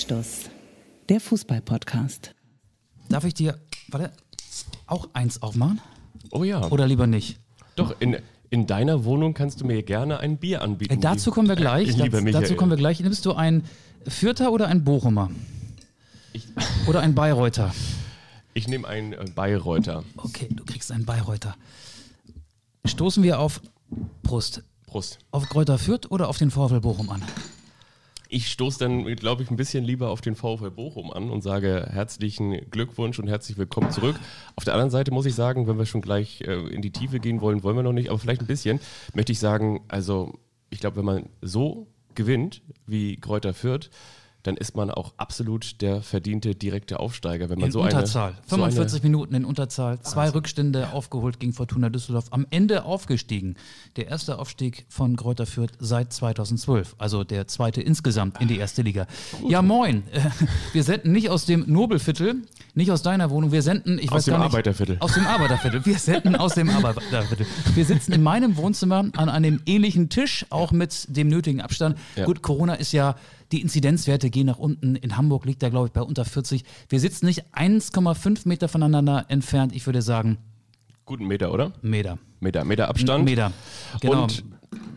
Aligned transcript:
Anstoß, 0.00 0.48
der 1.10 1.20
Fußball-Podcast. 1.20 2.34
Darf 3.10 3.24
ich 3.24 3.34
dir, 3.34 3.58
warte, 3.88 4.10
auch 4.86 5.10
eins 5.12 5.42
aufmachen? 5.42 5.78
Oh 6.30 6.42
ja. 6.42 6.66
Oder 6.70 6.86
lieber 6.86 7.06
nicht? 7.06 7.38
Doch, 7.76 7.94
in, 8.00 8.16
in 8.48 8.66
deiner 8.66 9.04
Wohnung 9.04 9.34
kannst 9.34 9.60
du 9.60 9.66
mir 9.66 9.82
gerne 9.82 10.18
ein 10.20 10.38
Bier 10.38 10.62
anbieten. 10.62 10.94
Äh, 10.94 10.96
dazu 10.96 11.30
kommen 11.30 11.48
wir 11.48 11.56
gleich. 11.56 11.88
Lieber 11.88 12.08
dazu, 12.12 12.24
Michael. 12.24 12.42
dazu 12.42 12.56
kommen 12.56 12.70
wir 12.70 12.78
gleich. 12.78 13.00
Nimmst 13.00 13.26
du 13.26 13.34
ein 13.34 13.62
Fürther 14.08 14.52
oder 14.52 14.68
ein 14.68 14.84
Bochumer? 14.84 15.30
Ich, 16.32 16.46
Oder 16.86 17.00
ein 17.00 17.14
Bayreuther? 17.14 17.74
ich 18.54 18.68
nehme 18.68 18.88
einen 18.88 19.12
äh, 19.12 19.26
Bayreuther. 19.34 20.02
Okay, 20.16 20.48
du 20.50 20.64
kriegst 20.64 20.92
einen 20.92 21.04
Bayreuther. 21.04 21.56
Stoßen 22.86 23.22
wir 23.22 23.38
auf 23.38 23.60
Brust. 24.22 24.62
Prost. 24.86 25.18
Auf 25.30 25.46
Kräuter 25.50 25.76
Fürth 25.76 26.10
oder 26.10 26.28
auf 26.30 26.38
den 26.38 26.50
VfL 26.50 26.80
Bochum 26.80 27.10
an? 27.10 27.22
Ich 28.32 28.48
stoße 28.52 28.78
dann, 28.78 29.04
glaube 29.16 29.42
ich, 29.42 29.50
ein 29.50 29.56
bisschen 29.56 29.82
lieber 29.82 30.10
auf 30.10 30.20
den 30.20 30.36
VfL 30.36 30.70
Bochum 30.70 31.12
an 31.12 31.30
und 31.30 31.42
sage 31.42 31.88
herzlichen 31.90 32.70
Glückwunsch 32.70 33.18
und 33.18 33.26
herzlich 33.26 33.58
willkommen 33.58 33.90
zurück. 33.90 34.14
Auf 34.54 34.62
der 34.62 34.74
anderen 34.74 34.90
Seite 34.90 35.10
muss 35.10 35.26
ich 35.26 35.34
sagen, 35.34 35.66
wenn 35.66 35.78
wir 35.78 35.84
schon 35.84 36.00
gleich 36.00 36.42
äh, 36.42 36.54
in 36.68 36.80
die 36.80 36.92
Tiefe 36.92 37.18
gehen 37.18 37.40
wollen, 37.40 37.64
wollen 37.64 37.74
wir 37.74 37.82
noch 37.82 37.92
nicht, 37.92 38.08
aber 38.08 38.20
vielleicht 38.20 38.42
ein 38.42 38.46
bisschen, 38.46 38.78
möchte 39.14 39.32
ich 39.32 39.40
sagen, 39.40 39.80
also 39.88 40.38
ich 40.70 40.78
glaube, 40.78 40.98
wenn 40.98 41.04
man 41.04 41.28
so 41.42 41.88
gewinnt 42.14 42.62
wie 42.86 43.16
Kräuter 43.16 43.52
Fürth, 43.52 43.90
dann 44.42 44.56
ist 44.56 44.76
man 44.76 44.90
auch 44.90 45.12
absolut 45.16 45.80
der 45.80 46.02
verdiente 46.02 46.54
direkte 46.54 47.00
Aufsteiger. 47.00 47.50
Wenn 47.50 47.58
man 47.58 47.66
In 47.66 47.72
so 47.72 47.82
Unterzahl. 47.82 48.30
Eine, 48.30 48.36
so 48.46 48.56
45 48.56 49.02
Minuten 49.02 49.34
in 49.34 49.44
Unterzahl. 49.44 50.00
Zwei 50.00 50.30
Rückstände 50.30 50.92
aufgeholt 50.92 51.40
gegen 51.40 51.52
Fortuna 51.52 51.90
Düsseldorf. 51.90 52.26
Am 52.30 52.46
Ende 52.50 52.84
aufgestiegen. 52.84 53.56
Der 53.96 54.08
erste 54.08 54.38
Aufstieg 54.38 54.86
von 54.88 55.16
Kräuter 55.16 55.46
Fürth 55.46 55.72
seit 55.78 56.12
2012. 56.12 56.94
Also 56.98 57.24
der 57.24 57.48
zweite 57.48 57.82
insgesamt 57.82 58.40
in 58.40 58.48
die 58.48 58.58
erste 58.58 58.82
Liga. 58.82 59.06
Ja, 59.46 59.62
moin. 59.62 60.02
Wir 60.72 60.84
senden 60.84 61.12
nicht 61.12 61.28
aus 61.28 61.44
dem 61.46 61.64
Nobelviertel, 61.66 62.42
nicht 62.74 62.90
aus 62.90 63.02
deiner 63.02 63.30
Wohnung. 63.30 63.52
Wir 63.52 63.62
senden, 63.62 63.98
ich 63.98 64.10
Aus 64.10 64.18
weiß 64.18 64.24
dem 64.26 64.32
gar 64.32 64.38
nicht, 64.38 64.46
Arbeiterviertel. 64.46 64.96
Aus 65.00 65.14
dem 65.14 65.26
Arbeiterviertel. 65.26 65.84
Wir 65.84 65.98
senden 65.98 66.36
aus 66.36 66.54
dem 66.54 66.68
Arbeiterviertel. 66.70 67.46
Wir 67.74 67.84
sitzen 67.84 68.12
in 68.12 68.22
meinem 68.22 68.56
Wohnzimmer 68.56 69.04
an 69.16 69.28
einem 69.28 69.60
ähnlichen 69.66 70.08
Tisch, 70.08 70.46
auch 70.50 70.72
mit 70.72 71.06
dem 71.08 71.28
nötigen 71.28 71.60
Abstand. 71.60 71.98
Ja. 72.16 72.24
Gut, 72.24 72.42
Corona 72.42 72.74
ist 72.74 72.92
ja, 72.92 73.16
die 73.52 73.60
Inzidenzwerte 73.60 74.30
gehen 74.30 74.46
nach 74.46 74.58
unten. 74.58 74.96
In 74.96 75.16
Hamburg 75.16 75.44
liegt 75.44 75.62
er, 75.62 75.70
glaube 75.70 75.86
ich, 75.86 75.92
bei 75.92 76.02
unter 76.02 76.24
40. 76.24 76.64
Wir 76.88 77.00
sitzen 77.00 77.26
nicht 77.26 77.44
1,5 77.54 78.46
Meter 78.46 78.68
voneinander 78.68 79.26
entfernt. 79.28 79.74
Ich 79.74 79.86
würde 79.86 80.02
sagen, 80.02 80.38
Guten 81.10 81.26
Meter, 81.26 81.52
oder? 81.52 81.72
Meter. 81.82 82.18
Meter, 82.38 82.64
Meter 82.64 82.88
Abstand. 82.88 83.24
Meter. 83.24 83.52
Genau. 84.00 84.22
Und 84.22 84.44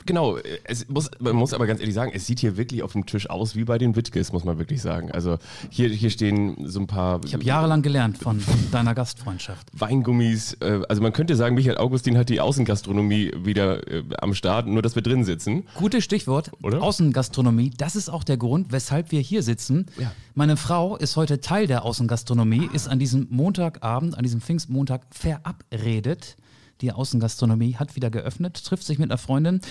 genau, 0.06 0.38
es 0.64 0.88
muss, 0.88 1.10
man 1.20 1.36
muss 1.36 1.54
aber 1.54 1.68
ganz 1.68 1.80
ehrlich 1.80 1.96
sagen, 1.96 2.12
es 2.14 2.26
sieht 2.26 2.40
hier 2.40 2.58
wirklich 2.58 2.84
auf 2.84 2.94
dem 2.94 3.06
Tisch 3.06 3.30
aus 3.30 3.56
wie 3.56 3.64
bei 3.64 3.78
den 3.78 3.96
Wittges, 3.96 4.32
muss 4.32 4.44
man 4.44 4.58
wirklich 4.58 4.82
sagen. 4.82 5.12
Also 5.12 5.38
hier, 5.70 5.90
hier 5.90 6.10
stehen 6.10 6.68
so 6.68 6.80
ein 6.80 6.88
paar 6.88 7.22
ich 7.26 7.34
habe 7.34 7.44
jahrelang 7.44 7.82
gelernt 7.82 8.18
von 8.18 8.42
deiner 8.72 8.94
Gastfreundschaft. 8.94 9.68
Weingummis. 9.74 10.54
Äh, 10.60 10.82
also 10.88 11.02
man 11.02 11.14
könnte 11.14 11.36
sagen, 11.36 11.56
Michael 11.56 11.78
Augustin 11.78 12.18
hat 12.18 12.30
die 12.30 12.40
Außengastronomie 12.40 13.32
wieder 13.44 13.88
äh, 13.88 14.04
am 14.20 14.34
Start, 14.34 14.68
nur 14.68 14.82
dass 14.82 14.96
wir 14.96 15.02
drin 15.02 15.24
sitzen. 15.24 15.64
Gutes 15.76 16.04
Stichwort. 16.04 16.52
Oder? 16.62 16.82
Außengastronomie. 16.82 17.72
Das 17.78 17.96
ist 17.96 18.10
auch 18.10 18.24
der 18.24 18.38
Grund, 18.38 18.72
weshalb 18.72 19.12
wir 19.12 19.22
hier 19.22 19.44
sitzen. 19.44 19.88
Ja. 19.98 20.12
Meine 20.36 20.58
Frau 20.58 20.98
ist 20.98 21.16
heute 21.16 21.42
Teil 21.42 21.68
der 21.68 21.86
Außengastronomie, 21.86 22.70
ist 22.74 22.88
an 22.88 23.00
diesem 23.00 23.28
Montagabend, 23.30 24.18
an 24.18 24.24
diesem 24.24 24.42
Pfingstmontag 24.42 25.02
verabredet. 25.12 26.36
Die 26.82 26.92
Außengastronomie 26.92 27.76
hat 27.76 27.96
wieder 27.96 28.10
geöffnet, 28.10 28.64
trifft 28.64 28.84
sich 28.84 29.00
mit 29.00 29.12
einer 29.12 29.18
Freundin. 29.18 29.62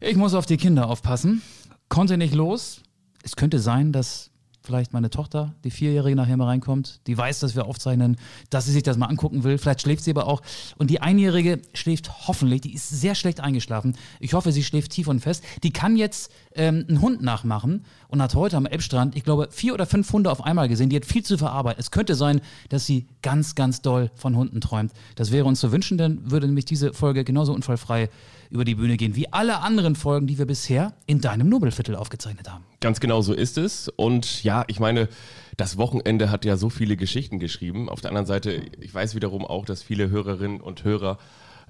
Ich 0.00 0.16
muss 0.16 0.34
auf 0.34 0.46
die 0.46 0.56
Kinder 0.56 0.88
aufpassen. 0.88 1.42
Konnte 1.88 2.16
nicht 2.16 2.34
los. 2.34 2.82
Es 3.22 3.36
könnte 3.36 3.58
sein, 3.58 3.92
dass 3.92 4.30
vielleicht 4.66 4.92
meine 4.92 5.08
Tochter, 5.08 5.54
die 5.64 5.70
Vierjährige, 5.70 6.16
nachher 6.16 6.36
mal 6.36 6.46
reinkommt. 6.46 7.00
Die 7.06 7.16
weiß, 7.16 7.40
dass 7.40 7.54
wir 7.54 7.66
aufzeichnen, 7.66 8.16
dass 8.50 8.66
sie 8.66 8.72
sich 8.72 8.82
das 8.82 8.96
mal 8.98 9.06
angucken 9.06 9.44
will. 9.44 9.56
Vielleicht 9.58 9.82
schläft 9.82 10.04
sie 10.04 10.10
aber 10.10 10.26
auch. 10.26 10.42
Und 10.76 10.90
die 10.90 11.00
Einjährige 11.00 11.62
schläft 11.72 12.26
hoffentlich. 12.28 12.60
Die 12.60 12.74
ist 12.74 12.88
sehr 12.88 13.14
schlecht 13.14 13.40
eingeschlafen. 13.40 13.96
Ich 14.20 14.34
hoffe, 14.34 14.52
sie 14.52 14.64
schläft 14.64 14.92
tief 14.92 15.08
und 15.08 15.20
fest. 15.20 15.44
Die 15.62 15.72
kann 15.72 15.96
jetzt 15.96 16.30
ähm, 16.54 16.84
einen 16.88 17.00
Hund 17.00 17.22
nachmachen 17.22 17.84
und 18.08 18.20
hat 18.20 18.34
heute 18.34 18.56
am 18.56 18.66
Elbstrand, 18.66 19.16
ich 19.16 19.24
glaube, 19.24 19.48
vier 19.50 19.72
oder 19.72 19.86
fünf 19.86 20.12
Hunde 20.12 20.30
auf 20.30 20.44
einmal 20.44 20.68
gesehen. 20.68 20.90
Die 20.90 20.96
hat 20.96 21.06
viel 21.06 21.22
zu 21.22 21.38
verarbeiten. 21.38 21.80
Es 21.80 21.90
könnte 21.90 22.14
sein, 22.14 22.40
dass 22.68 22.84
sie 22.86 23.06
ganz, 23.22 23.54
ganz 23.54 23.82
doll 23.82 24.10
von 24.14 24.36
Hunden 24.36 24.60
träumt. 24.60 24.92
Das 25.14 25.30
wäre 25.30 25.46
uns 25.46 25.60
zu 25.60 25.72
wünschen, 25.72 25.96
dann 25.96 26.30
würde 26.30 26.46
nämlich 26.46 26.64
diese 26.64 26.92
Folge 26.92 27.24
genauso 27.24 27.54
unfallfrei 27.54 28.10
über 28.56 28.64
die 28.64 28.74
Bühne 28.74 28.96
gehen 28.96 29.14
wie 29.14 29.32
alle 29.32 29.60
anderen 29.60 29.94
Folgen, 29.94 30.26
die 30.26 30.38
wir 30.38 30.46
bisher 30.46 30.94
in 31.06 31.20
deinem 31.20 31.48
Nobelviertel 31.48 31.94
aufgezeichnet 31.94 32.50
haben. 32.50 32.64
Ganz 32.80 33.00
genau 33.00 33.20
so 33.20 33.34
ist 33.34 33.58
es. 33.58 33.88
Und 33.88 34.42
ja, 34.42 34.64
ich 34.66 34.80
meine, 34.80 35.08
das 35.56 35.76
Wochenende 35.76 36.30
hat 36.30 36.44
ja 36.44 36.56
so 36.56 36.70
viele 36.70 36.96
Geschichten 36.96 37.38
geschrieben. 37.38 37.88
Auf 37.88 38.00
der 38.00 38.10
anderen 38.10 38.26
Seite, 38.26 38.62
ich 38.80 38.94
weiß 38.94 39.14
wiederum 39.14 39.44
auch, 39.44 39.66
dass 39.66 39.82
viele 39.82 40.08
Hörerinnen 40.08 40.60
und 40.60 40.84
Hörer 40.84 41.18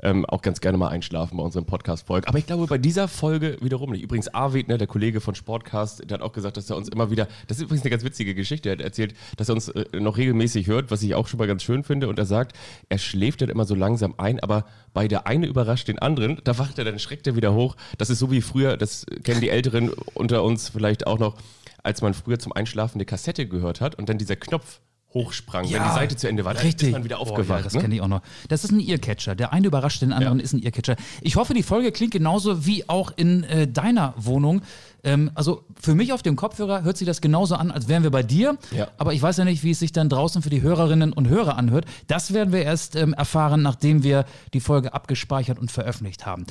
ähm, 0.02 0.26
auch 0.26 0.42
ganz 0.42 0.60
gerne 0.60 0.78
mal 0.78 0.88
einschlafen 0.88 1.36
bei 1.36 1.42
unserem 1.42 1.64
Podcast-Folge. 1.64 2.28
Aber 2.28 2.38
ich 2.38 2.46
glaube, 2.46 2.66
bei 2.66 2.78
dieser 2.78 3.08
Folge 3.08 3.56
wiederum 3.60 3.90
nicht. 3.90 4.02
Übrigens, 4.02 4.28
Arvid, 4.28 4.68
ne, 4.68 4.78
der 4.78 4.86
Kollege 4.86 5.20
von 5.20 5.34
Sportcast, 5.34 6.10
der 6.10 6.18
hat 6.18 6.22
auch 6.22 6.32
gesagt, 6.32 6.56
dass 6.56 6.68
er 6.68 6.76
uns 6.76 6.88
immer 6.88 7.10
wieder, 7.10 7.28
das 7.46 7.58
ist 7.58 7.64
übrigens 7.64 7.82
eine 7.82 7.90
ganz 7.90 8.04
witzige 8.04 8.34
Geschichte, 8.34 8.68
er 8.68 8.72
hat 8.74 8.82
erzählt, 8.82 9.14
dass 9.36 9.48
er 9.48 9.54
uns 9.54 9.68
äh, 9.68 9.84
noch 9.98 10.18
regelmäßig 10.18 10.66
hört, 10.66 10.90
was 10.90 11.02
ich 11.02 11.14
auch 11.14 11.28
schon 11.28 11.38
mal 11.38 11.46
ganz 11.46 11.62
schön 11.62 11.82
finde. 11.82 12.08
Und 12.08 12.18
er 12.18 12.26
sagt, 12.26 12.56
er 12.88 12.98
schläft 12.98 13.40
dann 13.40 13.48
immer 13.48 13.64
so 13.64 13.74
langsam 13.74 14.14
ein, 14.18 14.40
aber 14.40 14.66
bei 14.92 15.08
der 15.08 15.26
eine 15.26 15.46
überrascht 15.46 15.88
den 15.88 15.98
anderen, 15.98 16.40
da 16.44 16.58
wacht 16.58 16.78
er, 16.78 16.84
dann 16.84 16.98
schreckt 16.98 17.26
er 17.26 17.36
wieder 17.36 17.54
hoch. 17.54 17.76
Das 17.98 18.10
ist 18.10 18.18
so 18.18 18.30
wie 18.30 18.42
früher, 18.42 18.76
das 18.76 19.06
kennen 19.24 19.40
die 19.40 19.50
Älteren 19.50 19.90
unter 20.14 20.42
uns 20.42 20.68
vielleicht 20.68 21.06
auch 21.06 21.18
noch, 21.18 21.36
als 21.82 22.02
man 22.02 22.14
früher 22.14 22.38
zum 22.38 22.52
Einschlafen 22.52 22.96
eine 22.96 23.04
Kassette 23.04 23.46
gehört 23.46 23.80
hat 23.80 23.94
und 23.94 24.08
dann 24.08 24.18
dieser 24.18 24.36
Knopf 24.36 24.80
hochsprang, 25.16 25.64
wenn 25.64 25.82
die 25.82 25.88
Seite 25.94 26.16
zu 26.16 26.28
Ende 26.28 26.44
war, 26.44 26.54
dann 26.54 26.62
richtig. 26.62 26.88
ist 26.88 26.92
man 26.92 27.04
wieder 27.04 27.18
aufgewacht. 27.18 27.58
ja, 27.60 27.64
das 27.64 27.74
ne? 27.74 27.80
kenne 27.80 27.94
ich 27.94 28.00
auch 28.00 28.08
noch. 28.08 28.20
Das 28.48 28.64
ist 28.64 28.70
ein 28.70 28.80
Earcatcher. 28.80 29.34
Der 29.34 29.52
eine 29.52 29.66
überrascht 29.66 30.02
den 30.02 30.12
anderen, 30.12 30.38
Ja. 30.38 30.44
ist 30.44 30.52
ein 30.52 30.62
Earcatcher. 30.62 30.96
Ich 31.22 31.36
hoffe, 31.36 31.54
die 31.54 31.62
Folge 31.62 31.90
klingt 31.92 32.12
genauso 32.12 32.66
wie 32.66 32.88
auch 32.88 33.12
in 33.16 33.44
äh, 33.44 33.66
deiner 33.66 34.14
Wohnung. 34.16 34.62
Ähm, 35.04 35.30
also 35.34 35.64
für 35.80 35.94
mich 35.94 36.12
auf 36.12 36.22
dem 36.22 36.36
Kopfhörer 36.36 36.82
hört 36.82 36.96
sich 36.96 37.06
das 37.06 37.20
genauso 37.20 37.54
an, 37.54 37.70
als 37.70 37.88
wären 37.88 38.02
wir 38.02 38.10
bei 38.10 38.22
dir. 38.22 38.58
Ja. 38.72 38.88
Aber 38.98 39.12
ich 39.14 39.22
weiß 39.22 39.36
ja 39.38 39.44
nicht, 39.44 39.62
wie 39.62 39.70
es 39.70 39.78
sich 39.78 39.92
dann 39.92 40.08
draußen 40.08 40.42
für 40.42 40.50
die 40.50 40.62
Hörerinnen 40.62 41.12
und 41.12 41.28
Hörer 41.28 41.56
anhört. 41.56 41.86
Das 42.08 42.32
werden 42.32 42.52
wir 42.52 42.62
erst 42.62 42.96
ähm, 42.96 43.12
erfahren, 43.14 43.62
nachdem 43.62 44.02
wir 44.02 44.24
die 44.52 44.60
Folge 44.60 44.92
abgespeichert 44.94 45.58
und 45.58 45.70
veröffentlicht 45.70 46.26
haben. 46.26 46.44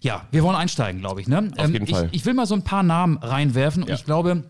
Ja, 0.00 0.22
wir 0.30 0.42
wollen 0.42 0.56
einsteigen, 0.56 1.00
glaube 1.00 1.20
ich. 1.20 1.28
Ne? 1.28 1.50
Auf 1.56 1.70
jeden 1.70 1.84
ich, 1.84 1.90
Fall. 1.90 2.08
Ich 2.12 2.24
will 2.26 2.34
mal 2.34 2.46
so 2.46 2.54
ein 2.54 2.64
paar 2.64 2.82
Namen 2.82 3.18
reinwerfen 3.18 3.82
und 3.82 3.88
Ja. 3.88 3.94
ich 3.94 4.04
glaube, 4.04 4.44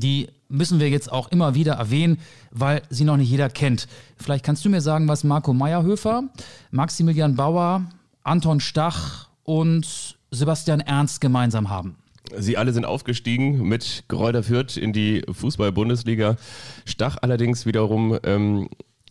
die 0.00 0.28
müssen 0.48 0.80
wir 0.80 0.88
jetzt 0.88 1.10
auch 1.10 1.28
immer 1.28 1.54
wieder 1.54 1.74
erwähnen, 1.74 2.18
weil 2.50 2.82
sie 2.90 3.04
noch 3.04 3.16
nicht 3.16 3.30
jeder 3.30 3.48
kennt. 3.48 3.86
Vielleicht 4.16 4.44
kannst 4.44 4.64
du 4.64 4.68
mir 4.68 4.80
sagen, 4.80 5.06
was 5.08 5.24
Marco 5.24 5.52
Meyerhöfer, 5.52 6.24
Maximilian 6.70 7.36
Bauer, 7.36 7.84
Anton 8.22 8.60
Stach 8.60 9.28
und 9.44 10.16
Sebastian 10.30 10.80
Ernst 10.80 11.20
gemeinsam 11.20 11.70
haben. 11.70 11.96
Sie 12.36 12.56
alle 12.56 12.72
sind 12.72 12.84
aufgestiegen 12.84 13.62
mit 13.66 14.04
Gräuter 14.08 14.42
Fürth 14.42 14.76
in 14.76 14.92
die 14.92 15.22
Fußball-Bundesliga. 15.30 16.36
Stach 16.84 17.16
allerdings 17.20 17.66
wiederum 17.66 18.18
ähm, 18.22 18.68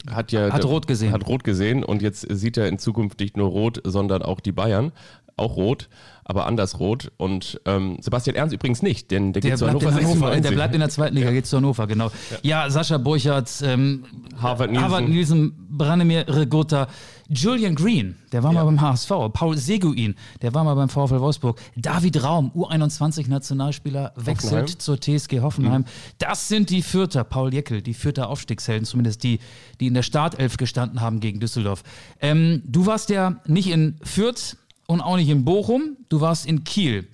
hat 0.10 0.32
ja 0.32 0.52
Hat 0.52 0.64
rot 0.64 0.88
gesehen. 0.88 1.12
Hat 1.12 1.28
rot 1.28 1.44
gesehen 1.44 1.84
und 1.84 2.02
jetzt 2.02 2.26
sieht 2.30 2.58
er 2.58 2.68
in 2.68 2.80
Zukunft 2.80 3.20
nicht 3.20 3.36
nur 3.36 3.50
rot, 3.50 3.82
sondern 3.84 4.22
auch 4.22 4.40
die 4.40 4.54
Bayern. 4.54 4.92
Auch 5.36 5.56
rot, 5.58 5.90
aber 6.30 6.46
anders 6.46 6.80
rot. 6.80 7.12
Und 7.18 7.60
ähm, 7.66 7.98
Sebastian 8.02 8.36
Ernst 8.36 8.54
übrigens 8.54 8.84
nicht, 8.84 9.10
denn 9.10 9.34
der, 9.34 9.42
Der 9.42 9.52
geht 9.52 9.60
zu 9.60 9.68
Hannover 9.68 9.88
Hannover, 9.88 10.06
96. 10.06 10.42
der 10.44 10.52
bleibt 10.52 10.74
in 10.76 10.80
der 10.80 10.90
zweiten 10.90 11.16
Liga, 11.16 11.32
geht 11.32 11.48
zu 11.48 11.58
Hannover, 11.58 11.88
genau. 11.88 12.12
Ja, 12.44 12.70
Sascha 12.70 13.00
Burchardt, 13.00 13.50
ähm, 13.64 14.06
Harvard 14.40 14.70
Nielsen. 14.70 14.86
Harvard 14.86 15.10
Nielsen, 15.10 15.68
Branimir 15.72 16.28
Regota, 16.28 16.88
Julian 17.30 17.74
Green, 17.74 18.16
der 18.31 18.44
war 18.44 18.54
mal 18.54 18.64
beim 18.64 18.80
HSV, 18.80 19.10
Paul 19.34 19.58
Seguin, 19.58 20.16
der 20.44 20.54
war 20.54 20.64
mal 20.64 20.76
beim 20.76 20.90
VfL 20.90 21.20
Wolfsburg, 21.20 21.60
David 21.76 22.24
Raum, 22.24 22.52
U21-Nationalspieler, 22.56 24.14
wechselt 24.16 24.52
Hoffenheim. 24.52 24.66
Mhm. 24.66 24.80
zur 24.80 25.00
TSG 25.02 25.40
Hoffenheim. 25.42 25.86
Das 26.20 26.48
sind 26.48 26.70
die 26.70 26.84
Vierter, 26.84 27.24
Paul 27.24 27.52
Jeckel, 27.52 27.82
die 27.82 27.96
Vierter 27.96 28.30
Aufstiegshelden, 28.30 28.86
zumindest 28.86 29.24
die, 29.24 29.40
die 29.80 29.88
in 29.88 29.96
der 29.96 30.04
Startelf 30.04 30.58
gestanden 30.58 31.02
haben 31.02 31.22
gegen 31.22 31.40
Düsseldorf. 31.40 31.82
Ähm, 32.22 32.62
du 32.66 32.86
warst 32.86 33.10
ja 33.10 33.38
nicht 33.48 33.70
in 33.70 33.96
Fürth 34.04 34.58
und 34.89 35.01
auch 35.01 35.18
nicht 35.18 35.30
in 35.30 35.45
Bochum, 35.45 35.97
du 36.09 36.19
warst 36.19 36.47
in 36.47 36.63
Kiel. 36.63 37.07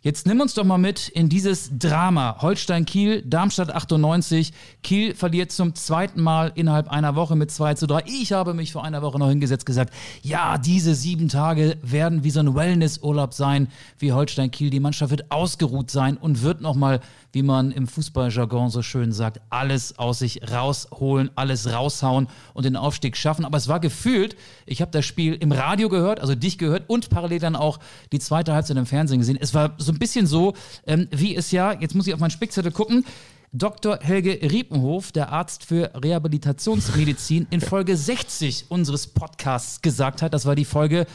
Jetzt 0.00 0.28
nimm 0.28 0.40
uns 0.40 0.54
doch 0.54 0.62
mal 0.62 0.78
mit 0.78 1.08
in 1.08 1.28
dieses 1.28 1.76
Drama. 1.76 2.36
Holstein-Kiel, 2.40 3.22
Darmstadt 3.22 3.74
98. 3.74 4.52
Kiel 4.84 5.16
verliert 5.16 5.50
zum 5.50 5.74
zweiten 5.74 6.22
Mal 6.22 6.52
innerhalb 6.54 6.88
einer 6.88 7.16
Woche 7.16 7.34
mit 7.34 7.50
2 7.50 7.74
zu 7.74 7.88
3. 7.88 8.04
Ich 8.06 8.32
habe 8.32 8.54
mich 8.54 8.70
vor 8.70 8.84
einer 8.84 9.02
Woche 9.02 9.18
noch 9.18 9.28
hingesetzt 9.28 9.66
gesagt, 9.66 9.92
ja, 10.22 10.58
diese 10.58 10.94
sieben 10.94 11.26
Tage 11.26 11.76
werden 11.82 12.22
wie 12.22 12.30
so 12.30 12.38
ein 12.38 12.54
Wellnessurlaub 12.54 13.34
sein, 13.34 13.66
wie 13.98 14.12
Holstein-Kiel. 14.12 14.70
Die 14.70 14.78
Mannschaft 14.78 15.10
wird 15.10 15.32
ausgeruht 15.32 15.90
sein 15.90 16.16
und 16.16 16.42
wird 16.42 16.60
nochmal, 16.60 17.00
wie 17.36 17.42
man 17.42 17.70
im 17.70 17.86
Fußballjargon 17.86 18.70
so 18.70 18.80
schön 18.80 19.12
sagt, 19.12 19.42
alles 19.50 19.98
aus 19.98 20.20
sich 20.20 20.40
rausholen, 20.50 21.28
alles 21.34 21.70
raushauen 21.70 22.28
und 22.54 22.64
den 22.64 22.76
Aufstieg 22.76 23.14
schaffen. 23.14 23.44
Aber 23.44 23.58
es 23.58 23.68
war 23.68 23.78
gefühlt, 23.78 24.36
ich 24.64 24.80
habe 24.80 24.90
das 24.90 25.04
Spiel 25.04 25.34
im 25.34 25.52
Radio 25.52 25.90
gehört, 25.90 26.18
also 26.18 26.34
dich 26.34 26.56
gehört 26.56 26.84
und 26.88 27.10
parallel 27.10 27.38
dann 27.38 27.54
auch 27.54 27.78
die 28.10 28.20
zweite 28.20 28.54
Halbzeit 28.54 28.78
im 28.78 28.86
Fernsehen 28.86 29.18
gesehen. 29.18 29.36
Es 29.38 29.52
war 29.52 29.74
so 29.76 29.92
ein 29.92 29.98
bisschen 29.98 30.26
so, 30.26 30.54
ähm, 30.86 31.08
wie 31.10 31.36
es 31.36 31.50
ja, 31.50 31.74
jetzt 31.78 31.94
muss 31.94 32.06
ich 32.06 32.14
auf 32.14 32.20
meinen 32.20 32.30
Spickzettel 32.30 32.72
gucken, 32.72 33.04
Dr. 33.52 33.98
Helge 34.00 34.38
Riepenhof, 34.40 35.12
der 35.12 35.30
Arzt 35.30 35.62
für 35.62 35.90
Rehabilitationsmedizin, 35.94 37.48
in 37.50 37.60
Folge 37.60 37.98
60 37.98 38.70
unseres 38.70 39.08
Podcasts 39.08 39.82
gesagt 39.82 40.22
hat. 40.22 40.32
Das 40.32 40.46
war 40.46 40.54
die 40.54 40.64
Folge 40.64 41.06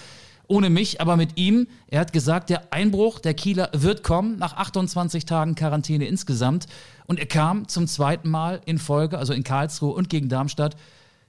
ohne 0.52 0.70
mich, 0.70 1.00
aber 1.00 1.16
mit 1.16 1.38
ihm. 1.38 1.68
Er 1.88 2.02
hat 2.02 2.12
gesagt, 2.12 2.50
der 2.50 2.74
Einbruch 2.74 3.20
der 3.20 3.34
Kieler 3.34 3.70
wird 3.72 4.04
kommen 4.04 4.38
nach 4.38 4.58
28 4.58 5.26
Tagen 5.26 5.56
Quarantäne 5.56 6.06
insgesamt. 6.06 6.68
Und 7.08 7.20
er 7.20 7.26
kam 7.26 7.70
zum 7.70 7.88
zweiten 7.88 8.30
Mal 8.30 8.62
in 8.66 8.78
Folge, 8.78 9.18
also 9.18 9.32
in 9.32 9.46
Karlsruhe 9.46 9.94
und 9.94 10.10
gegen 10.10 10.28
Darmstadt, 10.28 10.76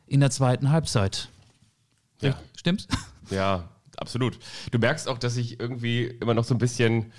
in 0.09 0.19
der 0.19 0.31
zweiten 0.31 0.71
Halbzeit. 0.71 1.29
Ja. 2.21 2.37
Stimmt's? 2.57 2.89
Ja, 3.31 3.69
absolut. 3.97 4.39
Du 4.73 4.79
merkst 4.79 5.09
auch, 5.09 5.19
dass 5.19 5.37
ich 5.37 5.61
irgendwie 5.61 6.03
immer 6.05 6.35
noch 6.35 6.45
so 6.45 6.55
ein 6.55 6.59
bisschen, 6.59 7.13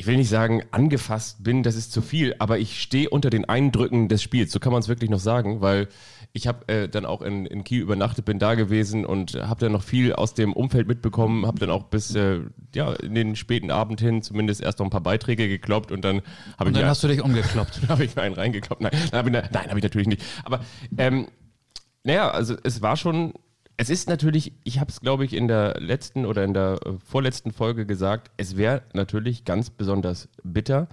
ich 0.00 0.06
will 0.06 0.16
nicht 0.16 0.28
sagen, 0.28 0.62
angefasst 0.70 1.42
bin, 1.42 1.64
das 1.64 1.74
ist 1.74 1.90
zu 1.92 2.02
viel, 2.02 2.36
aber 2.38 2.58
ich 2.60 2.80
stehe 2.80 3.10
unter 3.10 3.30
den 3.30 3.44
Eindrücken 3.46 4.08
des 4.08 4.22
Spiels. 4.22 4.52
So 4.52 4.60
kann 4.60 4.72
man 4.72 4.80
es 4.80 4.86
wirklich 4.86 5.10
noch 5.10 5.18
sagen, 5.18 5.60
weil 5.60 5.88
ich 6.32 6.46
habe 6.46 6.68
äh, 6.68 6.88
dann 6.88 7.04
auch 7.04 7.20
in, 7.20 7.46
in 7.46 7.64
Kiel 7.64 7.82
übernachtet, 7.82 8.24
bin 8.24 8.38
da 8.38 8.54
gewesen 8.54 9.04
und 9.04 9.34
habe 9.34 9.58
dann 9.58 9.72
noch 9.72 9.82
viel 9.82 10.12
aus 10.12 10.34
dem 10.34 10.52
Umfeld 10.52 10.86
mitbekommen, 10.86 11.46
habe 11.46 11.58
dann 11.58 11.70
auch 11.70 11.84
bis 11.84 12.14
äh, 12.14 12.40
ja, 12.76 12.92
in 12.92 13.16
den 13.16 13.34
späten 13.34 13.72
Abend 13.72 14.00
hin 14.00 14.22
zumindest 14.22 14.60
erst 14.60 14.78
noch 14.78 14.86
ein 14.86 14.90
paar 14.90 15.00
Beiträge 15.00 15.48
gekloppt 15.48 15.90
und 15.90 16.04
dann 16.04 16.22
habe 16.58 16.70
ich 16.70 16.74
dann 16.74 16.84
mir- 16.84 16.88
hast 16.88 17.02
du 17.02 17.08
dich 17.08 17.20
umgekloppt. 17.20 17.80
habe 17.88 18.04
ich 18.04 18.14
mir 18.14 18.22
einen 18.22 18.36
reingekloppt. 18.36 18.80
Nein, 18.80 18.92
habe 19.12 19.30
ich, 19.30 19.32
nein, 19.32 19.48
hab 19.52 19.76
ich 19.76 19.82
natürlich 19.82 20.06
nicht. 20.08 20.22
Aber 20.44 20.60
ähm, 20.96 21.26
naja, 22.04 22.30
also 22.30 22.56
es 22.62 22.82
war 22.82 22.96
schon, 22.96 23.34
es 23.78 23.90
ist 23.90 24.08
natürlich, 24.08 24.52
ich 24.64 24.80
habe 24.80 24.90
es 24.90 25.00
glaube 25.00 25.24
ich 25.24 25.32
in 25.32 25.48
der 25.48 25.80
letzten 25.80 26.26
oder 26.26 26.44
in 26.44 26.52
der 26.52 26.80
äh, 26.84 26.92
vorletzten 27.08 27.52
Folge 27.52 27.86
gesagt, 27.86 28.30
es 28.36 28.56
wäre 28.56 28.82
natürlich 28.92 29.44
ganz 29.44 29.70
besonders 29.70 30.28
bitter, 30.42 30.88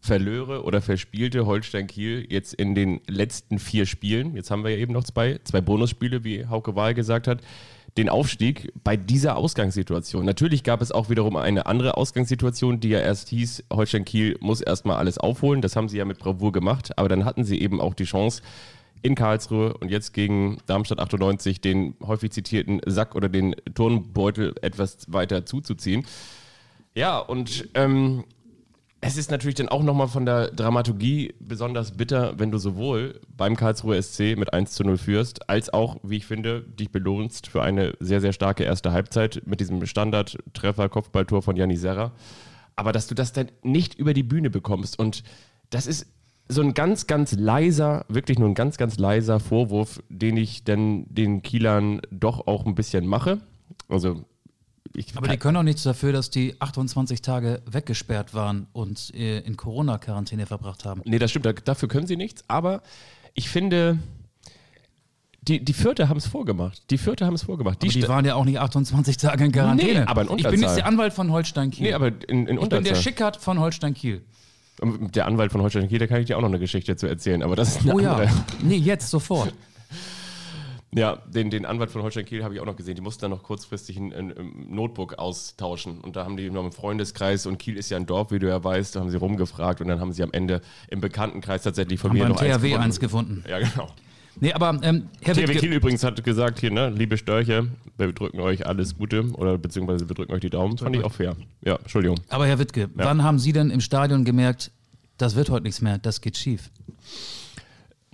Verlöre 0.00 0.62
oder 0.62 0.80
verspielte 0.80 1.46
Holstein 1.46 1.86
Kiel 1.86 2.26
jetzt 2.28 2.54
in 2.54 2.74
den 2.74 3.00
letzten 3.06 3.58
vier 3.58 3.86
Spielen, 3.86 4.34
jetzt 4.34 4.50
haben 4.50 4.64
wir 4.64 4.70
ja 4.70 4.78
eben 4.78 4.92
noch 4.92 5.04
zwei, 5.04 5.40
zwei 5.44 5.60
Bonusspiele, 5.60 6.24
wie 6.24 6.46
Hauke 6.46 6.74
Wahl 6.74 6.94
gesagt 6.94 7.28
hat, 7.28 7.40
den 7.98 8.08
Aufstieg 8.08 8.72
bei 8.84 8.96
dieser 8.96 9.36
Ausgangssituation. 9.36 10.24
Natürlich 10.24 10.64
gab 10.64 10.80
es 10.80 10.92
auch 10.92 11.10
wiederum 11.10 11.36
eine 11.36 11.66
andere 11.66 11.96
Ausgangssituation, 11.96 12.78
die 12.80 12.90
ja 12.90 13.00
erst 13.00 13.28
hieß, 13.28 13.64
Holstein 13.72 14.04
Kiel 14.04 14.36
muss 14.40 14.60
erstmal 14.60 14.96
alles 14.96 15.18
aufholen. 15.18 15.62
Das 15.62 15.76
haben 15.76 15.88
sie 15.88 15.98
ja 15.98 16.04
mit 16.04 16.18
Bravour 16.18 16.52
gemacht, 16.52 16.96
aber 16.98 17.08
dann 17.08 17.24
hatten 17.24 17.44
sie 17.44 17.60
eben 17.60 17.80
auch 17.80 17.94
die 17.94 18.04
Chance, 18.04 18.42
in 19.06 19.14
Karlsruhe 19.14 19.74
und 19.74 19.90
jetzt 19.90 20.12
gegen 20.12 20.58
Darmstadt 20.66 20.98
98 20.98 21.60
den 21.60 21.94
häufig 22.04 22.32
zitierten 22.32 22.80
Sack 22.86 23.14
oder 23.14 23.28
den 23.28 23.54
Turnbeutel 23.74 24.54
etwas 24.62 25.10
weiter 25.12 25.46
zuzuziehen. 25.46 26.04
Ja, 26.94 27.18
und 27.18 27.68
ähm, 27.74 28.24
es 29.00 29.16
ist 29.16 29.30
natürlich 29.30 29.54
dann 29.54 29.68
auch 29.68 29.84
nochmal 29.84 30.08
von 30.08 30.26
der 30.26 30.50
Dramaturgie 30.50 31.34
besonders 31.38 31.92
bitter, 31.92 32.38
wenn 32.38 32.50
du 32.50 32.58
sowohl 32.58 33.20
beim 33.28 33.54
Karlsruher 33.54 34.02
SC 34.02 34.36
mit 34.36 34.52
1 34.52 34.72
zu 34.72 34.82
0 34.82 34.98
führst, 34.98 35.48
als 35.48 35.72
auch, 35.72 35.98
wie 36.02 36.16
ich 36.16 36.26
finde, 36.26 36.62
dich 36.62 36.90
belohnst 36.90 37.46
für 37.46 37.62
eine 37.62 37.94
sehr, 38.00 38.20
sehr 38.20 38.32
starke 38.32 38.64
erste 38.64 38.92
Halbzeit 38.92 39.42
mit 39.46 39.60
diesem 39.60 39.86
Standard-Treffer, 39.86 40.88
Kopfballtor 40.88 41.42
von 41.42 41.54
Janni 41.54 41.76
Serra. 41.76 42.12
Aber 42.74 42.90
dass 42.90 43.06
du 43.06 43.14
das 43.14 43.32
dann 43.32 43.52
nicht 43.62 43.94
über 43.94 44.14
die 44.14 44.24
Bühne 44.24 44.50
bekommst 44.50 44.98
und 44.98 45.22
das 45.70 45.86
ist 45.86 46.06
so 46.48 46.62
ein 46.62 46.74
ganz, 46.74 47.06
ganz 47.06 47.32
leiser, 47.32 48.04
wirklich 48.08 48.38
nur 48.38 48.48
ein 48.48 48.54
ganz, 48.54 48.76
ganz 48.76 48.98
leiser 48.98 49.40
Vorwurf, 49.40 50.02
den 50.08 50.36
ich 50.36 50.64
dann 50.64 51.06
den 51.08 51.42
Kielern 51.42 52.00
doch 52.10 52.46
auch 52.46 52.66
ein 52.66 52.74
bisschen 52.74 53.06
mache. 53.06 53.40
Also 53.88 54.24
ich 54.94 55.16
Aber 55.16 55.28
die 55.28 55.36
können 55.36 55.56
auch 55.56 55.62
nichts 55.62 55.82
dafür, 55.82 56.12
dass 56.12 56.30
die 56.30 56.54
28 56.60 57.20
Tage 57.20 57.62
weggesperrt 57.66 58.32
waren 58.34 58.66
und 58.72 59.12
äh, 59.14 59.40
in 59.40 59.56
Corona-Quarantäne 59.56 60.46
verbracht 60.46 60.84
haben. 60.84 61.02
Nee, 61.04 61.18
das 61.18 61.30
stimmt, 61.30 61.46
da, 61.46 61.52
dafür 61.52 61.88
können 61.88 62.06
sie 62.06 62.16
nichts, 62.16 62.44
aber 62.48 62.82
ich 63.34 63.50
finde, 63.50 63.98
die, 65.42 65.64
die 65.64 65.72
Vierte 65.74 66.08
haben 66.08 66.16
es 66.16 66.26
vorgemacht. 66.26 66.90
Die 66.90 66.98
Vierte 66.98 67.26
haben 67.26 67.34
es 67.34 67.42
vorgemacht. 67.42 67.82
Die, 67.82 67.88
die 67.88 68.08
waren 68.08 68.24
ja 68.24 68.34
auch 68.34 68.44
nicht 68.44 68.58
28 68.58 69.16
Tage 69.16 69.44
in 69.44 69.52
Quarantäne. 69.52 70.00
Nee, 70.00 70.06
aber 70.06 70.22
in 70.22 70.26
ich 70.26 70.36
bin 70.36 70.46
Unterzahl. 70.46 70.68
jetzt 70.68 70.76
der 70.78 70.86
Anwalt 70.86 71.12
von 71.12 71.30
Holstein 71.30 71.70
Kiel. 71.70 71.86
nee, 71.86 71.92
aber 71.92 72.08
in, 72.08 72.14
in 72.18 72.40
ich 72.40 72.46
bin 72.46 72.58
Unterzahl. 72.58 72.82
der 72.82 72.94
Schickert 72.96 73.36
von 73.36 73.60
Holstein 73.60 73.94
Kiel. 73.94 74.22
Der 74.82 75.26
Anwalt 75.26 75.52
von 75.52 75.62
Holstein 75.62 75.88
Kiel, 75.88 75.98
da 75.98 76.06
kann 76.06 76.20
ich 76.20 76.26
dir 76.26 76.36
auch 76.36 76.42
noch 76.42 76.48
eine 76.48 76.58
Geschichte 76.58 76.96
zu 76.96 77.06
erzählen, 77.06 77.42
aber 77.42 77.56
das 77.56 77.76
ist 77.76 77.82
eine 77.82 77.94
Oh 77.94 77.98
ja. 77.98 78.12
andere. 78.16 78.30
Nee, 78.62 78.76
jetzt 78.76 79.10
sofort. 79.10 79.52
Ja, 80.94 81.16
den, 81.26 81.50
den 81.50 81.66
Anwalt 81.66 81.90
von 81.90 82.00
Holstein 82.02 82.24
Kiel 82.24 82.42
habe 82.42 82.54
ich 82.54 82.60
auch 82.60 82.64
noch 82.64 82.76
gesehen. 82.76 82.94
Die 82.94 83.02
mussten 83.02 83.20
dann 83.22 83.30
noch 83.32 83.42
kurzfristig 83.42 83.98
ein, 83.98 84.14
ein, 84.14 84.30
ein 84.30 84.66
Notebook 84.70 85.18
austauschen. 85.18 86.00
Und 86.00 86.16
da 86.16 86.24
haben 86.24 86.38
die 86.38 86.48
noch 86.48 86.64
im 86.64 86.72
Freundeskreis, 86.72 87.44
und 87.44 87.58
Kiel 87.58 87.76
ist 87.76 87.90
ja 87.90 87.98
ein 87.98 88.06
Dorf, 88.06 88.30
wie 88.30 88.38
du 88.38 88.48
ja 88.48 88.62
weißt, 88.64 88.96
da 88.96 89.00
haben 89.00 89.10
sie 89.10 89.18
rumgefragt 89.18 89.82
und 89.82 89.88
dann 89.88 90.00
haben 90.00 90.12
sie 90.14 90.22
am 90.22 90.32
Ende 90.32 90.62
im 90.88 91.02
Bekanntenkreis 91.02 91.64
tatsächlich 91.64 92.00
von 92.00 92.10
Haben 92.12 92.18
mir 92.18 92.28
noch 92.30 92.40
eins 92.40 92.56
THW 92.56 92.68
gefunden. 92.68 92.82
eins 92.84 93.00
gefunden. 93.00 93.44
Ja, 93.46 93.58
genau. 93.58 93.88
Nee, 94.40 94.52
aber 94.52 94.78
ähm, 94.82 95.08
Herr 95.22 95.36
Wittke, 95.36 95.54
Kiel 95.58 95.72
übrigens 95.72 96.04
hat 96.04 96.22
gesagt 96.22 96.60
hier, 96.60 96.70
ne, 96.70 96.90
liebe 96.90 97.16
Störche, 97.16 97.68
wir 97.96 98.12
drücken 98.12 98.40
euch 98.40 98.66
alles 98.66 98.96
Gute 98.96 99.30
oder 99.32 99.56
beziehungsweise 99.56 100.08
wir 100.08 100.14
drücken 100.14 100.32
euch 100.32 100.40
die 100.40 100.50
Daumen. 100.50 100.76
Fand 100.76 100.94
ich 100.94 101.04
auch 101.04 101.12
fair. 101.12 101.36
Ja, 101.64 101.76
Entschuldigung. 101.76 102.20
aber 102.28 102.46
Herr 102.46 102.58
Wittke, 102.58 102.90
wann 102.94 103.22
haben 103.22 103.38
Sie 103.38 103.52
denn 103.52 103.70
im 103.70 103.80
Stadion 103.80 104.24
gemerkt, 104.24 104.70
das 105.16 105.36
wird 105.36 105.48
heute 105.48 105.64
nichts 105.64 105.80
mehr, 105.80 105.98
das 105.98 106.20
geht 106.20 106.36
schief? 106.36 106.70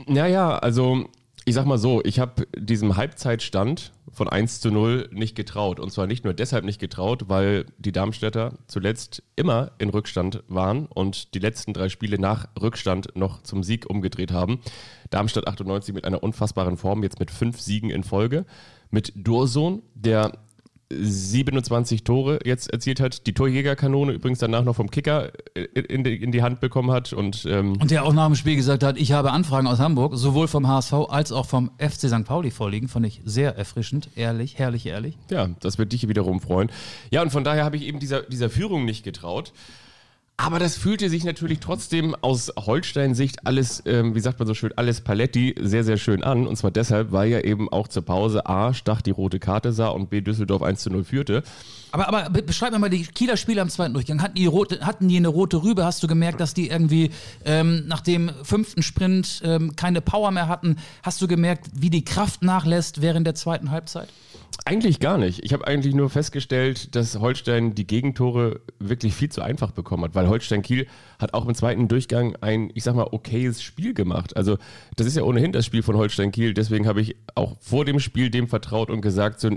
Naja, 0.06 0.58
also 0.58 1.08
ich 1.44 1.54
sag 1.54 1.66
mal 1.66 1.78
so, 1.78 2.02
ich 2.04 2.18
habe 2.20 2.46
diesem 2.56 2.96
Halbzeitstand 2.96 3.92
von 4.12 4.28
1 4.28 4.60
zu 4.60 4.70
0 4.70 5.08
nicht 5.12 5.34
getraut. 5.34 5.80
Und 5.80 5.90
zwar 5.90 6.06
nicht 6.06 6.24
nur 6.24 6.34
deshalb 6.34 6.64
nicht 6.64 6.80
getraut, 6.80 7.28
weil 7.28 7.66
die 7.78 7.92
Darmstädter 7.92 8.58
zuletzt 8.68 9.22
immer 9.34 9.72
in 9.78 9.88
Rückstand 9.88 10.44
waren 10.48 10.86
und 10.86 11.34
die 11.34 11.40
letzten 11.40 11.72
drei 11.72 11.88
Spiele 11.88 12.18
nach 12.18 12.46
Rückstand 12.60 13.16
noch 13.16 13.42
zum 13.42 13.62
Sieg 13.62 13.88
umgedreht 13.88 14.30
haben. 14.30 14.60
Darmstadt 15.10 15.48
98 15.48 15.94
mit 15.94 16.04
einer 16.04 16.22
unfassbaren 16.22 16.76
Form, 16.76 17.02
jetzt 17.02 17.18
mit 17.18 17.30
fünf 17.30 17.60
Siegen 17.60 17.90
in 17.90 18.04
Folge. 18.04 18.44
Mit 18.90 19.12
Dursun, 19.16 19.82
der 19.94 20.38
27 21.00 22.04
Tore 22.04 22.38
jetzt 22.44 22.72
erzielt 22.72 23.00
hat, 23.00 23.26
die 23.26 23.32
Torjägerkanone 23.32 24.12
übrigens 24.12 24.38
danach 24.38 24.64
noch 24.64 24.76
vom 24.76 24.90
Kicker 24.90 25.32
in 25.54 26.04
die, 26.04 26.16
in 26.16 26.32
die 26.32 26.42
Hand 26.42 26.60
bekommen 26.60 26.90
hat 26.90 27.12
und 27.12 27.46
ähm, 27.48 27.76
Und 27.80 27.90
der 27.90 28.04
auch 28.04 28.12
nach 28.12 28.26
dem 28.26 28.34
Spiel 28.34 28.56
gesagt 28.56 28.82
hat, 28.82 28.98
ich 28.98 29.12
habe 29.12 29.30
Anfragen 29.32 29.66
aus 29.66 29.78
Hamburg, 29.78 30.12
sowohl 30.16 30.48
vom 30.48 30.68
HSV 30.68 30.92
als 31.08 31.32
auch 31.32 31.46
vom 31.46 31.70
FC 31.78 32.08
St. 32.08 32.24
Pauli 32.24 32.50
vorliegen. 32.50 32.88
Fand 32.88 33.06
ich 33.06 33.20
sehr 33.24 33.56
erfrischend, 33.56 34.10
ehrlich, 34.16 34.58
herrlich, 34.58 34.86
ehrlich. 34.86 35.16
Ja, 35.30 35.50
das 35.60 35.78
wird 35.78 35.92
dich 35.92 36.08
wiederum 36.08 36.40
freuen. 36.40 36.70
Ja, 37.10 37.22
und 37.22 37.30
von 37.30 37.44
daher 37.44 37.64
habe 37.64 37.76
ich 37.76 37.84
eben 37.84 37.98
dieser, 37.98 38.22
dieser 38.22 38.50
Führung 38.50 38.84
nicht 38.84 39.04
getraut. 39.04 39.52
Aber 40.44 40.58
das 40.58 40.76
fühlte 40.76 41.08
sich 41.08 41.22
natürlich 41.22 41.60
trotzdem 41.60 42.16
aus 42.20 42.52
Holstein-Sicht 42.58 43.46
alles, 43.46 43.80
ähm, 43.86 44.16
wie 44.16 44.20
sagt 44.20 44.40
man 44.40 44.48
so 44.48 44.54
schön, 44.54 44.72
alles 44.76 45.00
Paletti 45.00 45.54
sehr, 45.60 45.84
sehr 45.84 45.98
schön 45.98 46.24
an. 46.24 46.48
Und 46.48 46.56
zwar 46.56 46.72
deshalb, 46.72 47.12
weil 47.12 47.30
ja 47.30 47.38
eben 47.40 47.68
auch 47.72 47.86
zur 47.86 48.04
Pause 48.04 48.44
A. 48.46 48.74
Stach 48.74 49.02
die 49.02 49.12
rote 49.12 49.38
Karte 49.38 49.72
sah 49.72 49.88
und 49.88 50.10
B. 50.10 50.20
Düsseldorf 50.20 50.62
1 50.62 50.82
zu 50.82 50.90
0 50.90 51.04
führte. 51.04 51.44
Aber, 51.92 52.08
aber 52.08 52.28
be- 52.30 52.42
beschreib 52.42 52.72
mir 52.72 52.80
mal 52.80 52.90
die 52.90 53.02
Kieler 53.04 53.36
Spieler 53.36 53.62
am 53.62 53.68
zweiten 53.70 53.94
Durchgang. 53.94 54.20
Hatten 54.20 54.34
die, 54.34 54.46
rote, 54.46 54.80
hatten 54.84 55.06
die 55.06 55.16
eine 55.16 55.28
rote 55.28 55.62
Rübe? 55.62 55.84
Hast 55.84 56.02
du 56.02 56.08
gemerkt, 56.08 56.40
dass 56.40 56.54
die 56.54 56.68
irgendwie 56.70 57.10
ähm, 57.44 57.84
nach 57.86 58.00
dem 58.00 58.30
fünften 58.42 58.82
Sprint 58.82 59.42
ähm, 59.44 59.76
keine 59.76 60.00
Power 60.00 60.32
mehr 60.32 60.48
hatten? 60.48 60.76
Hast 61.04 61.22
du 61.22 61.28
gemerkt, 61.28 61.66
wie 61.72 61.90
die 61.90 62.04
Kraft 62.04 62.42
nachlässt 62.42 63.00
während 63.00 63.28
der 63.28 63.36
zweiten 63.36 63.70
Halbzeit? 63.70 64.08
Eigentlich 64.64 65.00
gar 65.00 65.18
nicht. 65.18 65.44
Ich 65.44 65.52
habe 65.52 65.66
eigentlich 65.66 65.94
nur 65.94 66.08
festgestellt, 66.08 66.94
dass 66.94 67.18
Holstein 67.18 67.74
die 67.74 67.86
Gegentore 67.86 68.60
wirklich 68.78 69.14
viel 69.14 69.28
zu 69.28 69.42
einfach 69.42 69.72
bekommen 69.72 70.04
hat, 70.04 70.14
weil 70.14 70.28
Holstein 70.28 70.62
Kiel 70.62 70.86
hat 71.22 71.34
auch 71.34 71.46
im 71.46 71.54
zweiten 71.54 71.88
Durchgang 71.88 72.36
ein, 72.40 72.70
ich 72.74 72.84
sag 72.84 72.94
mal, 72.94 73.08
okayes 73.10 73.62
Spiel 73.62 73.94
gemacht. 73.94 74.36
Also 74.36 74.58
das 74.96 75.06
ist 75.06 75.16
ja 75.16 75.22
ohnehin 75.22 75.52
das 75.52 75.64
Spiel 75.64 75.82
von 75.82 75.96
Holstein 75.96 76.32
Kiel, 76.32 76.54
deswegen 76.54 76.86
habe 76.86 77.00
ich 77.00 77.16
auch 77.34 77.56
vor 77.60 77.84
dem 77.84 78.00
Spiel 78.00 78.30
dem 78.30 78.48
vertraut 78.48 78.90
und 78.90 79.00
gesagt, 79.00 79.40
so, 79.40 79.50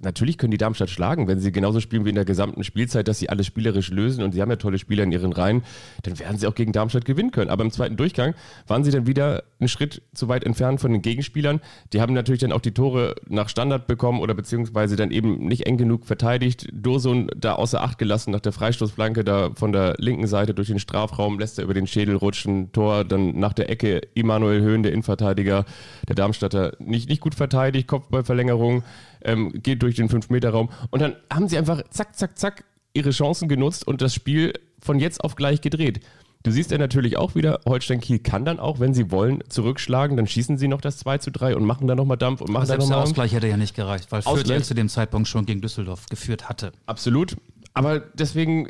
natürlich 0.00 0.38
können 0.38 0.50
die 0.50 0.58
Darmstadt 0.58 0.90
schlagen, 0.90 1.28
wenn 1.28 1.38
sie 1.38 1.52
genauso 1.52 1.80
spielen 1.80 2.04
wie 2.04 2.10
in 2.10 2.14
der 2.14 2.24
gesamten 2.24 2.64
Spielzeit, 2.64 3.08
dass 3.08 3.18
sie 3.18 3.28
alles 3.28 3.46
spielerisch 3.46 3.90
lösen 3.90 4.24
und 4.24 4.32
sie 4.32 4.42
haben 4.42 4.50
ja 4.50 4.56
tolle 4.56 4.78
Spieler 4.78 5.04
in 5.04 5.12
ihren 5.12 5.32
Reihen, 5.32 5.62
dann 6.02 6.18
werden 6.18 6.38
sie 6.38 6.46
auch 6.46 6.54
gegen 6.54 6.72
Darmstadt 6.72 7.04
gewinnen 7.04 7.30
können. 7.30 7.50
Aber 7.50 7.64
im 7.64 7.70
zweiten 7.70 7.96
Durchgang 7.96 8.34
waren 8.66 8.84
sie 8.84 8.90
dann 8.90 9.06
wieder 9.06 9.44
einen 9.60 9.68
Schritt 9.68 10.02
zu 10.14 10.28
weit 10.28 10.44
entfernt 10.44 10.80
von 10.80 10.92
den 10.92 11.02
Gegenspielern. 11.02 11.60
Die 11.92 12.00
haben 12.00 12.14
natürlich 12.14 12.40
dann 12.40 12.52
auch 12.52 12.60
die 12.60 12.72
Tore 12.72 13.14
nach 13.28 13.48
Standard 13.48 13.86
bekommen 13.86 14.20
oder 14.20 14.34
beziehungsweise 14.34 14.96
dann 14.96 15.10
eben 15.10 15.46
nicht 15.46 15.66
eng 15.66 15.76
genug 15.76 16.06
verteidigt. 16.06 16.68
Dursun 16.72 17.28
da 17.36 17.54
außer 17.54 17.82
Acht 17.82 17.98
gelassen 17.98 18.30
nach 18.30 18.40
der 18.40 18.52
Freistoßflanke 18.52 19.24
da 19.24 19.50
von 19.54 19.72
der 19.72 19.94
linken 19.98 20.26
Seite 20.26 20.54
durch 20.54 20.68
den 20.68 20.78
Strafraum, 20.94 21.40
lässt 21.40 21.58
er 21.58 21.64
über 21.64 21.74
den 21.74 21.88
Schädel 21.88 22.14
rutschen, 22.14 22.70
Tor, 22.70 23.04
dann 23.04 23.36
nach 23.38 23.52
der 23.52 23.68
Ecke 23.68 24.00
Immanuel 24.14 24.60
Höhn, 24.60 24.84
der 24.84 24.92
Innenverteidiger 24.92 25.64
der 26.06 26.14
Darmstadter, 26.14 26.76
nicht, 26.78 27.08
nicht 27.08 27.20
gut 27.20 27.34
verteidigt, 27.34 27.88
Kopfballverlängerung, 27.88 28.84
ähm, 29.22 29.52
geht 29.60 29.82
durch 29.82 29.96
den 29.96 30.08
5-Meter-Raum 30.08 30.70
und 30.90 31.02
dann 31.02 31.16
haben 31.32 31.48
sie 31.48 31.58
einfach 31.58 31.82
zack, 31.90 32.14
zack, 32.14 32.38
zack 32.38 32.64
ihre 32.92 33.10
Chancen 33.10 33.48
genutzt 33.48 33.84
und 33.84 34.02
das 34.02 34.14
Spiel 34.14 34.52
von 34.80 35.00
jetzt 35.00 35.24
auf 35.24 35.34
gleich 35.34 35.60
gedreht. 35.60 36.00
Du 36.44 36.52
siehst 36.52 36.70
ja 36.70 36.78
natürlich 36.78 37.16
auch 37.16 37.34
wieder, 37.34 37.60
Holstein 37.66 38.00
Kiel 38.00 38.20
kann 38.20 38.44
dann 38.44 38.60
auch, 38.60 38.78
wenn 38.78 38.94
sie 38.94 39.10
wollen, 39.10 39.42
zurückschlagen, 39.48 40.16
dann 40.16 40.28
schießen 40.28 40.58
sie 40.58 40.68
noch 40.68 40.80
das 40.80 40.98
2 40.98 41.18
zu 41.18 41.32
3 41.32 41.56
und 41.56 41.64
machen 41.64 41.88
dann 41.88 41.96
nochmal 41.96 42.18
Dampf 42.18 42.40
und 42.40 42.50
machen 42.50 42.60
dann 42.60 42.66
Selbst 42.68 42.88
der 42.88 42.90
nochmal. 42.90 43.08
Ausgleich 43.08 43.32
hätte 43.32 43.48
ja 43.48 43.56
nicht 43.56 43.74
gereicht, 43.74 44.12
weil 44.12 44.22
Fürth 44.22 44.46
ja 44.46 44.62
zu 44.62 44.74
dem 44.74 44.88
Zeitpunkt 44.88 45.26
schon 45.26 45.44
gegen 45.44 45.60
Düsseldorf 45.60 46.06
geführt 46.06 46.48
hatte. 46.48 46.70
Absolut. 46.86 47.36
Aber 47.72 47.98
deswegen 47.98 48.68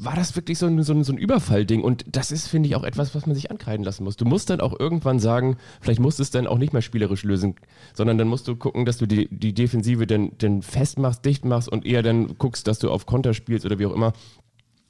war 0.00 0.14
das 0.14 0.36
wirklich 0.36 0.58
so 0.58 0.66
ein, 0.66 0.82
so 0.82 0.92
ein, 0.92 1.02
so 1.02 1.12
ein 1.12 1.18
Überfallding. 1.18 1.82
Und 1.82 2.04
das 2.06 2.30
ist, 2.30 2.46
finde 2.46 2.68
ich, 2.68 2.76
auch 2.76 2.84
etwas, 2.84 3.14
was 3.14 3.26
man 3.26 3.34
sich 3.34 3.50
ankreiden 3.50 3.84
lassen 3.84 4.04
muss. 4.04 4.16
Du 4.16 4.24
musst 4.24 4.48
dann 4.50 4.60
auch 4.60 4.78
irgendwann 4.78 5.18
sagen, 5.18 5.56
vielleicht 5.80 6.00
musst 6.00 6.18
du 6.18 6.22
es 6.22 6.30
dann 6.30 6.46
auch 6.46 6.58
nicht 6.58 6.72
mehr 6.72 6.82
spielerisch 6.82 7.24
lösen, 7.24 7.56
sondern 7.94 8.18
dann 8.18 8.28
musst 8.28 8.46
du 8.46 8.56
gucken, 8.56 8.84
dass 8.84 8.98
du 8.98 9.06
die, 9.06 9.28
die 9.30 9.52
Defensive 9.52 10.06
dann, 10.06 10.32
dann 10.38 10.62
festmachst, 10.62 11.24
dicht 11.24 11.44
machst 11.44 11.68
und 11.68 11.84
eher 11.84 12.02
dann 12.02 12.38
guckst, 12.38 12.66
dass 12.68 12.78
du 12.78 12.90
auf 12.90 13.06
Konter 13.06 13.34
spielst 13.34 13.66
oder 13.66 13.78
wie 13.78 13.86
auch 13.86 13.94
immer. 13.94 14.12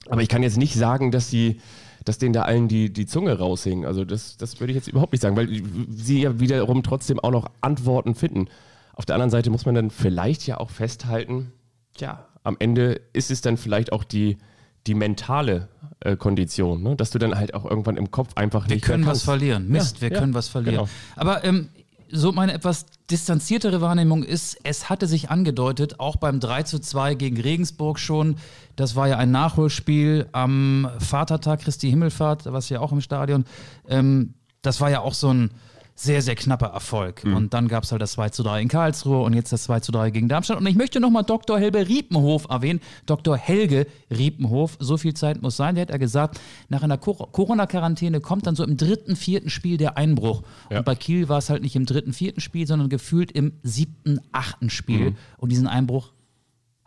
Aber 0.09 0.23
ich 0.23 0.29
kann 0.29 0.43
jetzt 0.43 0.59
nicht 0.59 0.75
sagen, 0.75 1.11
dass 1.11 1.31
sie 1.31 1.61
dass 2.05 2.17
denen 2.17 2.33
da 2.33 2.43
allen 2.43 2.69
die, 2.69 2.91
die 2.91 3.05
Zunge 3.05 3.38
raushing. 3.38 3.85
Also 3.85 4.05
das, 4.05 4.38
das 4.38 4.61
würde 4.61 4.73
ich 4.73 4.77
jetzt 4.77 4.88
überhaupt 4.88 5.12
nicht 5.12 5.21
sagen, 5.21 5.37
weil 5.37 5.62
sie 5.91 6.23
ja 6.23 6.41
wiederum 6.41 6.83
trotzdem 6.83 7.21
auch 7.21 7.31
noch 7.31 7.50
Antworten 7.61 8.15
finden. 8.15 8.49
Auf 8.95 9.05
der 9.05 9.17
anderen 9.17 9.31
Seite 9.31 9.50
muss 9.50 9.67
man 9.67 9.75
dann 9.75 9.91
vielleicht 9.91 10.47
ja 10.47 10.59
auch 10.59 10.71
festhalten, 10.71 11.53
ja, 11.99 12.27
am 12.45 12.57
Ende 12.59 13.00
ist 13.12 13.31
es 13.31 13.43
dann 13.43 13.59
vielleicht 13.59 13.93
auch 13.93 14.05
die, 14.05 14.38
die 14.87 14.95
mentale 14.95 15.69
äh, 16.01 16.17
Kondition, 16.17 16.83
ne? 16.83 16.97
dass 16.97 17.11
du 17.11 17.19
dann 17.19 17.35
halt 17.35 17.55
auch 17.55 17.65
irgendwann 17.65 17.97
im 17.97 18.11
Kopf 18.11 18.37
einfach 18.37 18.69
wir 18.69 18.77
nicht 18.77 18.85
können 18.85 19.05
mehr 19.05 19.13
was 19.13 19.23
verlieren. 19.23 19.69
Mist, 19.69 20.01
wir 20.01 20.11
ja, 20.11 20.19
können 20.19 20.35
was 20.35 20.49
verlieren. 20.49 20.77
genau. 20.77 20.89
Aber 21.17 21.45
ähm, 21.45 21.69
so 22.11 22.33
meine 22.33 22.53
etwas 22.53 22.87
distanziertere 23.11 23.81
Wahrnehmung 23.81 24.23
ist, 24.23 24.59
es 24.65 24.89
hatte 24.89 25.07
sich 25.07 25.31
angedeutet, 25.31 26.01
auch 26.01 26.17
beim 26.17 26.41
3 26.41 26.63
zu 26.63 26.79
2 26.79 27.15
gegen 27.15 27.41
Regensburg 27.41 27.99
schon, 27.99 28.37
das 28.77 28.97
war 28.97 29.09
ja 29.09 29.19
ein 29.19 29.31
Nachholspiel 29.31 30.29
am 30.33 30.91
Vatertag 30.99 31.61
Christi 31.61 31.91
Himmelfahrt, 31.91 32.47
da 32.47 32.53
warst 32.53 32.71
du 32.71 32.75
ja 32.75 32.81
auch 32.81 32.93
im 32.93 33.01
Stadion, 33.01 33.45
ähm, 33.89 34.35
das 34.63 34.81
war 34.81 34.91
ja 34.91 35.01
auch 35.01 35.15
so 35.15 35.33
ein 35.33 35.51
sehr, 36.00 36.23
sehr 36.23 36.37
knapper 36.37 36.69
Erfolg. 36.69 37.25
Mhm. 37.25 37.35
Und 37.35 37.55
dann 37.55 37.67
gab 37.67 37.83
es 37.83 37.90
halt 37.90 38.00
das 38.00 38.12
2 38.12 38.28
zu 38.28 38.45
3 38.45 38.62
in 38.62 38.69
Karlsruhe 38.69 39.23
und 39.23 39.35
jetzt 39.35 39.52
das 39.52 39.64
2 39.64 39.81
zu 39.81 39.90
3 39.90 40.11
gegen 40.11 40.28
Darmstadt. 40.28 40.59
Und 40.59 40.67
ich 40.67 40.76
möchte 40.76 41.00
nochmal 41.00 41.25
Dr. 41.25 41.59
Helge 41.59 41.88
Riepenhof 41.88 42.47
erwähnen. 42.49 42.81
Dr. 43.07 43.37
Helge 43.37 43.87
Riepenhof, 44.09 44.76
so 44.78 44.97
viel 44.97 45.14
Zeit 45.14 45.43
muss 45.43 45.57
sein. 45.57 45.75
Der 45.75 45.83
hat 45.83 45.90
ja 45.90 45.97
gesagt, 45.97 46.40
nach 46.69 46.85
einer 46.85 46.99
Cor- 46.99 47.33
Corona-Quarantäne 47.33 48.21
kommt 48.21 48.47
dann 48.47 48.55
so 48.55 48.62
im 48.62 48.76
dritten, 48.76 49.17
vierten 49.17 49.50
Spiel 49.50 49.76
der 49.76 49.99
Einbruch. 49.99 50.43
Ja. 50.71 50.78
Und 50.78 50.85
bei 50.85 50.95
Kiel 50.95 51.28
war 51.28 51.38
es 51.38 51.50
halt 51.50 51.62
nicht 51.62 51.75
im 51.75 51.85
dritten, 51.85 52.12
vierten 52.12 52.40
Spiel, 52.40 52.67
sondern 52.67 52.88
gefühlt 52.88 53.33
im 53.33 53.55
siebten, 53.64 54.21
achten 54.31 54.71
Spiel. 54.71 55.11
Mhm. 55.11 55.17
Und 55.38 55.50
diesen 55.50 55.67
Einbruch 55.67 56.12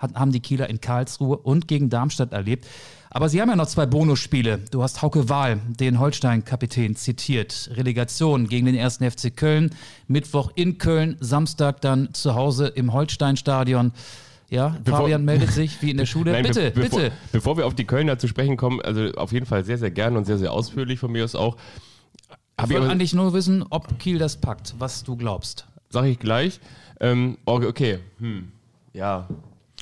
hat, 0.01 0.15
haben 0.15 0.31
die 0.31 0.39
Kieler 0.39 0.69
in 0.69 0.81
Karlsruhe 0.81 1.37
und 1.37 1.67
gegen 1.67 1.89
Darmstadt 1.89 2.33
erlebt. 2.33 2.65
Aber 3.13 3.27
sie 3.27 3.41
haben 3.41 3.49
ja 3.49 3.55
noch 3.57 3.67
zwei 3.67 3.85
Bonusspiele. 3.85 4.59
Du 4.71 4.81
hast 4.83 5.01
Hauke 5.01 5.27
Wahl, 5.27 5.59
den 5.67 5.99
Holstein-Kapitän, 5.99 6.95
zitiert. 6.95 7.69
Relegation 7.73 8.47
gegen 8.47 8.65
den 8.67 8.79
1. 8.79 8.97
FC 8.99 9.35
Köln. 9.35 9.71
Mittwoch 10.07 10.51
in 10.55 10.77
Köln, 10.77 11.17
Samstag 11.19 11.81
dann 11.81 12.13
zu 12.13 12.35
Hause 12.35 12.67
im 12.67 12.93
Holstein-Stadion. 12.93 13.91
Ja, 14.49 14.77
Bevor- 14.83 14.99
Fabian 15.01 15.23
meldet 15.25 15.51
sich 15.51 15.81
wie 15.81 15.91
in 15.91 15.97
der 15.97 16.05
Schule. 16.13 16.31
Nein, 16.31 16.43
be- 16.43 16.49
bitte, 16.49 16.71
bevor, 16.71 16.99
bitte. 16.99 17.11
Bevor 17.33 17.57
wir 17.57 17.65
auf 17.67 17.75
die 17.75 17.85
Kölner 17.85 18.17
zu 18.17 18.27
sprechen 18.29 18.55
kommen, 18.57 18.81
also 18.81 19.11
auf 19.17 19.31
jeden 19.33 19.45
Fall 19.45 19.63
sehr, 19.65 19.77
sehr 19.77 19.91
gern 19.91 20.15
und 20.17 20.25
sehr, 20.25 20.37
sehr 20.37 20.51
ausführlich 20.53 20.99
von 20.99 21.11
mir 21.11 21.23
aus 21.25 21.35
auch. 21.35 21.57
Ich 22.63 22.69
wollte 22.69 22.89
eigentlich 22.89 23.13
nur 23.13 23.33
wissen, 23.33 23.65
ob 23.69 23.97
Kiel 23.99 24.19
das 24.19 24.37
packt, 24.37 24.75
was 24.77 25.03
du 25.03 25.15
glaubst. 25.15 25.65
Sag 25.89 26.05
ich 26.05 26.19
gleich. 26.19 26.59
Ähm, 26.99 27.37
oh, 27.45 27.59
okay, 27.65 27.99
hm. 28.19 28.51
ja. 28.93 29.27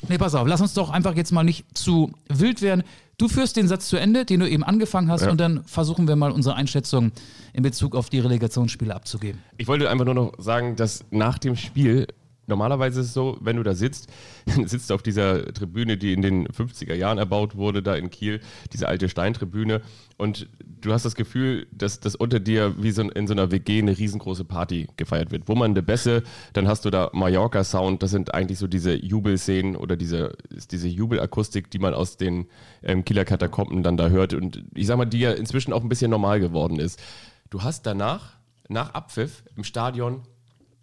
Nee, 0.08 0.18
pass 0.18 0.34
auf, 0.34 0.46
lass 0.48 0.60
uns 0.60 0.74
doch 0.74 0.90
einfach 0.90 1.14
jetzt 1.14 1.30
mal 1.32 1.42
nicht 1.44 1.66
zu 1.76 2.12
wild 2.28 2.62
werden. 2.62 2.82
Du 3.18 3.28
führst 3.28 3.56
den 3.56 3.68
Satz 3.68 3.86
zu 3.88 3.98
Ende, 3.98 4.24
den 4.24 4.40
du 4.40 4.48
eben 4.48 4.64
angefangen 4.64 5.10
hast, 5.10 5.22
Ja. 5.22 5.30
und 5.30 5.38
dann 5.38 5.62
versuchen 5.64 6.08
wir 6.08 6.16
mal 6.16 6.30
unsere 6.32 6.54
Einschätzung 6.54 7.12
in 7.52 7.62
Bezug 7.62 7.94
auf 7.94 8.08
die 8.08 8.18
Relegationsspiele 8.18 8.94
abzugeben. 8.94 9.42
Ich 9.58 9.68
wollte 9.68 9.90
einfach 9.90 10.06
nur 10.06 10.14
noch 10.14 10.32
sagen, 10.38 10.74
dass 10.76 11.04
nach 11.10 11.38
dem 11.38 11.54
Spiel, 11.54 12.06
normalerweise 12.50 13.00
ist 13.00 13.06
es 13.06 13.14
so, 13.14 13.38
wenn 13.40 13.56
du 13.56 13.62
da 13.62 13.74
sitzt, 13.74 14.08
sitzt 14.66 14.92
auf 14.92 15.02
dieser 15.02 15.52
Tribüne, 15.54 15.96
die 15.96 16.12
in 16.12 16.20
den 16.20 16.46
50er 16.48 16.94
Jahren 16.94 17.16
erbaut 17.16 17.56
wurde, 17.56 17.82
da 17.82 17.94
in 17.94 18.10
Kiel, 18.10 18.40
diese 18.72 18.88
alte 18.88 19.08
Steintribüne, 19.08 19.80
und 20.20 20.50
du 20.82 20.92
hast 20.92 21.06
das 21.06 21.14
Gefühl, 21.14 21.66
dass, 21.72 21.98
dass 21.98 22.14
unter 22.14 22.40
dir 22.40 22.74
wie 22.82 22.90
so 22.90 23.00
in, 23.00 23.26
so 23.26 23.32
einer 23.32 23.50
WG 23.50 23.78
eine 23.78 23.96
riesengroße 23.96 24.44
Party 24.44 24.86
gefeiert 24.98 25.30
wird. 25.30 25.48
Wummernde 25.48 25.82
Bässe, 25.82 26.24
dann 26.52 26.68
hast 26.68 26.84
du 26.84 26.90
da 26.90 27.08
Mallorca-Sound, 27.14 28.02
das 28.02 28.10
sind 28.10 28.34
eigentlich 28.34 28.58
so 28.58 28.66
diese 28.66 28.92
Jubelszenen 28.94 29.76
oder 29.76 29.96
diese, 29.96 30.36
diese 30.70 30.88
Jubelakustik, 30.88 31.70
die 31.70 31.78
man 31.78 31.94
aus 31.94 32.18
den 32.18 32.48
ähm, 32.82 33.02
Kieler 33.06 33.24
Katakomben 33.24 33.82
dann 33.82 33.96
da 33.96 34.10
hört 34.10 34.34
und 34.34 34.62
ich 34.74 34.86
sag 34.86 34.98
mal, 34.98 35.06
die 35.06 35.20
ja 35.20 35.32
inzwischen 35.32 35.72
auch 35.72 35.82
ein 35.82 35.88
bisschen 35.88 36.10
normal 36.10 36.38
geworden 36.38 36.78
ist. 36.78 37.00
Du 37.48 37.62
hast 37.62 37.86
danach, 37.86 38.34
nach 38.68 38.92
Abpfiff 38.92 39.42
im 39.56 39.64
Stadion, 39.64 40.20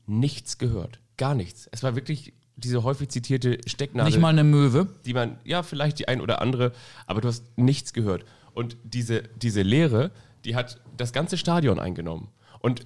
nichts 0.08 0.58
gehört. 0.58 1.00
Gar 1.18 1.36
nichts. 1.36 1.68
Es 1.72 1.84
war 1.84 1.96
wirklich 1.96 2.34
diese 2.56 2.84
häufig 2.84 3.10
zitierte 3.10 3.60
Stecknadel, 3.68 4.12
Nicht 4.12 4.22
mal 4.22 4.30
eine 4.30 4.44
Möwe. 4.44 4.88
die 5.06 5.14
man, 5.14 5.38
ja, 5.44 5.64
vielleicht 5.64 6.00
die 6.00 6.08
ein 6.08 6.22
oder 6.22 6.42
andere, 6.42 6.72
aber 7.06 7.22
du 7.22 7.28
hast 7.28 7.44
nichts 7.58 7.94
gehört. 7.94 8.26
Und 8.54 8.78
diese, 8.84 9.24
diese 9.36 9.62
Leere, 9.62 10.12
die 10.46 10.56
hat 10.56 10.82
das 10.96 11.14
ganze 11.14 11.38
Stadion 11.38 11.80
eingenommen. 11.80 12.30
Und 12.60 12.86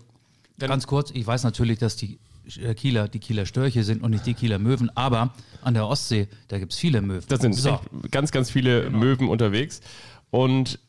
Ganz 0.68 0.88
kurz, 0.88 1.12
ich 1.12 1.26
weiß 1.26 1.44
natürlich, 1.44 1.80
dass 1.80 1.96
die 1.96 2.20
äh, 2.62 2.74
Kieler 2.74 3.08
die 3.08 3.20
Kieler 3.20 3.46
Störche 3.46 3.84
sind 3.84 4.04
und 4.04 4.12
nicht 4.12 4.26
die 4.26 4.34
Kieler 4.34 4.60
Möwen, 4.60 4.96
aber 4.96 5.34
an 5.62 5.74
der 5.74 5.88
Ostsee, 5.88 6.28
da 6.48 6.60
gibt 6.60 6.74
es 6.74 6.80
viele 6.80 7.02
Möwen. 7.02 7.24
da 7.28 7.38
sind 7.38 7.54
so. 7.54 7.80
ganz, 8.10 8.32
ganz 8.32 8.50
viele 8.52 8.90
Möwen 8.90 9.28
unterwegs. 9.28 9.82
Und 10.30 10.80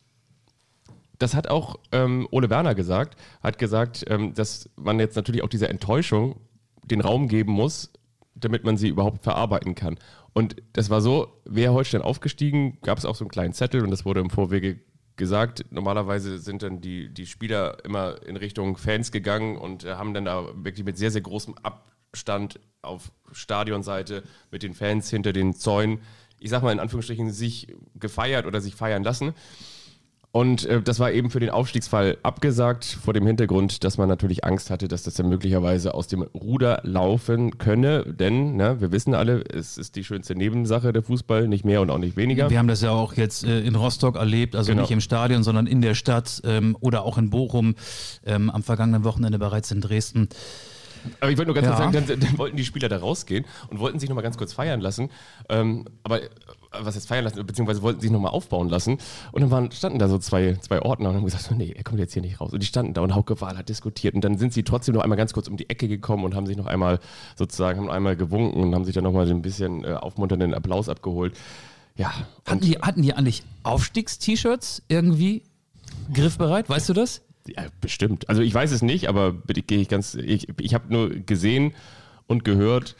das 1.18 1.34
hat 1.34 1.48
auch 1.48 1.78
ähm, 1.92 2.26
Ole 2.30 2.50
Werner 2.50 2.74
gesagt, 2.74 3.16
hat 3.42 3.58
gesagt, 3.58 4.04
ähm, 4.08 4.34
dass 4.34 4.68
man 4.76 4.98
jetzt 4.98 5.16
natürlich 5.16 5.42
auch 5.42 5.48
dieser 5.48 5.70
Enttäuschung 5.70 6.40
den 6.84 7.00
Raum 7.00 7.28
geben 7.28 7.52
muss, 7.52 7.92
damit 8.34 8.64
man 8.64 8.76
sie 8.76 8.88
überhaupt 8.88 9.22
verarbeiten 9.22 9.74
kann. 9.74 9.98
Und 10.32 10.56
das 10.72 10.90
war 10.90 11.00
so, 11.00 11.28
wäre 11.44 11.74
Holstein 11.74 12.02
aufgestiegen, 12.02 12.78
gab 12.82 12.98
es 12.98 13.04
auch 13.04 13.14
so 13.14 13.24
einen 13.24 13.30
kleinen 13.30 13.52
Zettel 13.52 13.82
und 13.82 13.90
das 13.90 14.04
wurde 14.04 14.20
im 14.20 14.30
Vorwege 14.30 14.80
gesagt. 15.16 15.66
Normalerweise 15.70 16.38
sind 16.38 16.62
dann 16.62 16.80
die, 16.80 17.12
die 17.12 17.26
Spieler 17.26 17.84
immer 17.84 18.22
in 18.26 18.36
Richtung 18.36 18.76
Fans 18.76 19.12
gegangen 19.12 19.56
und 19.58 19.84
äh, 19.84 19.94
haben 19.94 20.14
dann 20.14 20.24
da 20.24 20.48
wirklich 20.54 20.84
mit 20.84 20.96
sehr, 20.96 21.10
sehr 21.10 21.20
großem 21.20 21.54
Abstand 21.62 22.60
auf 22.80 23.12
Stadionseite 23.30 24.22
mit 24.50 24.62
den 24.62 24.74
Fans 24.74 25.10
hinter 25.10 25.32
den 25.32 25.54
Zäunen, 25.54 26.00
ich 26.40 26.50
sag 26.50 26.62
mal 26.62 26.72
in 26.72 26.80
Anführungsstrichen, 26.80 27.30
sich 27.30 27.68
gefeiert 27.94 28.46
oder 28.46 28.60
sich 28.60 28.74
feiern 28.74 29.04
lassen. 29.04 29.34
Und 30.34 30.64
äh, 30.64 30.80
das 30.80 30.98
war 30.98 31.12
eben 31.12 31.28
für 31.28 31.40
den 31.40 31.50
Aufstiegsfall 31.50 32.16
abgesagt, 32.22 32.84
vor 32.86 33.12
dem 33.12 33.26
Hintergrund, 33.26 33.84
dass 33.84 33.98
man 33.98 34.08
natürlich 34.08 34.44
Angst 34.44 34.70
hatte, 34.70 34.88
dass 34.88 35.02
das 35.02 35.12
dann 35.12 35.28
möglicherweise 35.28 35.92
aus 35.92 36.06
dem 36.08 36.22
Ruder 36.22 36.80
laufen 36.84 37.58
könne. 37.58 38.04
Denn, 38.06 38.56
ne, 38.56 38.80
wir 38.80 38.92
wissen 38.92 39.14
alle, 39.14 39.44
es 39.44 39.76
ist 39.76 39.94
die 39.94 40.04
schönste 40.04 40.34
Nebensache 40.34 40.94
der 40.94 41.02
Fußball, 41.02 41.48
nicht 41.48 41.66
mehr 41.66 41.82
und 41.82 41.90
auch 41.90 41.98
nicht 41.98 42.16
weniger. 42.16 42.48
Wir 42.48 42.58
haben 42.58 42.68
das 42.68 42.80
ja 42.80 42.92
auch 42.92 43.12
jetzt 43.12 43.44
äh, 43.44 43.60
in 43.60 43.74
Rostock 43.74 44.16
erlebt, 44.16 44.56
also 44.56 44.72
Genau. 44.72 44.80
nicht 44.82 44.90
im 44.90 45.02
Stadion, 45.02 45.42
sondern 45.42 45.66
in 45.66 45.82
der 45.82 45.94
Stadt 45.94 46.40
ähm, 46.44 46.78
oder 46.80 47.02
auch 47.02 47.18
in 47.18 47.28
Bochum, 47.28 47.74
ähm, 48.24 48.48
am 48.48 48.62
vergangenen 48.62 49.04
Wochenende 49.04 49.38
bereits 49.38 49.70
in 49.70 49.82
Dresden. 49.82 50.30
Aber 51.20 51.30
ich 51.30 51.36
wollte 51.36 51.48
nur 51.52 51.54
ganz 51.54 51.66
Ja. 51.66 51.74
kurz 51.74 51.92
sagen, 51.92 52.06
dann, 52.08 52.20
dann 52.20 52.38
wollten 52.38 52.56
die 52.56 52.64
Spieler 52.64 52.88
da 52.88 52.96
rausgehen 52.96 53.44
und 53.68 53.80
wollten 53.80 53.98
sich 53.98 54.08
nochmal 54.08 54.22
ganz 54.24 54.38
kurz 54.38 54.54
feiern 54.54 54.80
lassen. 54.80 55.10
Ähm, 55.50 55.84
aber 56.04 56.20
was 56.80 56.94
jetzt 56.94 57.08
feiern 57.08 57.24
lassen, 57.24 57.44
beziehungsweise 57.46 57.82
wollten 57.82 58.00
sich 58.00 58.10
nochmal 58.10 58.32
aufbauen 58.32 58.68
lassen. 58.68 58.98
Und 59.32 59.42
dann 59.42 59.50
waren, 59.50 59.70
standen 59.72 59.98
da 59.98 60.08
so 60.08 60.18
zwei, 60.18 60.54
zwei 60.60 60.80
Ordner 60.82 61.10
und 61.10 61.16
haben 61.16 61.24
gesagt, 61.24 61.44
so, 61.44 61.54
nee, 61.54 61.72
er 61.76 61.84
kommt 61.84 61.98
jetzt 61.98 62.12
hier 62.12 62.22
nicht 62.22 62.40
raus. 62.40 62.52
Und 62.52 62.62
die 62.62 62.66
standen 62.66 62.94
da 62.94 63.00
und 63.00 63.14
Hauke 63.14 63.40
Wahl 63.40 63.56
hat 63.56 63.68
diskutiert. 63.68 64.14
Und 64.14 64.22
dann 64.22 64.38
sind 64.38 64.52
sie 64.52 64.62
trotzdem 64.62 64.94
noch 64.94 65.02
einmal 65.02 65.18
ganz 65.18 65.32
kurz 65.32 65.48
um 65.48 65.56
die 65.56 65.68
Ecke 65.68 65.88
gekommen 65.88 66.24
und 66.24 66.34
haben 66.34 66.46
sich 66.46 66.56
noch 66.56 66.66
einmal 66.66 66.98
sozusagen, 67.36 67.80
haben 67.80 67.90
einmal 67.90 68.16
gewunken 68.16 68.62
und 68.62 68.74
haben 68.74 68.84
sich 68.84 68.94
dann 68.94 69.04
nochmal 69.04 69.28
ein 69.30 69.42
bisschen 69.42 69.84
äh, 69.84 69.92
aufmunternden 69.92 70.54
Applaus 70.54 70.88
abgeholt. 70.88 71.34
Ja, 71.96 72.12
Hatten 72.46 72.60
die, 72.60 72.78
hatten 72.78 73.02
die 73.02 73.12
eigentlich 73.12 73.42
Aufstiegst-T-Shirts 73.64 74.82
irgendwie 74.88 75.42
griffbereit? 76.14 76.68
Weißt 76.68 76.88
du 76.88 76.94
das? 76.94 77.22
Ja, 77.46 77.64
bestimmt. 77.80 78.28
Also 78.28 78.40
ich 78.42 78.54
weiß 78.54 78.70
es 78.70 78.82
nicht, 78.82 79.08
aber 79.08 79.32
bitte 79.32 79.62
gehe 79.62 79.80
ich 79.80 79.88
ganz. 79.88 80.14
Ich, 80.14 80.48
ich 80.60 80.74
habe 80.74 80.92
nur 80.92 81.10
gesehen 81.10 81.74
und 82.26 82.44
gehört 82.44 82.96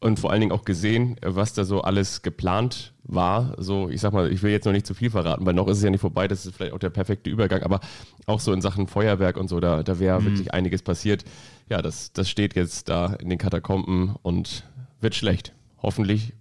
und 0.00 0.20
vor 0.20 0.30
allen 0.30 0.40
Dingen 0.40 0.52
auch 0.52 0.64
gesehen, 0.64 1.16
was 1.22 1.54
da 1.54 1.64
so 1.64 1.82
alles 1.82 2.22
geplant 2.22 2.92
war. 3.02 3.54
So, 3.58 3.88
ich 3.88 4.00
sag 4.00 4.12
mal, 4.12 4.30
ich 4.30 4.42
will 4.42 4.52
jetzt 4.52 4.64
noch 4.64 4.72
nicht 4.72 4.86
zu 4.86 4.94
viel 4.94 5.10
verraten, 5.10 5.44
weil 5.44 5.54
noch 5.54 5.66
ist 5.68 5.78
es 5.78 5.82
ja 5.82 5.90
nicht 5.90 6.00
vorbei. 6.00 6.28
Das 6.28 6.46
ist 6.46 6.54
vielleicht 6.54 6.72
auch 6.72 6.78
der 6.78 6.90
perfekte 6.90 7.30
Übergang, 7.30 7.62
aber 7.62 7.80
auch 8.26 8.40
so 8.40 8.52
in 8.52 8.60
Sachen 8.60 8.86
Feuerwerk 8.86 9.36
und 9.36 9.48
so, 9.48 9.58
da, 9.60 9.82
da 9.82 9.98
wäre 9.98 10.24
wirklich 10.24 10.52
einiges 10.54 10.82
passiert. 10.82 11.24
Ja, 11.68 11.82
das, 11.82 12.12
das 12.12 12.30
steht 12.30 12.54
jetzt 12.54 12.88
da 12.88 13.06
in 13.14 13.28
den 13.28 13.38
Katakomben 13.38 14.14
und 14.22 14.64
wird 15.00 15.14
schlecht. 15.14 15.52
Hoffentlich 15.82 16.34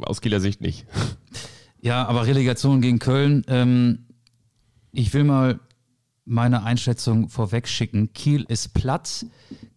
aus 0.00 0.20
Kieler 0.20 0.40
Sicht 0.40 0.60
nicht. 0.60 0.86
Ja, 1.80 2.06
aber 2.06 2.26
Relegation 2.26 2.80
gegen 2.80 2.98
Köln. 2.98 3.44
Ähm, 3.46 4.06
ich 4.92 5.12
will 5.14 5.24
mal 5.24 5.60
meine 6.24 6.64
Einschätzung 6.64 7.28
vorweg 7.28 7.68
schicken. 7.68 8.12
Kiel 8.12 8.44
ist 8.48 8.74
platt. 8.74 9.26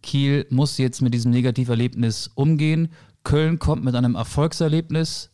Kiel 0.02 0.46
muss 0.50 0.78
jetzt 0.78 1.00
mit 1.00 1.14
diesem 1.14 1.30
Negativerlebnis 1.30 2.28
umgehen. 2.34 2.88
Köln 3.24 3.58
kommt 3.58 3.84
mit 3.84 3.94
einem 3.94 4.14
Erfolgserlebnis 4.14 5.30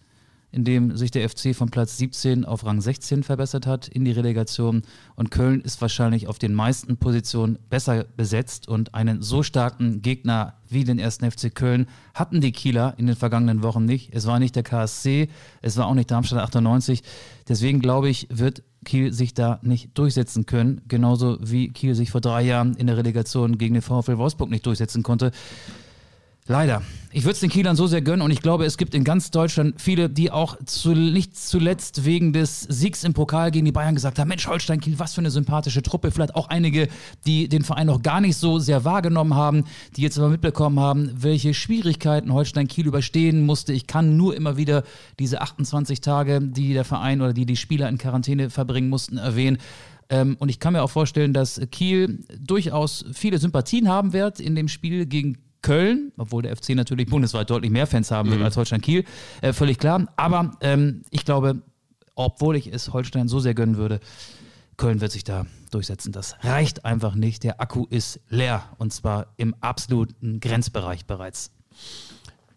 in 0.56 0.64
dem 0.64 0.96
sich 0.96 1.10
der 1.10 1.28
FC 1.28 1.54
von 1.54 1.68
Platz 1.68 1.98
17 1.98 2.46
auf 2.46 2.64
Rang 2.64 2.80
16 2.80 3.22
verbessert 3.22 3.66
hat 3.66 3.88
in 3.88 4.06
die 4.06 4.12
Relegation. 4.12 4.84
Und 5.14 5.30
Köln 5.30 5.60
ist 5.60 5.82
wahrscheinlich 5.82 6.28
auf 6.28 6.38
den 6.38 6.54
meisten 6.54 6.96
Positionen 6.96 7.58
besser 7.68 8.04
besetzt. 8.16 8.66
Und 8.66 8.94
einen 8.94 9.20
so 9.20 9.42
starken 9.42 10.00
Gegner 10.00 10.54
wie 10.66 10.84
den 10.84 10.98
ersten 10.98 11.30
FC 11.30 11.54
Köln 11.54 11.86
hatten 12.14 12.40
die 12.40 12.52
Kieler 12.52 12.94
in 12.96 13.06
den 13.06 13.16
vergangenen 13.16 13.62
Wochen 13.62 13.84
nicht. 13.84 14.14
Es 14.14 14.26
war 14.26 14.38
nicht 14.38 14.56
der 14.56 14.62
KSC, 14.62 15.28
es 15.60 15.76
war 15.76 15.88
auch 15.88 15.94
nicht 15.94 16.10
Darmstadt 16.10 16.42
98. 16.42 17.02
Deswegen 17.46 17.80
glaube 17.80 18.08
ich, 18.08 18.26
wird 18.30 18.62
Kiel 18.86 19.12
sich 19.12 19.34
da 19.34 19.58
nicht 19.62 19.98
durchsetzen 19.98 20.46
können. 20.46 20.80
Genauso 20.88 21.36
wie 21.42 21.68
Kiel 21.68 21.94
sich 21.94 22.10
vor 22.10 22.22
drei 22.22 22.40
Jahren 22.40 22.76
in 22.76 22.86
der 22.86 22.96
Relegation 22.96 23.58
gegen 23.58 23.74
den 23.74 23.82
VfL 23.82 24.16
Wolfsburg 24.16 24.48
nicht 24.48 24.64
durchsetzen 24.64 25.02
konnte. 25.02 25.32
Leider. 26.48 26.82
Ich 27.10 27.24
würde 27.24 27.32
es 27.32 27.40
den 27.40 27.50
Kielern 27.50 27.74
so 27.74 27.88
sehr 27.88 28.02
gönnen 28.02 28.22
und 28.22 28.30
ich 28.30 28.40
glaube, 28.40 28.66
es 28.66 28.76
gibt 28.76 28.94
in 28.94 29.02
ganz 29.02 29.32
Deutschland 29.32 29.80
viele, 29.80 30.08
die 30.08 30.30
auch 30.30 30.56
zu, 30.64 30.90
nicht 30.90 31.36
zuletzt 31.36 32.04
wegen 32.04 32.32
des 32.32 32.60
Siegs 32.60 33.02
im 33.02 33.14
Pokal 33.14 33.50
gegen 33.50 33.64
die 33.64 33.72
Bayern 33.72 33.94
gesagt 33.94 34.18
haben: 34.18 34.28
Mensch, 34.28 34.46
Holstein 34.46 34.80
Kiel, 34.80 34.98
was 34.98 35.14
für 35.14 35.22
eine 35.22 35.30
sympathische 35.30 35.82
Truppe. 35.82 36.12
Vielleicht 36.12 36.36
auch 36.36 36.48
einige, 36.48 36.88
die 37.26 37.48
den 37.48 37.64
Verein 37.64 37.88
noch 37.88 38.02
gar 38.02 38.20
nicht 38.20 38.36
so 38.36 38.60
sehr 38.60 38.84
wahrgenommen 38.84 39.34
haben, 39.34 39.64
die 39.96 40.02
jetzt 40.02 40.18
aber 40.18 40.28
mitbekommen 40.28 40.78
haben, 40.78 41.10
welche 41.16 41.52
Schwierigkeiten 41.52 42.32
Holstein 42.32 42.68
Kiel 42.68 42.86
überstehen 42.86 43.44
musste. 43.44 43.72
Ich 43.72 43.88
kann 43.88 44.16
nur 44.16 44.36
immer 44.36 44.56
wieder 44.56 44.84
diese 45.18 45.40
28 45.40 46.00
Tage, 46.00 46.40
die 46.40 46.74
der 46.74 46.84
Verein 46.84 47.22
oder 47.22 47.32
die 47.32 47.46
die 47.46 47.56
Spieler 47.56 47.88
in 47.88 47.98
Quarantäne 47.98 48.50
verbringen 48.50 48.88
mussten, 48.88 49.16
erwähnen. 49.16 49.58
Ähm, 50.10 50.36
und 50.38 50.48
ich 50.50 50.60
kann 50.60 50.74
mir 50.74 50.82
auch 50.82 50.90
vorstellen, 50.90 51.32
dass 51.32 51.60
Kiel 51.72 52.24
durchaus 52.38 53.04
viele 53.12 53.38
Sympathien 53.38 53.88
haben 53.88 54.12
wird 54.12 54.38
in 54.38 54.54
dem 54.54 54.68
Spiel 54.68 55.06
gegen 55.06 55.38
Köln, 55.66 56.12
obwohl 56.16 56.42
der 56.42 56.56
FC 56.56 56.76
natürlich 56.76 57.08
bundesweit 57.08 57.50
deutlich 57.50 57.72
mehr 57.72 57.88
Fans 57.88 58.12
haben 58.12 58.28
wird 58.28 58.38
mhm. 58.38 58.44
als 58.44 58.56
Holstein 58.56 58.80
Kiel, 58.80 59.04
äh, 59.42 59.52
völlig 59.52 59.80
klar. 59.80 60.06
Aber 60.14 60.52
ähm, 60.60 61.02
ich 61.10 61.24
glaube, 61.24 61.60
obwohl 62.14 62.54
ich 62.54 62.72
es 62.72 62.92
Holstein 62.92 63.26
so 63.26 63.40
sehr 63.40 63.52
gönnen 63.52 63.76
würde, 63.76 63.98
Köln 64.76 65.00
wird 65.00 65.10
sich 65.10 65.24
da 65.24 65.44
durchsetzen. 65.72 66.12
Das 66.12 66.36
reicht 66.42 66.84
einfach 66.84 67.16
nicht. 67.16 67.42
Der 67.42 67.60
Akku 67.60 67.86
ist 67.90 68.20
leer 68.28 68.62
und 68.78 68.92
zwar 68.92 69.34
im 69.38 69.56
absoluten 69.60 70.38
Grenzbereich 70.38 71.04
bereits. 71.06 71.50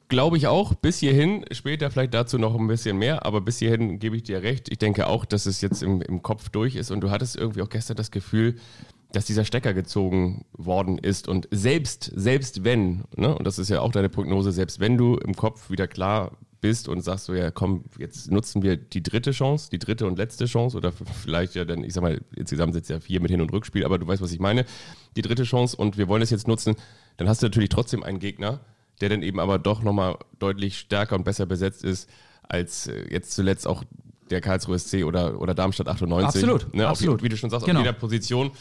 Glaube 0.07 0.37
ich 0.37 0.45
auch. 0.45 0.75
Bis 0.75 0.99
hierhin, 0.99 1.45
später 1.51 1.89
vielleicht 1.89 2.13
dazu 2.13 2.37
noch 2.37 2.55
ein 2.55 2.67
bisschen 2.67 2.97
mehr, 2.97 3.25
aber 3.25 3.41
bis 3.41 3.57
hierhin 3.57 3.97
gebe 3.97 4.17
ich 4.17 4.23
dir 4.23 4.43
recht. 4.43 4.71
Ich 4.71 4.77
denke 4.77 5.07
auch, 5.07 5.25
dass 5.25 5.47
es 5.47 5.61
jetzt 5.61 5.81
im, 5.81 6.03
im 6.03 6.21
Kopf 6.21 6.49
durch 6.49 6.75
ist 6.75 6.91
und 6.91 7.01
du 7.01 7.09
hattest 7.09 7.37
irgendwie 7.37 7.63
auch 7.63 7.69
gestern 7.69 7.97
das 7.97 8.11
Gefühl, 8.11 8.59
dass 9.11 9.25
dieser 9.25 9.45
Stecker 9.45 9.73
gezogen 9.73 10.45
worden 10.53 10.97
ist. 10.97 11.27
Und 11.27 11.47
selbst, 11.51 12.11
selbst 12.15 12.63
wenn, 12.63 13.05
ne, 13.15 13.35
und 13.35 13.45
das 13.45 13.57
ist 13.57 13.69
ja 13.69 13.81
auch 13.81 13.91
deine 13.91 14.09
Prognose, 14.09 14.51
selbst 14.51 14.79
wenn 14.79 14.97
du 14.97 15.15
im 15.15 15.35
Kopf 15.35 15.69
wieder 15.69 15.87
klar 15.87 16.37
bist 16.61 16.87
und 16.89 17.01
sagst 17.01 17.25
so, 17.25 17.33
ja 17.33 17.51
komm, 17.51 17.85
jetzt 17.97 18.29
nutzen 18.31 18.61
wir 18.61 18.75
die 18.75 19.01
dritte 19.01 19.31
Chance, 19.31 19.69
die 19.71 19.79
dritte 19.79 20.05
und 20.05 20.17
letzte 20.17 20.45
Chance 20.45 20.77
oder 20.77 20.91
vielleicht 20.91 21.55
ja 21.55 21.65
dann, 21.65 21.83
ich 21.83 21.93
sag 21.93 22.01
mal, 22.01 22.19
insgesamt 22.35 22.73
sind 22.73 22.83
es 22.83 22.89
ja 22.89 22.99
vier 22.99 23.21
mit 23.21 23.31
Hin- 23.31 23.41
und 23.41 23.51
Rückspiel, 23.51 23.85
aber 23.85 23.97
du 23.97 24.07
weißt, 24.07 24.21
was 24.21 24.31
ich 24.31 24.39
meine, 24.39 24.65
die 25.15 25.21
dritte 25.21 25.43
Chance 25.43 25.77
und 25.77 25.97
wir 25.97 26.07
wollen 26.07 26.21
es 26.21 26.29
jetzt 26.29 26.47
nutzen, 26.47 26.75
dann 27.17 27.29
hast 27.29 27.41
du 27.41 27.45
natürlich 27.45 27.69
trotzdem 27.69 28.03
einen 28.03 28.19
Gegner, 28.19 28.59
der 29.01 29.09
dann 29.09 29.23
eben 29.23 29.39
aber 29.39 29.57
doch 29.57 29.81
nochmal 29.81 30.17
deutlich 30.39 30.77
stärker 30.77 31.15
und 31.15 31.23
besser 31.23 31.45
besetzt 31.45 31.83
ist, 31.83 32.09
als 32.43 32.87
äh, 32.87 33.05
jetzt 33.09 33.31
zuletzt 33.31 33.65
auch 33.67 33.83
der 34.29 34.41
Karlsruhe 34.41 34.77
SC 34.77 35.05
oder, 35.05 35.39
oder 35.39 35.55
Darmstadt 35.55 35.87
98. 35.87 36.27
Absolut, 36.27 36.73
ne, 36.75 36.87
absolut. 36.87 37.15
Auf, 37.15 37.23
wie 37.23 37.29
du 37.29 37.37
schon 37.37 37.49
sagst, 37.49 37.65
genau. 37.65 37.79
auf 37.79 37.85
jeder 37.85 37.97
Position 37.97 38.51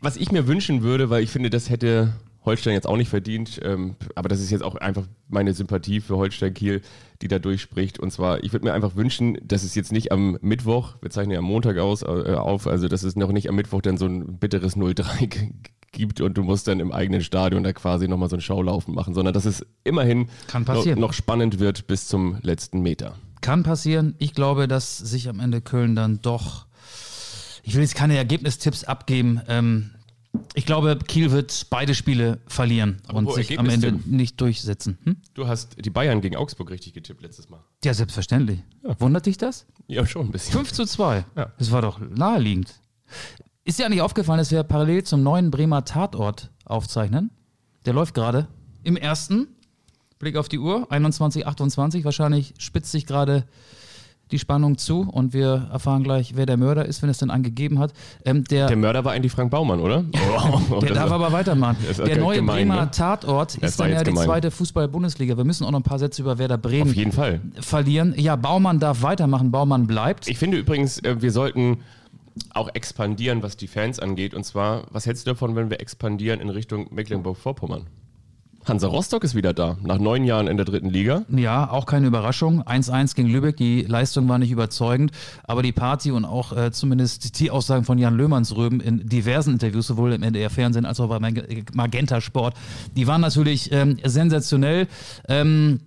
was 0.00 0.16
ich 0.16 0.32
mir 0.32 0.46
wünschen 0.46 0.82
würde, 0.82 1.10
weil 1.10 1.22
ich 1.22 1.30
finde, 1.30 1.50
das 1.50 1.70
hätte 1.70 2.12
Holstein 2.44 2.72
jetzt 2.72 2.86
auch 2.86 2.96
nicht 2.96 3.10
verdient, 3.10 3.60
ähm, 3.62 3.96
aber 4.14 4.28
das 4.28 4.40
ist 4.40 4.50
jetzt 4.50 4.62
auch 4.62 4.76
einfach 4.76 5.06
meine 5.28 5.52
Sympathie 5.52 6.00
für 6.00 6.16
Holstein 6.16 6.54
Kiel, 6.54 6.80
die 7.20 7.28
da 7.28 7.38
durchspricht. 7.38 7.98
Und 7.98 8.12
zwar, 8.12 8.42
ich 8.42 8.52
würde 8.52 8.64
mir 8.64 8.72
einfach 8.72 8.96
wünschen, 8.96 9.36
dass 9.42 9.62
es 9.62 9.74
jetzt 9.74 9.92
nicht 9.92 10.10
am 10.10 10.38
Mittwoch, 10.40 10.94
wir 11.02 11.10
zeichnen 11.10 11.32
ja 11.32 11.38
am 11.38 11.44
Montag 11.44 11.76
aus, 11.78 12.02
äh, 12.02 12.06
auf, 12.34 12.66
also 12.66 12.88
dass 12.88 13.02
es 13.02 13.16
noch 13.16 13.32
nicht 13.32 13.48
am 13.48 13.56
Mittwoch 13.56 13.82
dann 13.82 13.98
so 13.98 14.06
ein 14.06 14.38
bitteres 14.38 14.76
0-3 14.76 15.50
gibt 15.92 16.20
und 16.20 16.38
du 16.38 16.42
musst 16.42 16.66
dann 16.68 16.80
im 16.80 16.92
eigenen 16.92 17.20
Stadion 17.20 17.62
da 17.62 17.72
quasi 17.72 18.08
nochmal 18.08 18.30
so 18.30 18.36
ein 18.36 18.40
Schaulaufen 18.40 18.94
machen, 18.94 19.12
sondern 19.12 19.34
dass 19.34 19.44
es 19.44 19.66
immerhin 19.84 20.28
noch, 20.66 20.96
noch 20.96 21.12
spannend 21.12 21.58
wird 21.58 21.88
bis 21.88 22.06
zum 22.06 22.38
letzten 22.42 22.80
Meter. 22.80 23.16
Kann 23.42 23.62
passieren. 23.62 24.14
Ich 24.18 24.34
glaube, 24.34 24.68
dass 24.68 24.96
sich 24.96 25.28
am 25.28 25.40
Ende 25.40 25.60
Köln 25.60 25.94
dann 25.94 26.20
doch 26.22 26.66
ich 27.70 27.76
will 27.76 27.82
jetzt 27.82 27.94
keine 27.94 28.16
Ergebnistipps 28.16 28.82
abgeben. 28.82 29.40
Ähm, 29.46 29.92
ich 30.54 30.66
glaube, 30.66 30.98
Kiel 31.06 31.30
wird 31.30 31.68
beide 31.70 31.94
Spiele 31.94 32.40
verlieren 32.48 33.00
Aber 33.06 33.18
und 33.18 33.32
sich 33.32 33.60
am 33.60 33.68
Ende 33.68 33.92
nicht 34.06 34.40
durchsetzen. 34.40 34.98
Hm? 35.04 35.16
Du 35.34 35.46
hast 35.46 35.76
die 35.78 35.90
Bayern 35.90 36.20
gegen 36.20 36.34
Augsburg 36.34 36.68
richtig 36.70 36.94
getippt 36.94 37.22
letztes 37.22 37.48
Mal. 37.48 37.60
Ja, 37.84 37.94
selbstverständlich. 37.94 38.58
Ja. 38.82 39.00
Wundert 39.00 39.26
dich 39.26 39.38
das? 39.38 39.66
Ja, 39.86 40.04
schon 40.04 40.26
ein 40.26 40.32
bisschen. 40.32 40.52
5 40.52 40.72
zu 40.72 40.84
2. 40.84 41.24
Ja. 41.36 41.52
Das 41.58 41.70
war 41.70 41.80
doch 41.80 42.00
naheliegend. 42.00 42.74
Ist 43.62 43.78
dir 43.78 43.86
eigentlich 43.86 44.02
aufgefallen, 44.02 44.38
dass 44.38 44.50
wir 44.50 44.64
parallel 44.64 45.04
zum 45.04 45.22
neuen 45.22 45.52
Bremer 45.52 45.84
Tatort 45.84 46.50
aufzeichnen? 46.64 47.30
Der 47.86 47.92
läuft 47.92 48.14
gerade 48.14 48.48
im 48.82 48.96
ersten. 48.96 49.46
Blick 50.18 50.36
auf 50.36 50.48
die 50.48 50.58
Uhr, 50.58 50.90
21, 50.90 51.46
28. 51.46 52.04
Wahrscheinlich 52.04 52.52
spitzt 52.58 52.90
sich 52.90 53.06
gerade 53.06 53.46
die 54.32 54.38
Spannung 54.38 54.78
zu 54.78 55.08
und 55.10 55.32
wir 55.32 55.68
erfahren 55.72 56.02
gleich, 56.02 56.36
wer 56.36 56.46
der 56.46 56.56
Mörder 56.56 56.84
ist, 56.84 57.02
wenn 57.02 57.10
es 57.10 57.18
denn 57.18 57.30
einen 57.30 57.42
gegeben 57.42 57.78
hat. 57.78 57.92
Ähm, 58.24 58.44
der, 58.44 58.68
der, 58.68 58.76
Mörder 58.76 59.04
war 59.04 59.12
eigentlich 59.12 59.32
Frank 59.32 59.50
Baumann, 59.50 59.80
oder? 59.80 60.04
Oh, 60.70 60.80
der 60.80 60.94
darf 60.94 61.10
aber 61.10 61.32
weitermachen. 61.32 61.76
Der 62.06 62.18
neue 62.18 62.36
gemein, 62.36 62.68
Bremer 62.68 62.82
ne? 62.82 62.90
Tatort 62.90 63.56
ist 63.56 63.80
dann 63.80 63.90
ja 63.90 64.04
die 64.04 64.14
zweite 64.14 64.50
Fußball-Bundesliga. 64.50 65.36
Wir 65.36 65.44
müssen 65.44 65.64
auch 65.64 65.70
noch 65.70 65.80
ein 65.80 65.84
paar 65.84 65.98
Sätze 65.98 66.22
über 66.22 66.38
Werder 66.38 66.56
Bremen 66.56 66.90
Auf 66.90 66.96
jeden 66.96 67.12
Fall. 67.12 67.40
verlieren. 67.60 68.14
Ja, 68.16 68.36
Baumann 68.36 68.78
darf 68.78 69.02
weitermachen, 69.02 69.50
Baumann 69.50 69.86
bleibt. 69.86 70.28
Ich 70.28 70.38
finde 70.38 70.58
übrigens, 70.58 70.98
äh, 71.00 71.20
wir 71.20 71.32
sollten 71.32 71.78
auch 72.54 72.68
expandieren, 72.74 73.42
was 73.42 73.56
die 73.56 73.66
Fans 73.66 73.98
angeht. 73.98 74.34
Und 74.34 74.44
zwar, 74.44 74.84
was 74.90 75.06
hältst 75.06 75.26
du 75.26 75.32
davon, 75.32 75.56
wenn 75.56 75.70
wir 75.70 75.80
expandieren 75.80 76.40
in 76.40 76.48
Richtung 76.48 76.86
Mecklenburg-Vorpommern? 76.90 77.86
Hansa 78.66 78.88
Rostock 78.88 79.24
ist 79.24 79.34
wieder 79.34 79.54
da, 79.54 79.78
nach 79.82 79.98
neun 79.98 80.24
Jahren 80.24 80.46
in 80.46 80.56
der 80.56 80.66
dritten 80.66 80.90
Liga. 80.90 81.22
Ja, 81.34 81.70
auch 81.70 81.86
keine 81.86 82.06
Überraschung. 82.06 82.62
1-1 82.62 83.14
gegen 83.16 83.28
Lübeck, 83.28 83.56
die 83.56 83.82
Leistung 83.82 84.28
war 84.28 84.38
nicht 84.38 84.50
überzeugend, 84.50 85.12
aber 85.44 85.62
die 85.62 85.72
Party 85.72 86.10
und 86.10 86.26
auch 86.26 86.54
äh, 86.54 86.70
zumindest 86.70 87.40
die 87.40 87.50
Aussagen 87.50 87.84
von 87.84 87.98
Jan 87.98 88.16
Löhmannsröben 88.16 88.80
in 88.80 89.08
diversen 89.08 89.54
Interviews, 89.54 89.86
sowohl 89.86 90.12
im 90.12 90.22
NDR-Fernsehen 90.22 90.84
als 90.84 91.00
auch 91.00 91.08
bei 91.08 91.18
Magenta 91.72 92.20
Sport, 92.20 92.54
die 92.96 93.06
waren 93.06 93.22
natürlich 93.22 93.72
ähm, 93.72 93.96
sensationell. 94.04 94.88
Ähm, 95.28 95.80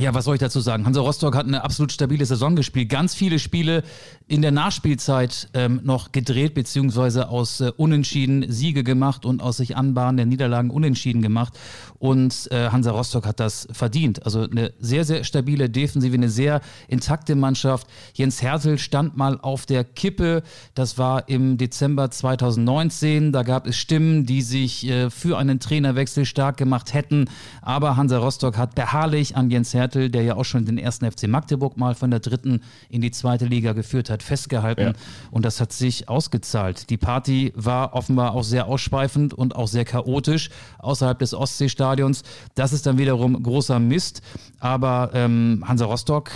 ja, 0.00 0.14
was 0.14 0.24
soll 0.24 0.34
ich 0.34 0.40
dazu 0.40 0.60
sagen? 0.60 0.86
Hansa 0.86 1.00
Rostock 1.00 1.36
hat 1.36 1.46
eine 1.46 1.62
absolut 1.62 1.92
stabile 1.92 2.24
Saison 2.24 2.56
gespielt. 2.56 2.88
Ganz 2.88 3.14
viele 3.14 3.38
Spiele 3.38 3.82
in 4.28 4.42
der 4.42 4.50
Nachspielzeit 4.50 5.48
ähm, 5.52 5.80
noch 5.84 6.12
gedreht, 6.12 6.54
beziehungsweise 6.54 7.28
aus 7.28 7.60
äh, 7.60 7.70
Unentschieden 7.76 8.50
Siege 8.50 8.82
gemacht 8.82 9.26
und 9.26 9.42
aus 9.42 9.58
sich 9.58 9.76
Anbahnen 9.76 10.16
der 10.16 10.26
Niederlagen 10.26 10.70
Unentschieden 10.70 11.20
gemacht. 11.20 11.58
Und 11.98 12.48
äh, 12.50 12.70
Hansa 12.70 12.92
Rostock 12.92 13.26
hat 13.26 13.40
das 13.40 13.68
verdient. 13.72 14.24
Also 14.24 14.42
eine 14.42 14.72
sehr, 14.78 15.04
sehr 15.04 15.22
stabile 15.24 15.68
Defensive, 15.68 16.14
eine 16.14 16.30
sehr 16.30 16.62
intakte 16.88 17.34
Mannschaft. 17.34 17.86
Jens 18.14 18.40
Hertel 18.40 18.78
stand 18.78 19.18
mal 19.18 19.38
auf 19.40 19.66
der 19.66 19.84
Kippe. 19.84 20.42
Das 20.74 20.96
war 20.96 21.28
im 21.28 21.58
Dezember 21.58 22.10
2019. 22.10 23.32
Da 23.32 23.42
gab 23.42 23.66
es 23.66 23.76
Stimmen, 23.76 24.24
die 24.24 24.40
sich 24.40 24.88
äh, 24.88 25.10
für 25.10 25.36
einen 25.36 25.60
Trainerwechsel 25.60 26.24
stark 26.24 26.56
gemacht 26.56 26.94
hätten. 26.94 27.28
Aber 27.60 27.96
Hansa 27.96 28.18
Rostock 28.18 28.56
hat 28.56 28.74
beharrlich 28.74 29.36
an 29.36 29.50
Jens 29.50 29.74
Hertel 29.74 29.89
Mertel, 29.90 30.08
der 30.08 30.22
ja 30.22 30.36
auch 30.36 30.44
schon 30.44 30.64
den 30.64 30.78
ersten 30.78 31.10
FC 31.10 31.26
Magdeburg 31.26 31.76
mal 31.76 31.94
von 31.96 32.10
der 32.10 32.20
dritten 32.20 32.62
in 32.90 33.00
die 33.00 33.10
zweite 33.10 33.46
Liga 33.46 33.72
geführt 33.72 34.08
hat, 34.08 34.22
festgehalten. 34.22 34.82
Ja. 34.82 34.92
Und 35.32 35.44
das 35.44 35.60
hat 35.60 35.72
sich 35.72 36.08
ausgezahlt. 36.08 36.90
Die 36.90 36.96
Party 36.96 37.52
war 37.56 37.94
offenbar 37.94 38.34
auch 38.34 38.44
sehr 38.44 38.66
ausschweifend 38.66 39.34
und 39.34 39.56
auch 39.56 39.66
sehr 39.66 39.84
chaotisch 39.84 40.50
außerhalb 40.78 41.18
des 41.18 41.34
Ostseestadions. 41.34 42.22
Das 42.54 42.72
ist 42.72 42.86
dann 42.86 42.98
wiederum 42.98 43.42
großer 43.42 43.80
Mist. 43.80 44.22
Aber 44.60 45.10
ähm, 45.12 45.64
Hansa 45.66 45.86
Rostock 45.86 46.30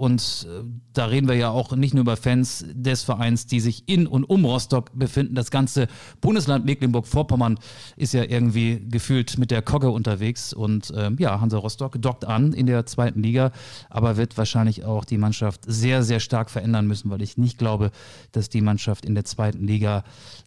und 0.00 0.46
äh, 0.48 0.62
da 0.94 1.04
reden 1.04 1.28
wir 1.28 1.34
ja 1.34 1.50
auch 1.50 1.76
nicht 1.76 1.92
nur 1.92 2.00
über 2.00 2.16
Fans 2.16 2.64
des 2.72 3.02
Vereins, 3.02 3.44
die 3.44 3.60
sich 3.60 3.86
in 3.86 4.06
und 4.06 4.24
um 4.24 4.46
Rostock 4.46 4.90
befinden. 4.94 5.34
Das 5.34 5.50
ganze 5.50 5.88
Bundesland 6.22 6.64
Mecklenburg-Vorpommern 6.64 7.58
ist 7.96 8.14
ja 8.14 8.24
irgendwie 8.24 8.82
gefühlt 8.88 9.36
mit 9.36 9.50
der 9.50 9.60
Kogge 9.60 9.90
unterwegs. 9.90 10.54
Und 10.54 10.90
ähm, 10.96 11.16
ja, 11.18 11.38
Hansa 11.42 11.58
Rostock 11.58 12.00
dockt 12.00 12.24
an 12.24 12.54
in 12.54 12.64
der 12.64 12.86
zweiten 12.86 13.22
Liga, 13.22 13.52
aber 13.90 14.16
wird 14.16 14.38
wahrscheinlich 14.38 14.86
auch 14.86 15.04
die 15.04 15.18
Mannschaft 15.18 15.60
sehr, 15.66 16.02
sehr 16.02 16.20
stark 16.20 16.48
verändern 16.48 16.86
müssen, 16.86 17.10
weil 17.10 17.20
ich 17.20 17.36
nicht 17.36 17.58
glaube, 17.58 17.90
dass 18.32 18.48
die 18.48 18.62
Mannschaft 18.62 19.04
in 19.04 19.14
der 19.14 19.26
zweiten 19.26 19.66
Liga 19.66 20.04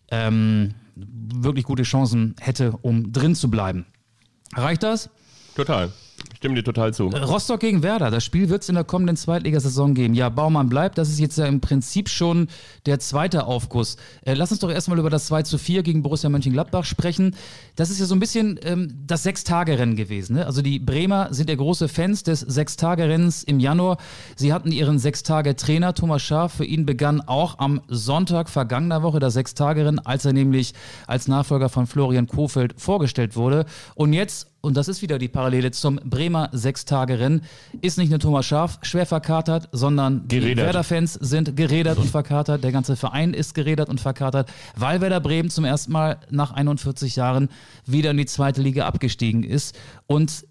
ähm, 0.10 0.74
wirklich 0.96 1.66
gute 1.66 1.84
Chancen 1.84 2.34
hätte, 2.40 2.72
um 2.82 3.14
drin 3.14 3.36
zu 3.36 3.52
bleiben. 3.52 3.86
Reicht 4.56 4.82
das? 4.82 5.12
Total. 5.56 5.92
Stimme 6.36 6.56
dir 6.56 6.64
total 6.64 6.94
zu. 6.94 7.08
Rostock 7.08 7.62
gegen 7.62 7.84
Werder, 7.84 8.12
das 8.12 8.24
Spiel 8.24 8.50
wird 8.50 8.64
es 8.64 8.70
in 8.70 8.76
der 8.76 8.84
kommenden 8.84 9.16
Zweitligasaison 9.16 9.94
geben. 9.94 10.14
Ja, 10.14 10.30
Baumann 10.30 10.68
bleibt, 10.68 10.98
das 10.98 11.10
ist 11.10 11.20
jetzt 11.20 11.38
ja 11.38 11.46
im 11.46 11.62
Prinzip 11.62 12.10
schon 12.10 12.48
der 12.86 13.00
zweite 13.00 13.46
Aufguss. 13.46 13.98
Äh, 14.26 14.34
lass 14.34 14.52
uns 14.52 14.60
doch 14.60 14.70
erstmal 14.70 15.00
über 15.00 15.10
das 15.10 15.28
2 15.28 15.44
zu 15.44 15.58
4 15.58 15.84
gegen 15.84 16.04
Borussia 16.04 16.30
Mönchengladbach 16.30 16.86
sprechen. 16.86 17.36
Das 17.76 17.90
ist 17.90 18.00
ja 18.00 18.06
so 18.06 18.16
ein 18.16 18.20
bisschen 18.20 18.60
ähm, 18.64 18.94
das 19.08 19.24
Sechstagerennen 19.24 19.96
gewesen. 19.96 20.36
Ne? 20.36 20.46
Also 20.46 20.62
die 20.62 20.80
Bremer 20.80 21.30
sind 21.32 21.50
ja 21.50 21.56
große 21.56 21.88
Fans 21.88 22.24
des 22.24 22.42
Sechstagerennens 22.42 23.44
im 23.44 23.60
Januar. 23.60 23.98
Sie 24.36 24.54
hatten 24.54 24.72
ihren 24.72 25.00
Sechstage-Trainer 25.00 25.94
Thomas 25.94 26.22
Schaaf. 26.22 26.54
Für 26.54 26.66
ihn 26.66 26.86
begann 26.86 27.22
auch 27.22 27.60
am 27.60 27.82
Sonntag 27.88 28.50
vergangener 28.50 29.02
Woche 29.02 29.20
das 29.20 29.34
Sechstagerennen, 29.34 30.06
als 30.06 30.26
er 30.26 30.34
nämlich 30.34 30.74
als 31.08 31.28
Nachfolger 31.28 31.70
von 31.70 31.88
Florian 31.88 32.28
Kofeld 32.28 32.76
vorgestellt 32.78 33.36
wurde. 33.36 33.66
Und 33.96 34.14
jetzt 34.14 34.53
und 34.64 34.78
das 34.78 34.88
ist 34.88 35.02
wieder 35.02 35.20
die 35.20 35.28
Parallele 35.28 35.72
zum 35.72 35.98
Bremer 35.98 36.50
Sechstagerennen, 36.54 37.42
ist 37.82 37.98
nicht 37.98 38.10
nur 38.10 38.20
Thomas 38.20 38.46
Schaf 38.46 38.80
schwer 38.82 39.06
verkatert, 39.06 39.68
sondern 39.74 40.26
gerädert. 40.30 40.52
die 40.52 40.62
Werder-Fans 40.62 41.14
sind 41.16 41.58
gerädert 41.58 41.98
und 41.98 42.10
verkatert. 42.10 42.64
Der 42.64 42.72
ganze 42.72 42.96
Verein 42.96 43.34
ist 43.34 43.56
gerädert 43.56 43.90
und 43.90 44.00
verkatert, 44.00 44.50
weil 44.78 45.02
Werder 45.02 45.20
Bremen 45.20 45.50
zum 45.50 45.66
ersten 45.66 45.92
Mal 45.92 46.18
nach 46.30 46.52
41 46.52 47.18
Jahren 47.18 47.50
wieder 47.86 48.12
in 48.12 48.18
die 48.18 48.26
zweite 48.26 48.62
Liga 48.62 48.88
abgestiegen 48.88 49.44
ist. 49.44 49.78
Und 50.08 50.46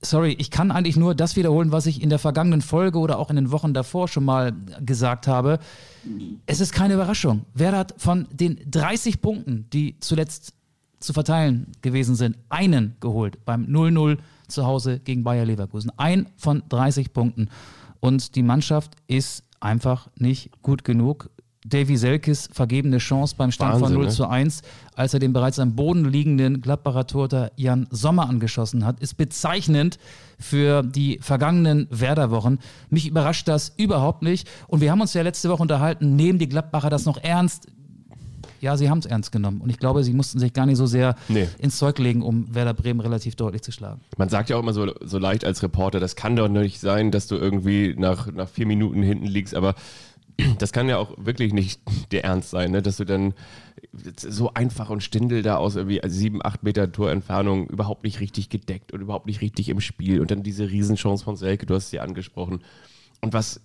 sorry, 0.00 0.36
ich 0.38 0.52
kann 0.52 0.70
eigentlich 0.70 0.96
nur 0.96 1.16
das 1.16 1.34
wiederholen, 1.34 1.72
was 1.72 1.86
ich 1.86 2.00
in 2.00 2.10
der 2.10 2.20
vergangenen 2.20 2.62
Folge 2.62 3.00
oder 3.00 3.18
auch 3.18 3.30
in 3.30 3.36
den 3.36 3.50
Wochen 3.50 3.74
davor 3.74 4.06
schon 4.06 4.24
mal 4.24 4.52
gesagt 4.80 5.26
habe. 5.26 5.58
Es 6.46 6.60
ist 6.60 6.72
keine 6.72 6.94
Überraschung. 6.94 7.44
Werder 7.54 7.78
hat 7.78 7.94
von 7.98 8.28
den 8.30 8.60
30 8.70 9.20
Punkten, 9.20 9.68
die 9.72 9.98
zuletzt 9.98 10.52
zu 11.00 11.12
verteilen 11.12 11.72
gewesen 11.82 12.14
sind, 12.14 12.36
einen 12.48 12.96
geholt 13.00 13.44
beim 13.44 13.64
0-0 13.64 14.18
zu 14.48 14.66
Hause 14.66 15.00
gegen 15.00 15.24
Bayer 15.24 15.44
Leverkusen. 15.44 15.90
Ein 15.96 16.28
von 16.36 16.62
30 16.68 17.12
Punkten. 17.12 17.48
Und 18.00 18.34
die 18.36 18.42
Mannschaft 18.42 18.92
ist 19.06 19.42
einfach 19.60 20.08
nicht 20.18 20.50
gut 20.62 20.84
genug. 20.84 21.30
Davy 21.68 21.96
Selkis 21.96 22.48
vergebene 22.52 22.98
Chance 22.98 23.34
beim 23.36 23.50
Stand 23.50 23.72
Wahnsinn, 23.72 23.88
von 23.88 23.94
0 23.94 24.04
ne? 24.04 24.10
zu 24.10 24.28
1, 24.28 24.62
als 24.94 25.14
er 25.14 25.20
den 25.20 25.32
bereits 25.32 25.58
am 25.58 25.74
Boden 25.74 26.04
liegenden 26.04 26.60
Gladbacher 26.60 27.08
Torter 27.08 27.50
Jan 27.56 27.88
Sommer 27.90 28.28
angeschossen 28.28 28.84
hat, 28.84 29.00
ist 29.00 29.16
bezeichnend 29.16 29.98
für 30.38 30.84
die 30.84 31.18
vergangenen 31.20 31.88
Werderwochen. 31.90 32.60
Mich 32.88 33.08
überrascht 33.08 33.48
das 33.48 33.72
überhaupt 33.76 34.22
nicht. 34.22 34.48
Und 34.68 34.80
wir 34.80 34.92
haben 34.92 35.00
uns 35.00 35.14
ja 35.14 35.22
letzte 35.22 35.48
Woche 35.48 35.62
unterhalten, 35.62 36.14
nehmen 36.14 36.38
die 36.38 36.48
Gladbacher 36.48 36.88
das 36.88 37.04
noch 37.04 37.18
ernst? 37.18 37.66
Ja, 38.60 38.76
sie 38.76 38.90
haben 38.90 38.98
es 38.98 39.06
ernst 39.06 39.32
genommen. 39.32 39.60
Und 39.60 39.70
ich 39.70 39.78
glaube, 39.78 40.04
sie 40.04 40.12
mussten 40.12 40.38
sich 40.38 40.52
gar 40.52 40.66
nicht 40.66 40.76
so 40.76 40.86
sehr 40.86 41.16
nee. 41.28 41.48
ins 41.58 41.78
Zeug 41.78 41.98
legen, 41.98 42.22
um 42.22 42.54
Werder 42.54 42.74
Bremen 42.74 43.00
relativ 43.00 43.36
deutlich 43.36 43.62
zu 43.62 43.72
schlagen. 43.72 44.00
Man 44.16 44.28
sagt 44.28 44.50
ja 44.50 44.56
auch 44.56 44.62
immer 44.62 44.72
so, 44.72 44.92
so 45.02 45.18
leicht 45.18 45.44
als 45.44 45.62
Reporter, 45.62 46.00
das 46.00 46.16
kann 46.16 46.36
doch 46.36 46.48
nicht 46.48 46.80
sein, 46.80 47.10
dass 47.10 47.26
du 47.26 47.36
irgendwie 47.36 47.94
nach, 47.96 48.32
nach 48.32 48.48
vier 48.48 48.66
Minuten 48.66 49.02
hinten 49.02 49.26
liegst, 49.26 49.54
aber 49.54 49.74
das 50.58 50.72
kann 50.72 50.88
ja 50.88 50.98
auch 50.98 51.14
wirklich 51.16 51.52
nicht 51.52 51.80
der 52.12 52.24
Ernst 52.24 52.50
sein, 52.50 52.70
ne? 52.70 52.82
dass 52.82 52.96
du 52.96 53.04
dann 53.04 53.34
so 54.16 54.52
einfach 54.54 54.90
und 54.90 55.02
stindel 55.02 55.42
da 55.42 55.56
aus 55.56 55.76
irgendwie 55.76 56.00
sieben, 56.06 56.44
acht 56.44 56.62
Meter 56.62 56.90
Torentfernung 56.90 57.68
überhaupt 57.68 58.04
nicht 58.04 58.20
richtig 58.20 58.48
gedeckt 58.48 58.92
und 58.92 59.00
überhaupt 59.00 59.26
nicht 59.26 59.40
richtig 59.40 59.68
im 59.68 59.80
Spiel 59.80 60.20
und 60.20 60.30
dann 60.30 60.42
diese 60.42 60.68
Riesenchance 60.68 61.24
von 61.24 61.36
Selke, 61.36 61.66
du 61.66 61.74
hast 61.74 61.90
sie 61.90 62.00
angesprochen. 62.00 62.60
Und 63.22 63.32
was 63.32 63.60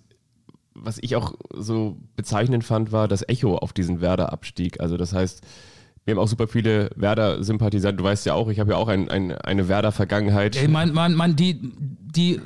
was 0.74 0.98
ich 1.00 1.16
auch 1.16 1.34
so 1.54 1.96
bezeichnend 2.16 2.64
fand, 2.64 2.92
war 2.92 3.08
das 3.08 3.28
Echo 3.28 3.56
auf 3.56 3.72
diesen 3.72 4.00
Werder-Abstieg. 4.00 4.80
Also 4.80 4.96
das 4.96 5.12
heißt, 5.12 5.42
wir 6.04 6.12
haben 6.12 6.18
auch 6.18 6.28
super 6.28 6.48
viele 6.48 6.90
Werder-Sympathisanten. 6.96 7.98
Du 7.98 8.04
weißt 8.04 8.26
ja 8.26 8.34
auch, 8.34 8.48
ich 8.48 8.58
habe 8.58 8.72
ja 8.72 8.76
auch 8.76 8.88
ein, 8.88 9.08
ein, 9.08 9.32
eine 9.32 9.68
Werder-Vergangenheit. 9.68 10.56
Ey, 10.56 10.68
man, 10.68 10.92
man, 10.92 11.14
man, 11.14 11.36
die, 11.36 11.60
die 11.62 12.40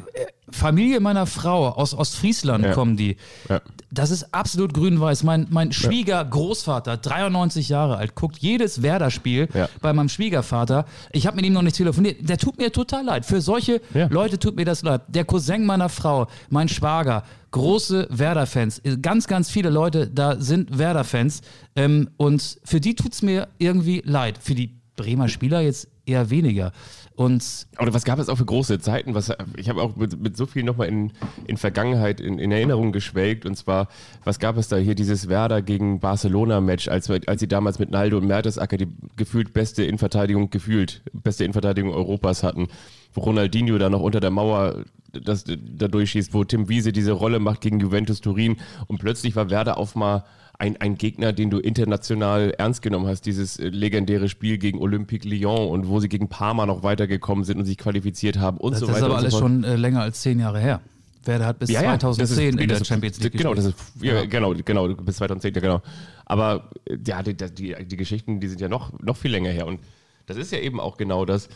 Familie 0.51 1.01
meiner 1.01 1.27
Frau 1.27 1.69
aus 1.69 1.93
Ostfriesland 1.95 2.65
ja. 2.65 2.73
kommen 2.73 2.97
die. 2.97 3.17
Ja. 3.49 3.61
Das 3.91 4.11
ist 4.11 4.33
absolut 4.35 4.75
grün-weiß. 4.75 5.23
Mein, 5.25 5.47
mein 5.51 5.73
Schwiegergroßvater, 5.73 6.97
93 6.99 7.69
Jahre 7.69 7.97
alt, 7.97 8.15
guckt 8.15 8.39
jedes 8.39 8.83
Werder-Spiel 8.83 9.49
ja. 9.55 9.69
bei 9.81 9.93
meinem 9.93 10.09
Schwiegervater. 10.09 10.87
Ich 11.13 11.27
habe 11.27 11.37
mit 11.37 11.47
ihm 11.47 11.53
noch 11.53 11.63
nicht 11.63 11.77
telefoniert. 11.77 12.29
Der 12.29 12.39
tut 12.39 12.59
mir 12.59 12.71
total 12.71 13.05
leid. 13.05 13.25
Für 13.25 13.41
solche 13.41 13.81
Leute 14.11 14.39
tut 14.39 14.57
mir 14.57 14.65
das 14.65 14.83
leid. 14.83 15.03
Der 15.09 15.25
Cousin 15.25 15.65
meiner 15.67 15.89
Frau, 15.89 16.27
mein 16.51 16.69
Schwager, 16.69 17.25
große 17.51 18.09
Werder-Fans. 18.11 18.83
Ganz, 19.03 19.27
ganz 19.27 19.51
viele 19.51 19.71
Leute 19.71 20.09
da 20.09 20.37
sind 20.39 20.79
Werder-Fans. 20.79 21.41
Ähm, 21.75 22.11
und 22.17 22.59
für 22.65 22.81
die 22.81 22.95
tut 22.95 23.15
es 23.15 23.23
mir 23.23 23.49
irgendwie 23.59 24.03
leid. 24.05 24.39
Für 24.41 24.55
die 24.55 24.77
Bremer 24.97 25.29
Spieler 25.29 25.61
jetzt 25.61 25.89
eher 26.07 26.31
weniger. 26.31 26.73
Und 27.17 27.67
Oder 27.81 27.95
was 27.95 28.05
gab 28.05 28.19
es 28.19 28.29
auch 28.29 28.37
für 28.37 28.45
große 28.45 28.79
Zeiten? 28.79 29.15
Was, 29.15 29.33
ich 29.57 29.71
habe 29.71 29.81
auch 29.81 29.97
mit, 29.97 30.21
mit, 30.21 30.37
so 30.37 30.45
viel 30.45 30.63
nochmal 30.63 30.89
in, 30.89 31.13
in 31.47 31.57
Vergangenheit, 31.57 32.21
in, 32.21 32.39
in 32.39 32.53
Erinnerung 32.53 32.93
geschwelgt. 32.93 33.47
Und 33.47 33.57
zwar, 33.57 33.89
was 34.23 34.39
gab 34.39 34.59
es 34.59 34.69
da 34.69 34.77
hier, 34.77 34.95
dieses 34.95 35.27
Werder 35.27 35.63
gegen 35.63 35.99
Barcelona-Match, 35.99 36.89
als, 36.89 37.11
als 37.11 37.41
sie 37.41 37.49
damals 37.49 37.79
mit 37.79 37.91
Naldo 37.91 38.19
und 38.19 38.27
Mertesacker 38.27 38.77
die 38.77 38.89
gefühlt 39.17 39.55
beste 39.55 39.83
Innenverteidigung, 39.83 40.51
gefühlt 40.51 41.01
beste 41.15 41.45
Innenverteidigung 41.45 41.91
Europas 41.91 42.43
hatten. 42.43 42.69
Wo 43.15 43.23
Ronaldinho 43.23 43.79
da 43.79 43.89
noch 43.89 44.03
unter 44.03 44.21
der 44.21 44.31
Mauer 44.31 44.85
das, 45.25 45.45
da 45.45 45.89
durchschießt, 45.89 46.35
wo 46.35 46.45
Tim 46.45 46.69
Wiese 46.69 46.93
diese 46.93 47.13
Rolle 47.13 47.39
macht 47.39 47.63
gegen 47.63 47.81
Juventus 47.81 48.21
Turin. 48.21 48.57
Und 48.89 48.99
plötzlich 48.99 49.35
war 49.37 49.49
Werder 49.49 49.79
auf 49.79 49.95
mal 49.95 50.25
ein, 50.59 50.77
ein 50.81 50.97
Gegner, 50.97 51.33
den 51.33 51.51
du 51.51 51.59
international 51.59 52.55
ernst 52.57 52.83
genommen 52.83 53.07
hast, 53.07 53.23
dieses 53.23 53.59
äh, 53.59 53.69
legendäre 53.69 54.29
Spiel 54.29 54.59
gegen 54.59 54.79
Olympique 54.79 55.29
Lyon 55.29 55.69
und 55.69 55.89
wo 55.89 56.01
sie 56.01 56.09
gegen 56.09 56.29
Parma 56.29 56.67
noch 56.67 56.83
weitergekommen 56.83 57.45
sind 57.45 57.59
und 57.59 57.65
sich 57.65 57.79
qualifiziert 57.79 58.39
haben 58.39 58.57
und 58.59 58.73
das 58.73 58.81
so 58.81 58.89
weiter. 58.89 58.93
Das 58.93 59.01
ist 59.01 59.05
aber 59.05 59.19
alles 59.19 59.33
so 59.33 59.39
schon 59.41 59.65
äh, 59.65 59.77
länger 59.77 60.03
als 60.03 60.23
zehn 60.23 60.39
Jahre 60.39 60.61
her. 60.61 60.81
Werder 61.25 61.47
hat 61.47 61.59
bis 61.59 61.71
ja, 61.71 61.81
2010 61.81 62.55
ist, 62.55 62.61
in 62.61 62.69
der 62.69 62.85
Champions 62.85 63.21
League 63.21 63.33
Genau, 63.33 63.53
das 63.53 63.67
ist, 63.67 63.77
ja, 64.01 64.25
genau, 64.27 64.55
genau, 64.55 64.89
bis 64.89 65.17
2010, 65.17 65.55
ja 65.55 65.61
genau. 65.61 65.83
Aber 66.25 66.71
äh, 66.85 66.97
ja, 67.07 67.23
die, 67.23 67.35
die, 67.35 67.75
die 67.85 67.97
Geschichten, 67.97 68.41
die 68.41 68.49
sind 68.49 68.61
ja 68.61 68.69
noch, 68.69 68.99
noch 69.01 69.17
viel 69.17 69.31
länger 69.31 69.51
her 69.51 69.67
und 69.67 69.81
das 70.27 70.37
ist 70.37 70.53
ja 70.53 70.59
eben 70.59 70.81
auch 70.81 70.97
genau 70.97 71.25
das, 71.25 71.49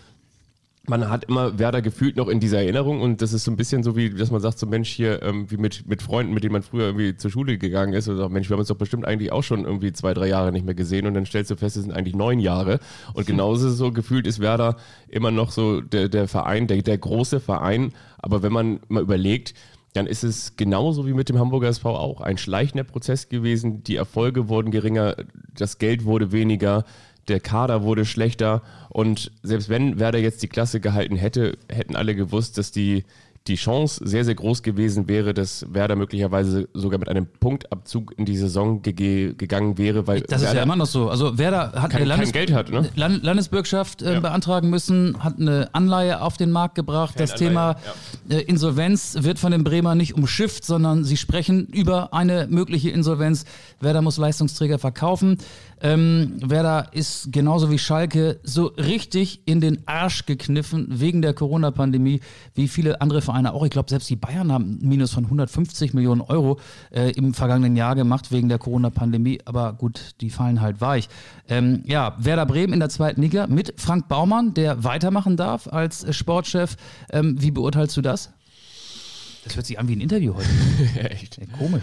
man 0.91 1.09
hat 1.09 1.25
immer 1.25 1.59
Werder 1.59 1.81
gefühlt 1.81 2.17
noch 2.17 2.29
in 2.29 2.41
dieser 2.41 2.59
Erinnerung 2.59 3.01
und 3.01 3.23
das 3.23 3.33
ist 3.33 3.45
so 3.45 3.51
ein 3.51 3.57
bisschen 3.57 3.83
so 3.83 3.97
wie, 3.97 4.11
dass 4.11 4.31
man 4.31 4.41
sagt, 4.41 4.59
so 4.59 4.67
Mensch 4.67 4.91
hier, 4.91 5.23
ähm, 5.23 5.51
wie 5.51 5.57
mit, 5.57 5.89
mit 5.89 6.03
Freunden, 6.03 6.35
mit 6.35 6.43
denen 6.43 6.53
man 6.53 6.63
früher 6.63 6.87
irgendwie 6.87 7.17
zur 7.17 7.31
Schule 7.31 7.57
gegangen 7.57 7.95
ist 7.95 8.09
und 8.09 8.19
sagt, 8.19 8.31
Mensch, 8.33 8.51
wir 8.51 8.55
haben 8.55 8.61
uns 8.61 8.69
doch 8.69 8.77
bestimmt 8.77 9.07
eigentlich 9.07 9.33
auch 9.33 9.45
schon 9.45 9.65
irgendwie 9.65 9.93
zwei, 9.93 10.13
drei 10.13 10.29
Jahre 10.29 10.53
nicht 10.53 10.67
mehr 10.67 10.75
gesehen 10.75 11.07
und 11.07 11.15
dann 11.15 11.25
stellst 11.25 11.51
du 11.51 11.57
fest, 11.57 11.77
es 11.77 11.85
sind 11.85 11.93
eigentlich 11.93 12.17
neun 12.17 12.41
Jahre. 12.41 12.81
Und 13.15 13.27
genauso 13.29 13.71
so 13.71 13.93
gefühlt 13.93 14.27
ist 14.27 14.41
Werder 14.41 14.77
immer 15.09 15.31
noch 15.31 15.53
so 15.53 15.81
der, 15.81 16.09
der 16.09 16.27
Verein, 16.27 16.67
der, 16.67 16.83
der 16.83 16.99
große 16.99 17.39
Verein, 17.39 17.93
aber 18.19 18.43
wenn 18.43 18.53
man 18.53 18.81
mal 18.89 19.03
überlegt, 19.03 19.55
dann 19.93 20.07
ist 20.07 20.23
es 20.23 20.57
genauso 20.57 21.07
wie 21.07 21.15
mit 21.15 21.29
dem 21.29 21.39
Hamburger 21.39 21.69
SV 21.69 21.97
auch. 21.97 22.21
Ein 22.21 22.39
schleichender 22.39 22.85
Prozess 22.85 23.29
gewesen. 23.29 23.83
Die 23.83 23.97
Erfolge 23.97 24.49
wurden 24.49 24.71
geringer, 24.71 25.17
das 25.53 25.79
Geld 25.79 26.05
wurde 26.05 26.31
weniger, 26.31 26.85
der 27.31 27.41
Kader 27.41 27.83
wurde 27.83 28.05
schlechter 28.05 28.63
und 28.89 29.33
selbst 29.43 29.69
wenn 29.69 29.99
Werder 29.99 30.19
jetzt 30.19 30.43
die 30.43 30.49
Klasse 30.49 30.81
gehalten 30.81 31.17
hätte, 31.17 31.57
hätten 31.69 31.97
alle 31.97 32.15
gewusst, 32.15 32.59
dass 32.59 32.73
die 32.73 33.05
die 33.47 33.55
Chance 33.57 34.07
sehr, 34.07 34.25
sehr 34.25 34.35
groß 34.35 34.63
gewesen 34.63 35.09
wäre, 35.09 35.33
dass 35.33 35.65
Werder 35.73 35.97
möglicherweise 35.97 36.69
sogar 36.75 36.99
mit 36.99 37.09
einem 37.09 37.27
Punktabzug 37.27 38.13
in 38.19 38.27
die 38.27 38.37
Saison 38.37 38.83
ge 38.83 39.35
gegangen 39.35 39.79
wäre, 39.79 40.07
weil 40.07 40.21
das 40.21 40.43
Werder 40.43 40.47
ist 40.47 40.57
ja 40.57 40.63
immer 40.63 40.77
noch 40.77 40.87
so. 40.87 41.09
Also 41.09 41.39
Werder 41.39 41.73
hat 41.73 41.91
kein, 41.91 42.03
eine 42.03 42.05
Landes 42.05 42.33
Geld 42.33 42.53
hat, 42.53 42.71
ne? 42.71 42.91
Land 42.97 43.25
Landesbürgschaft 43.25 44.03
äh, 44.03 44.15
ja. 44.15 44.21
beantragen 44.21 44.69
müssen, 44.69 45.23
hat 45.25 45.39
eine 45.39 45.71
Anleihe 45.73 46.21
auf 46.21 46.37
den 46.37 46.51
Markt 46.51 46.75
gebracht. 46.75 47.17
Kein 47.17 47.27
das 47.27 47.33
Anleihe, 47.33 47.49
Thema 47.49 47.77
ja. 48.29 48.37
äh, 48.37 48.43
Insolvenz 48.43 49.17
wird 49.21 49.39
von 49.39 49.53
den 49.53 49.65
Bremer 49.65 49.95
nicht 49.95 50.15
umschifft, 50.15 50.65
sondern 50.65 51.05
sie 51.05 51.17
sprechen 51.17 51.67
über 51.67 52.13
eine 52.13 52.47
mögliche 52.49 52.91
Insolvenz. 52.91 53.47
Werder 53.81 54.03
muss 54.03 54.19
Leistungsträger 54.19 54.79
verkaufen. 54.79 55.39
Ähm, 55.83 56.37
Werder 56.41 56.89
ist 56.93 57.33
genauso 57.33 57.71
wie 57.71 57.79
Schalke 57.79 58.39
so 58.43 58.67
richtig 58.67 59.43
in 59.47 59.61
den 59.61 59.87
Arsch 59.87 60.27
gekniffen 60.27 60.87
wegen 60.91 61.23
der 61.23 61.33
Corona-Pandemie, 61.33 62.21
wie 62.55 62.69
viele 62.69 63.01
andere 63.01 63.23
Vereine 63.23 63.55
auch. 63.55 63.65
Ich 63.65 63.71
glaube, 63.71 63.89
selbst 63.89 64.11
die 64.11 64.17
Bayern 64.17 64.53
haben 64.53 64.79
Minus 64.83 65.13
von 65.13 65.25
150 65.25 65.95
Millionen 65.95 66.21
Euro 66.21 66.61
äh, 66.91 67.11
im 67.13 67.35
vergangenen 67.35 67.77
Jahr 67.77 67.95
gemacht 67.95 68.31
wegen 68.31 68.49
der 68.49 68.59
Corona-Pandemie. 68.59 69.41
Aber 69.45 69.73
gut, 69.73 70.15
die 70.21 70.31
fallen 70.31 70.61
halt 70.61 70.81
weich. 70.81 71.09
Ähm, 71.49 71.83
ja, 71.87 72.15
Werder 72.19 72.47
Bremen 72.47 72.75
in 72.75 72.81
der 72.81 72.91
zweiten 72.91 73.23
Liga 73.23 73.47
mit 73.47 73.75
Frank 73.77 74.09
Baumann, 74.09 74.55
der 74.55 74.85
weitermachen 74.85 75.37
darf 75.37 75.67
als 75.67 76.15
Sportchef. 76.15 76.77
Ähm, 77.11 77.37
wie 77.41 77.51
beurteilst 77.51 77.97
du 77.97 78.03
das? 78.03 78.31
Das 79.45 79.57
hört 79.57 79.67
sich 79.67 79.79
an 79.79 79.89
wie 79.89 79.97
ein 79.97 80.01
Interview 80.01 80.35
heute. 80.35 80.49
Echt? 81.11 81.39
Ja, 81.39 81.47
komisch. 81.57 81.83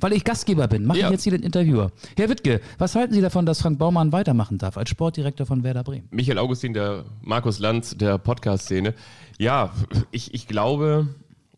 Weil 0.00 0.14
ich 0.14 0.24
Gastgeber 0.24 0.66
bin, 0.66 0.86
mache 0.86 0.98
ja. 0.98 1.06
ich 1.06 1.12
jetzt 1.12 1.24
hier 1.24 1.32
den 1.32 1.42
Interviewer. 1.42 1.92
Herr 2.16 2.28
Wittke, 2.28 2.60
was 2.78 2.94
halten 2.94 3.12
Sie 3.12 3.20
davon, 3.20 3.44
dass 3.46 3.60
Frank 3.60 3.78
Baumann 3.78 4.12
weitermachen 4.12 4.58
darf 4.58 4.76
als 4.76 4.90
Sportdirektor 4.90 5.46
von 5.46 5.62
Werder 5.62 5.84
Bremen? 5.84 6.08
Michael 6.10 6.38
Augustin, 6.38 6.72
der 6.72 7.04
Markus 7.20 7.58
Lanz 7.58 7.96
der 7.96 8.18
Podcast-Szene. 8.18 8.94
Ja, 9.38 9.72
ich, 10.10 10.32
ich 10.34 10.48
glaube, 10.48 11.08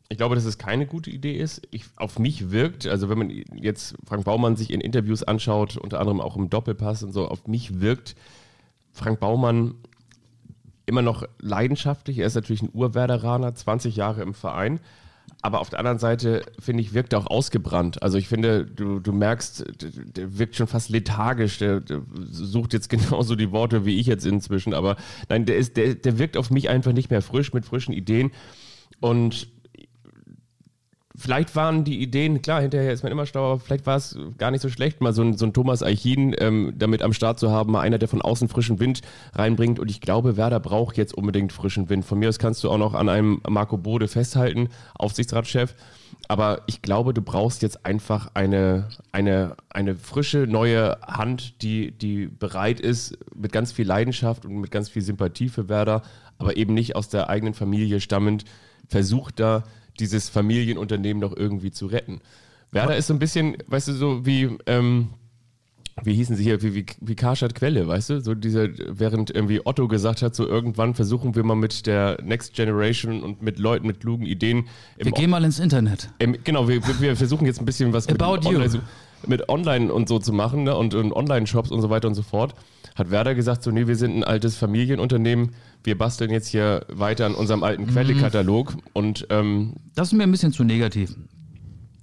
ich 0.08 0.18
glaube, 0.18 0.34
dass 0.34 0.44
es 0.44 0.58
keine 0.58 0.86
gute 0.86 1.10
Idee 1.10 1.36
ist. 1.36 1.62
Ich, 1.70 1.84
auf 1.96 2.18
mich 2.18 2.50
wirkt, 2.50 2.86
also 2.86 3.08
wenn 3.08 3.18
man 3.18 3.30
jetzt 3.30 3.94
Frank 4.04 4.24
Baumann 4.24 4.56
sich 4.56 4.70
in 4.70 4.80
Interviews 4.80 5.22
anschaut, 5.22 5.76
unter 5.76 6.00
anderem 6.00 6.20
auch 6.20 6.36
im 6.36 6.50
Doppelpass 6.50 7.02
und 7.02 7.12
so, 7.12 7.28
auf 7.28 7.46
mich 7.46 7.80
wirkt 7.80 8.14
Frank 8.92 9.20
Baumann 9.20 9.74
immer 10.84 11.02
noch 11.02 11.24
leidenschaftlich. 11.38 12.18
Er 12.18 12.26
ist 12.26 12.34
natürlich 12.34 12.62
ein 12.62 12.70
Urwerderaner, 12.72 13.54
20 13.54 13.96
Jahre 13.96 14.22
im 14.22 14.34
Verein. 14.34 14.80
Aber 15.44 15.60
auf 15.60 15.70
der 15.70 15.80
anderen 15.80 15.98
Seite, 15.98 16.42
finde 16.60 16.82
ich, 16.82 16.94
wirkt 16.94 17.12
er 17.12 17.18
auch 17.18 17.26
ausgebrannt. 17.26 18.00
Also 18.00 18.16
ich 18.16 18.28
finde, 18.28 18.64
du, 18.64 19.00
du 19.00 19.12
merkst, 19.12 19.64
der 20.16 20.38
wirkt 20.38 20.54
schon 20.54 20.68
fast 20.68 20.88
lethargisch. 20.88 21.58
Der, 21.58 21.80
der, 21.80 22.02
sucht 22.30 22.72
jetzt 22.72 22.88
genauso 22.88 23.34
die 23.34 23.50
Worte 23.50 23.84
wie 23.84 23.98
ich 23.98 24.06
jetzt 24.06 24.24
inzwischen. 24.24 24.72
Aber 24.72 24.96
nein, 25.28 25.44
der, 25.44 25.56
ist, 25.56 25.76
der, 25.76 25.96
der 25.96 26.18
wirkt 26.18 26.36
auf 26.36 26.50
mich 26.50 26.68
einfach 26.68 26.92
nicht 26.92 27.10
mehr 27.10 27.22
frisch 27.22 27.52
mit 27.52 27.66
frischen 27.66 27.92
Ideen. 27.92 28.30
Und 29.00 29.48
vielleicht 31.22 31.54
waren 31.54 31.84
die 31.84 32.02
Ideen, 32.02 32.42
klar, 32.42 32.60
hinterher 32.60 32.92
ist 32.92 33.04
man 33.04 33.12
immer 33.12 33.26
schlauer, 33.26 33.52
aber 33.52 33.60
vielleicht 33.60 33.86
war 33.86 33.96
es 33.96 34.18
gar 34.38 34.50
nicht 34.50 34.60
so 34.60 34.68
schlecht, 34.68 35.00
mal 35.00 35.12
so 35.12 35.22
ein, 35.22 35.38
so 35.38 35.46
ein 35.46 35.52
Thomas 35.52 35.82
Eichin 35.82 36.34
ähm, 36.38 36.74
damit 36.76 37.00
am 37.02 37.12
Start 37.12 37.38
zu 37.38 37.50
haben, 37.50 37.72
mal 37.72 37.80
einer, 37.80 37.98
der 37.98 38.08
von 38.08 38.20
außen 38.20 38.48
frischen 38.48 38.80
Wind 38.80 39.02
reinbringt. 39.32 39.78
Und 39.78 39.90
ich 39.90 40.00
glaube, 40.00 40.36
Werder 40.36 40.58
braucht 40.58 40.96
jetzt 40.96 41.14
unbedingt 41.14 41.52
frischen 41.52 41.88
Wind. 41.88 42.04
Von 42.04 42.18
mir 42.18 42.28
aus 42.28 42.40
kannst 42.40 42.64
du 42.64 42.70
auch 42.70 42.78
noch 42.78 42.94
an 42.94 43.08
einem 43.08 43.40
Marco 43.48 43.76
Bode 43.78 44.08
festhalten, 44.08 44.68
Aufsichtsratschef. 44.94 45.74
Aber 46.26 46.62
ich 46.66 46.82
glaube, 46.82 47.14
du 47.14 47.22
brauchst 47.22 47.62
jetzt 47.62 47.86
einfach 47.86 48.30
eine, 48.34 48.88
eine, 49.12 49.56
eine 49.70 49.94
frische, 49.94 50.46
neue 50.48 50.98
Hand, 51.06 51.62
die, 51.62 51.92
die 51.92 52.26
bereit 52.26 52.80
ist, 52.80 53.16
mit 53.34 53.52
ganz 53.52 53.70
viel 53.70 53.86
Leidenschaft 53.86 54.44
und 54.44 54.56
mit 54.56 54.72
ganz 54.72 54.88
viel 54.88 55.02
Sympathie 55.02 55.48
für 55.48 55.68
Werder, 55.68 56.02
aber 56.38 56.56
eben 56.56 56.74
nicht 56.74 56.96
aus 56.96 57.08
der 57.08 57.28
eigenen 57.28 57.54
Familie 57.54 58.00
stammend, 58.00 58.44
versucht 58.88 59.38
da 59.40 59.62
dieses 59.98 60.28
Familienunternehmen 60.28 61.20
noch 61.20 61.36
irgendwie 61.36 61.70
zu 61.70 61.86
retten. 61.86 62.20
Werder 62.70 62.96
ist 62.96 63.06
so 63.06 63.14
ein 63.14 63.18
bisschen, 63.18 63.56
weißt 63.66 63.88
du, 63.88 63.92
so 63.92 64.24
wie, 64.24 64.56
ähm, 64.66 65.10
wie 66.02 66.14
hießen 66.14 66.36
sie 66.36 66.42
hier, 66.42 66.62
wie, 66.62 66.74
wie, 66.74 66.86
wie 67.00 67.14
Karstadt 67.14 67.54
Quelle, 67.54 67.86
weißt 67.86 68.10
du? 68.10 68.20
So 68.20 68.34
dieser, 68.34 68.68
während 68.88 69.30
irgendwie 69.30 69.60
Otto 69.64 69.88
gesagt 69.88 70.22
hat, 70.22 70.34
so 70.34 70.46
irgendwann 70.46 70.94
versuchen 70.94 71.34
wir 71.34 71.44
mal 71.44 71.54
mit 71.54 71.86
der 71.86 72.18
Next 72.22 72.54
Generation 72.54 73.22
und 73.22 73.42
mit 73.42 73.58
Leuten 73.58 73.86
mit 73.86 74.00
klugen 74.00 74.24
Ideen. 74.24 74.68
wir 74.96 75.12
gehen 75.12 75.30
mal 75.30 75.44
ins 75.44 75.58
Internet. 75.58 76.10
Im, 76.18 76.36
genau, 76.44 76.66
wir, 76.66 76.82
wir 77.00 77.16
versuchen 77.16 77.46
jetzt 77.46 77.60
ein 77.60 77.66
bisschen 77.66 77.92
was 77.92 78.08
About 78.08 78.36
mit, 78.36 78.46
Online, 78.46 78.82
mit 79.26 79.48
Online 79.50 79.92
und 79.92 80.08
so 80.08 80.18
zu 80.18 80.32
machen 80.32 80.64
ne? 80.64 80.74
und, 80.74 80.94
und 80.94 81.12
Online-Shops 81.12 81.70
und 81.70 81.82
so 81.82 81.90
weiter 81.90 82.08
und 82.08 82.14
so 82.14 82.22
fort. 82.22 82.54
Hat 82.94 83.10
Werder 83.10 83.34
gesagt, 83.34 83.62
so, 83.62 83.70
nee, 83.70 83.86
wir 83.86 83.96
sind 83.96 84.16
ein 84.16 84.24
altes 84.24 84.56
Familienunternehmen, 84.56 85.54
wir 85.84 85.96
basteln 85.96 86.30
jetzt 86.30 86.48
hier 86.48 86.84
weiter 86.88 87.26
an 87.26 87.34
unserem 87.34 87.62
alten 87.62 87.86
Quellekatalog 87.86 88.76
und 88.92 89.26
ähm, 89.30 89.74
Das 89.94 90.08
ist 90.08 90.12
mir 90.14 90.24
ein 90.24 90.30
bisschen 90.30 90.52
zu 90.52 90.64
negativ. 90.64 91.14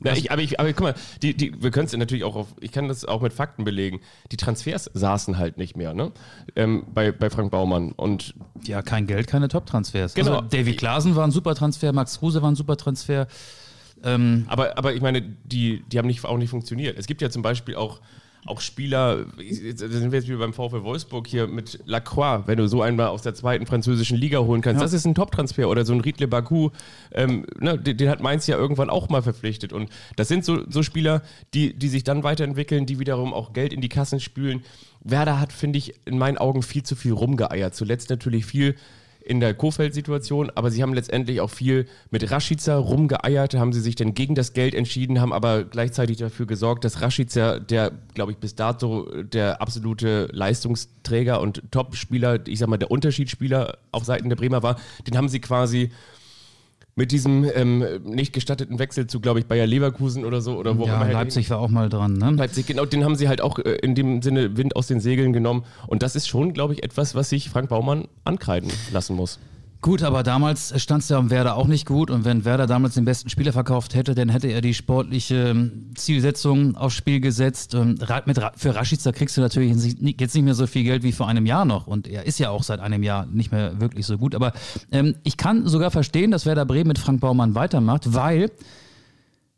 ja, 0.04 0.13
ich, 0.13 0.32
aber, 0.32 0.41
ich, 0.41 0.60
aber 0.60 0.71
guck 0.73 0.82
mal, 0.82 0.95
die, 1.21 1.36
die, 1.36 1.62
wir 1.62 1.71
können 1.71 1.86
es 1.86 1.95
natürlich 1.95 2.23
auch 2.23 2.36
auf, 2.36 2.47
ich 2.62 2.71
kann 2.71 2.88
das 2.88 3.06
auch 3.06 3.21
mit 3.21 3.34
Fakten 3.34 3.63
belegen. 3.65 3.99
Die 4.32 4.38
Transfers 4.38 4.89
saßen 4.93 5.38
halt 5.38 5.58
nicht 5.58 5.75
mehr, 5.78 5.93
ne? 5.93 6.12
Ähm, 6.56 6.86
bei, 6.93 7.12
bei 7.12 7.30
Frank 7.30 7.52
Baumann. 7.52 7.91
Und 7.91 8.34
Ja, 8.63 8.82
kein 8.82 9.08
Geld, 9.08 9.28
keine 9.28 9.47
Top-Transfers. 9.47 10.13
Genau. 10.13 10.38
Also 10.38 10.47
Davy 10.49 10.75
Klaasen 10.75 11.15
war 11.15 11.25
ein 11.25 11.32
super 11.32 11.54
Transfer, 11.56 11.91
Max 11.93 12.19
Kruse 12.19 12.41
war 12.41 12.49
ein 12.49 12.56
super 12.56 12.78
Transfer. 12.78 13.28
Ähm, 14.04 14.45
Aber, 14.47 14.78
aber 14.78 14.93
ich 14.93 15.02
meine, 15.02 15.21
die, 15.21 15.84
die 15.91 15.97
haben 15.97 16.08
nicht, 16.08 16.23
auch 16.23 16.38
nicht 16.38 16.49
funktioniert. 16.49 16.97
Es 16.97 17.06
gibt 17.06 17.21
ja 17.21 17.30
zum 17.30 17.41
Beispiel 17.41 17.75
auch, 17.75 17.99
auch 18.45 18.62
Spieler, 18.62 19.25
da 19.25 19.88
sind 19.88 20.12
wir 20.12 20.19
jetzt 20.19 20.30
wie 20.30 20.36
beim 20.36 20.54
VfL 20.54 20.84
Wolfsburg 20.84 21.28
hier 21.28 21.47
mit 21.47 21.80
Lacroix, 21.86 22.47
wenn 22.47 22.58
du 22.58 22.67
so 22.67 22.82
einen 22.82 22.95
mal 22.95 23.08
aus 23.08 23.21
der 23.21 23.36
zweiten 23.36 23.65
französischen 23.65 24.17
Liga 24.17 24.39
holen 24.39 24.62
kannst. 24.62 24.80
Ja. 24.80 24.86
Das 24.86 24.93
ist 24.93 25.06
ein 25.06 25.13
Top-Transfer 25.13 25.67
oder 25.67 25.86
so 25.86 25.93
ein 25.93 26.02
Riedle 26.02 26.28
Baku, 26.28 26.69
ähm, 27.12 27.45
ne, 27.60 27.78
den, 27.78 27.97
den 27.97 28.10
hat 28.10 28.21
Mainz 28.21 28.47
ja 28.47 28.58
irgendwann 28.58 28.89
auch 28.89 29.10
mal 29.10 29.21
verpflichtet. 29.21 29.73
Und 29.73 29.89
das 30.15 30.28
sind 30.30 30.45
so, 30.45 30.63
so 30.69 30.84
Spieler, 30.84 31.21
die, 31.54 31.73
die 31.73 31.89
sich 31.89 32.04
dann 32.04 32.23
weiterentwickeln, 32.23 32.86
die 32.86 32.99
wiederum 32.99 33.34
auch 33.34 33.54
Geld 33.54 33.73
in 33.73 33.82
die 33.82 33.89
Kassen 33.89 34.19
spülen. 34.19 34.63
Werder 35.02 35.39
hat, 35.39 35.54
finde 35.54 35.78
ich, 35.78 35.95
in 36.06 36.17
meinen 36.17 36.38
Augen 36.38 36.63
viel 36.63 36.84
zu 36.84 36.95
viel 36.95 37.13
rumgeeiert. 37.13 37.75
Zuletzt 37.75 38.10
natürlich 38.10 38.45
viel 38.45 38.75
in 39.29 39.39
der 39.39 39.53
Kofeld-Situation, 39.53 40.49
aber 40.55 40.71
sie 40.71 40.81
haben 40.81 40.95
letztendlich 40.95 41.39
auch 41.39 41.51
viel 41.51 41.87
mit 42.09 42.31
Rashica 42.31 42.75
rumgeeiert, 42.75 43.53
haben 43.53 43.73
sie 43.73 43.79
sich 43.79 43.95
dann 43.95 44.15
gegen 44.15 44.33
das 44.33 44.53
Geld 44.53 44.73
entschieden, 44.73 45.21
haben 45.21 45.33
aber 45.33 45.65
gleichzeitig 45.65 46.17
dafür 46.17 46.47
gesorgt, 46.47 46.83
dass 46.83 47.01
Rashica, 47.01 47.59
der, 47.59 47.91
glaube 48.15 48.31
ich, 48.31 48.39
bis 48.39 48.55
dato 48.55 49.07
der 49.21 49.61
absolute 49.61 50.29
Leistungsträger 50.31 51.41
und 51.41 51.61
Top-Spieler, 51.69 52.47
ich 52.47 52.57
sag 52.57 52.69
mal, 52.69 52.77
der 52.77 52.89
Unterschiedsspieler 52.89 53.77
auf 53.91 54.03
Seiten 54.03 54.29
der 54.29 54.35
Bremer 54.35 54.63
war, 54.63 54.77
den 55.05 55.15
haben 55.15 55.29
sie 55.29 55.39
quasi 55.39 55.91
mit 56.99 57.13
diesem 57.13 57.49
ähm, 57.55 57.85
nicht 58.03 58.33
gestatteten 58.33 58.77
Wechsel 58.77 59.07
zu, 59.07 59.21
glaube 59.21 59.39
ich, 59.39 59.45
Bayer 59.45 59.65
Leverkusen 59.65 60.25
oder 60.25 60.41
so, 60.41 60.57
oder 60.57 60.77
wo 60.77 60.85
ja, 60.85 60.97
immer 60.97 61.07
er 61.07 61.13
Leipzig 61.13 61.49
war 61.49 61.59
auch 61.59 61.69
mal 61.69 61.88
dran. 61.88 62.17
Ne? 62.17 62.31
Leipzig, 62.31 62.67
genau, 62.67 62.83
den 62.83 63.05
haben 63.05 63.15
sie 63.15 63.29
halt 63.29 63.39
auch 63.39 63.57
äh, 63.57 63.75
in 63.81 63.95
dem 63.95 64.21
Sinne 64.21 64.57
Wind 64.57 64.75
aus 64.75 64.88
den 64.88 64.99
Segeln 64.99 65.31
genommen. 65.31 65.63
Und 65.88 66.03
das 66.03 66.17
ist 66.17 66.27
schon, 66.27 66.51
glaube 66.51 66.73
ich, 66.73 66.83
etwas, 66.83 67.15
was 67.15 67.29
sich 67.29 67.49
Frank 67.49 67.69
Baumann 67.69 68.09
ankreiden 68.25 68.69
lassen 68.91 69.15
muss. 69.15 69.39
Gut, 69.81 70.03
aber 70.03 70.23
damals 70.23 70.73
stand 70.81 71.03
es 71.03 71.09
ja 71.09 71.17
um 71.17 71.29
Werder 71.29 71.55
auch 71.55 71.67
nicht 71.67 71.85
gut. 71.85 72.11
Und 72.11 72.25
wenn 72.25 72.43
Werder 72.43 72.67
damals 72.67 72.95
den 72.95 73.05
besten 73.05 73.29
Spieler 73.29 73.53
verkauft 73.53 73.95
hätte, 73.95 74.13
dann 74.13 74.27
hätte 74.27 74.49
er 74.49 74.59
die 74.59 74.73
sportliche 74.73 75.49
ähm, 75.51 75.91
Zielsetzung 75.95 76.75
aufs 76.75 76.95
Spiel 76.95 77.21
gesetzt. 77.21 77.73
Ähm, 77.75 77.95
mit 78.25 78.39
Für 78.57 78.75
Rashica 78.75 79.13
kriegst 79.13 79.37
du 79.37 79.41
natürlich 79.41 79.71
jetzt 79.71 80.35
nicht 80.35 80.43
mehr 80.43 80.53
so 80.53 80.67
viel 80.67 80.83
Geld 80.83 81.03
wie 81.03 81.13
vor 81.13 81.29
einem 81.29 81.45
Jahr 81.45 81.63
noch. 81.63 81.87
Und 81.87 82.09
er 82.09 82.25
ist 82.25 82.39
ja 82.39 82.49
auch 82.49 82.63
seit 82.63 82.81
einem 82.81 83.03
Jahr 83.03 83.25
nicht 83.27 83.53
mehr 83.53 83.79
wirklich 83.79 84.05
so 84.05 84.17
gut. 84.17 84.35
Aber 84.35 84.51
ähm, 84.91 85.15
ich 85.23 85.37
kann 85.37 85.65
sogar 85.65 85.91
verstehen, 85.91 86.31
dass 86.31 86.45
Werder 86.45 86.65
Bremen 86.65 86.89
mit 86.89 86.99
Frank 86.99 87.21
Baumann 87.21 87.55
weitermacht, 87.55 88.13
weil 88.13 88.51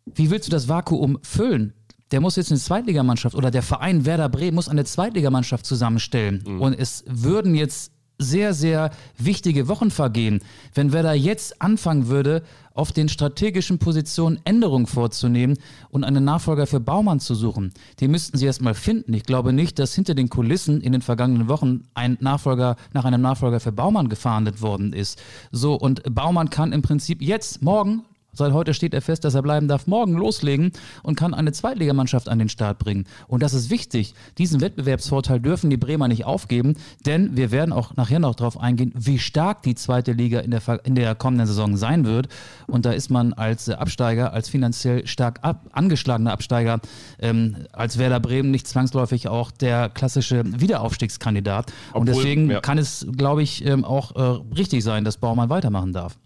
wie 0.05 0.29
willst 0.29 0.47
du 0.47 0.51
das 0.51 0.67
Vakuum 0.67 1.17
füllen? 1.23 1.73
Der 2.11 2.21
muss 2.21 2.35
jetzt 2.35 2.51
eine 2.51 2.59
Zweitligamannschaft 2.59 3.35
oder 3.35 3.49
der 3.49 3.63
Verein 3.63 4.05
Werder 4.05 4.29
Bremen 4.29 4.53
muss 4.53 4.69
eine 4.69 4.83
Zweitligamannschaft 4.83 5.65
zusammenstellen. 5.65 6.59
Und 6.59 6.73
es 6.77 7.05
würden 7.07 7.55
jetzt 7.55 7.91
sehr, 8.21 8.53
sehr 8.53 8.91
wichtige 9.17 9.67
Wochen 9.67 9.91
vergehen, 9.91 10.41
wenn 10.73 10.93
Werder 10.93 11.13
jetzt 11.13 11.61
anfangen 11.61 12.07
würde, 12.07 12.43
auf 12.73 12.91
den 12.91 13.09
strategischen 13.09 13.79
Positionen 13.79 14.39
Änderungen 14.45 14.87
vorzunehmen 14.87 15.57
und 15.89 16.03
einen 16.03 16.23
Nachfolger 16.23 16.67
für 16.67 16.79
Baumann 16.79 17.19
zu 17.19 17.35
suchen. 17.35 17.73
Den 17.99 18.11
müssten 18.11 18.37
sie 18.37 18.45
erstmal 18.45 18.73
finden. 18.73 19.13
Ich 19.13 19.23
glaube 19.23 19.53
nicht, 19.53 19.77
dass 19.77 19.93
hinter 19.93 20.15
den 20.15 20.29
Kulissen 20.29 20.81
in 20.81 20.93
den 20.93 21.01
vergangenen 21.01 21.47
Wochen 21.49 21.83
ein 21.93 22.17
Nachfolger 22.21 22.77
nach 22.93 23.05
einem 23.05 23.21
Nachfolger 23.21 23.59
für 23.59 23.71
Baumann 23.71 24.09
gefahndet 24.09 24.61
worden 24.61 24.93
ist. 24.93 25.21
So, 25.51 25.75
und 25.75 26.01
Baumann 26.13 26.49
kann 26.49 26.71
im 26.71 26.81
Prinzip 26.81 27.21
jetzt, 27.21 27.61
morgen, 27.61 28.03
Seit 28.33 28.53
heute 28.53 28.73
steht 28.73 28.93
er 28.93 29.01
fest, 29.01 29.25
dass 29.25 29.33
er 29.33 29.41
bleiben 29.41 29.67
darf, 29.67 29.87
morgen 29.87 30.13
loslegen 30.13 30.71
und 31.03 31.15
kann 31.15 31.33
eine 31.33 31.51
Zweitligamannschaft 31.51 32.29
an 32.29 32.39
den 32.39 32.49
Start 32.49 32.79
bringen. 32.79 33.05
Und 33.27 33.43
das 33.43 33.53
ist 33.53 33.69
wichtig. 33.69 34.13
Diesen 34.37 34.61
Wettbewerbsvorteil 34.61 35.39
dürfen 35.39 35.69
die 35.69 35.77
Bremer 35.77 36.07
nicht 36.07 36.25
aufgeben, 36.25 36.75
denn 37.05 37.35
wir 37.35 37.51
werden 37.51 37.73
auch 37.73 37.95
nachher 37.97 38.19
noch 38.19 38.35
darauf 38.35 38.57
eingehen, 38.57 38.93
wie 38.95 39.19
stark 39.19 39.63
die 39.63 39.75
zweite 39.75 40.13
Liga 40.13 40.39
in 40.39 40.51
der, 40.51 40.61
in 40.85 40.95
der 40.95 41.13
kommenden 41.15 41.47
Saison 41.47 41.75
sein 41.75 42.05
wird. 42.05 42.29
Und 42.67 42.85
da 42.85 42.91
ist 42.91 43.09
man 43.09 43.33
als 43.33 43.67
Absteiger, 43.69 44.31
als 44.33 44.47
finanziell 44.49 45.05
stark 45.07 45.39
ab, 45.41 45.67
angeschlagener 45.73 46.31
Absteiger, 46.31 46.79
ähm, 47.19 47.57
als 47.73 47.97
Werder 47.97 48.19
Bremen 48.21 48.51
nicht 48.51 48.67
zwangsläufig 48.67 49.27
auch 49.27 49.51
der 49.51 49.89
klassische 49.89 50.43
Wiederaufstiegskandidat. 50.45 51.73
und 51.93 52.09
Obwohl, 52.09 52.23
deswegen 52.23 52.49
ja. 52.49 52.61
kann 52.61 52.77
es, 52.77 53.05
glaube 53.17 53.43
ich, 53.43 53.65
ähm, 53.65 53.83
auch 53.83 54.15
äh, 54.15 54.55
richtig 54.55 54.83
sein, 54.83 55.03
dass 55.03 55.17
Baumann 55.17 55.49
weitermachen 55.49 55.91
darf. 55.91 56.17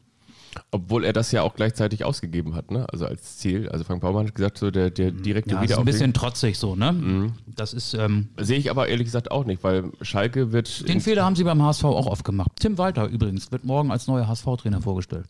Obwohl 0.72 1.04
er 1.06 1.13
das 1.13 1.32
ja 1.32 1.41
auch 1.41 1.56
gleichzeitig 1.56 2.06
ausgegeben 2.06 2.56
hat, 2.56 2.72
ne? 2.72 2.86
Also 2.91 3.06
als 3.06 3.38
Ziel. 3.38 3.70
Also 3.70 3.84
Frank 3.84 4.02
Baumann 4.02 4.28
hat 4.28 4.36
gesagt, 4.36 4.58
so 4.58 4.72
der, 4.72 4.89
der 4.89 5.12
direkte 5.12 5.52
Ja, 5.52 5.58
ist 5.58 5.62
ein 5.62 5.70
Wiederaufstieg. 5.70 5.86
bisschen 5.94 6.13
trotzig 6.13 6.58
so, 6.58 6.76
ne? 6.76 7.32
Das 7.46 7.74
ist, 7.74 7.94
ähm, 7.94 8.30
Sehe 8.38 8.58
ich 8.58 8.70
aber 8.70 8.88
ehrlich 8.88 9.06
gesagt 9.06 9.32
auch 9.32 9.46
nicht, 9.46 9.63
weil 9.63 9.91
Schalke 10.02 10.52
wird. 10.52 10.88
den 10.88 11.02
Fehler 11.02 11.26
haben 11.26 11.36
sie 11.36 11.44
beim 11.44 11.62
HSV 11.62 11.84
auch 11.86 12.08
oft 12.08 12.24
gemacht. 12.24 12.52
Tim 12.60 12.78
Walter 12.78 13.06
übrigens 13.08 13.52
wird 13.52 13.63
morgen 13.65 13.91
als 13.91 14.08
neuer 14.08 14.28
HSV-Trainer 14.28 14.82
vorgestellt. 14.82 15.26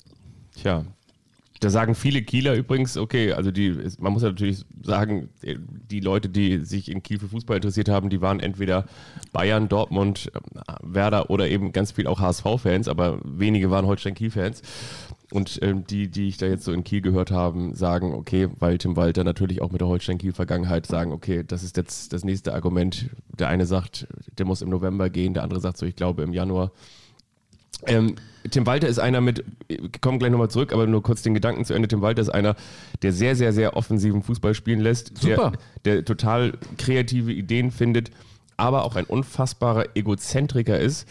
Tja, 0.56 0.86
da 1.62 1.70
sagen 1.70 1.96
viele 1.96 2.22
Kieler 2.22 2.54
übrigens, 2.56 2.98
okay, 2.98 3.32
also 3.32 3.50
die, 3.50 3.74
man 4.00 4.12
muss 4.12 4.24
ja 4.24 4.28
natürlich 4.30 4.66
sagen, 4.84 5.30
die 5.42 6.02
Leute, 6.02 6.28
die 6.28 6.60
sich 6.66 6.92
in 6.92 7.02
Kiel 7.02 7.18
für 7.18 7.30
Fußball 7.30 7.56
interessiert 7.56 7.88
haben, 7.88 8.10
die 8.10 8.20
waren 8.22 8.42
entweder 8.42 8.86
Bayern, 9.32 9.70
Dortmund, 9.70 10.30
ähm, 10.36 10.62
Werder 10.84 11.30
oder 11.30 11.48
eben 11.48 11.72
ganz 11.72 11.94
viel 11.94 12.08
auch 12.08 12.20
HSV-Fans, 12.20 12.88
aber 12.90 13.20
wenige 13.24 13.72
waren 13.72 13.86
Holstein-Kiel-Fans. 13.86 14.62
Und 15.32 15.60
ähm, 15.64 15.86
die, 15.88 16.08
die 16.08 16.28
ich 16.28 16.38
da 16.38 16.46
jetzt 16.46 16.64
so 16.66 16.72
in 16.72 16.84
Kiel 16.84 17.02
gehört 17.02 17.32
haben, 17.32 17.74
sagen, 17.74 18.14
okay, 18.14 18.48
weil 18.60 18.78
Tim 18.78 18.96
Walter 18.96 19.24
natürlich 19.24 19.62
auch 19.62 19.72
mit 19.72 19.82
der 19.82 19.88
Holstein-Kiel-Vergangenheit 19.88 20.86
sagen, 20.86 21.12
okay, 21.12 21.44
das 21.46 21.64
ist 21.64 21.78
jetzt 21.78 22.14
das 22.14 22.24
nächste 22.24 22.54
Argument. 22.54 23.10
Der 23.40 23.48
eine 23.48 23.66
sagt, 23.66 24.08
der 24.38 24.46
muss 24.46 24.62
im 24.62 24.70
November 24.70 25.10
gehen, 25.10 25.34
der 25.34 25.44
andere 25.44 25.60
sagt 25.60 25.78
so, 25.78 25.86
ich 25.86 25.96
glaube 25.96 26.22
im 26.24 26.34
Januar. 26.34 26.72
Ähm, 27.88 28.16
Tim 28.50 28.66
Walter 28.66 28.88
ist 28.88 29.00
einer 29.00 29.22
mit, 29.22 29.44
wir 29.68 29.90
kommen 30.02 30.20
gleich 30.20 30.32
nochmal 30.32 30.50
zurück, 30.50 30.72
aber 30.72 30.86
nur 30.86 31.02
kurz 31.02 31.24
den 31.24 31.34
Gedanken 31.34 31.66
zu 31.66 31.74
Ende. 31.74 31.88
Tim 31.88 32.02
Walter 32.02 32.22
ist 32.22 32.30
einer, 32.30 32.56
der 33.02 33.12
sehr, 33.12 33.36
sehr, 33.36 33.54
sehr 33.54 33.76
offensiven 33.76 34.22
Fußball 34.22 34.54
spielen 34.54 34.80
lässt, 34.80 35.18
Super. 35.18 35.54
Der, 35.84 35.96
der 35.96 36.06
total 36.06 36.54
kreative 36.78 37.34
Ideen 37.34 37.72
findet, 37.72 38.12
aber 38.58 38.86
auch 38.86 38.96
ein 38.96 39.06
unfassbarer 39.06 39.96
Egozentriker 39.96 40.80
ist. 40.80 41.08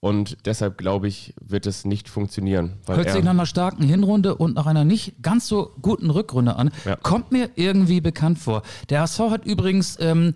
Und 0.00 0.36
deshalb 0.44 0.78
glaube 0.78 1.08
ich, 1.08 1.34
wird 1.40 1.66
es 1.66 1.84
nicht 1.84 2.08
funktionieren. 2.08 2.74
Hört 2.86 3.10
sich 3.10 3.22
nach 3.22 3.24
er, 3.24 3.30
einer 3.30 3.46
starken 3.46 3.82
Hinrunde 3.82 4.36
und 4.36 4.54
nach 4.54 4.66
einer 4.66 4.84
nicht 4.84 5.22
ganz 5.22 5.48
so 5.48 5.72
guten 5.82 6.10
Rückrunde 6.10 6.54
an. 6.56 6.70
Ja. 6.84 6.96
Kommt 6.96 7.32
mir 7.32 7.50
irgendwie 7.56 8.00
bekannt 8.00 8.38
vor. 8.38 8.62
Der 8.90 9.00
HSV 9.00 9.18
hat 9.30 9.44
übrigens 9.44 9.96
ähm, 10.00 10.34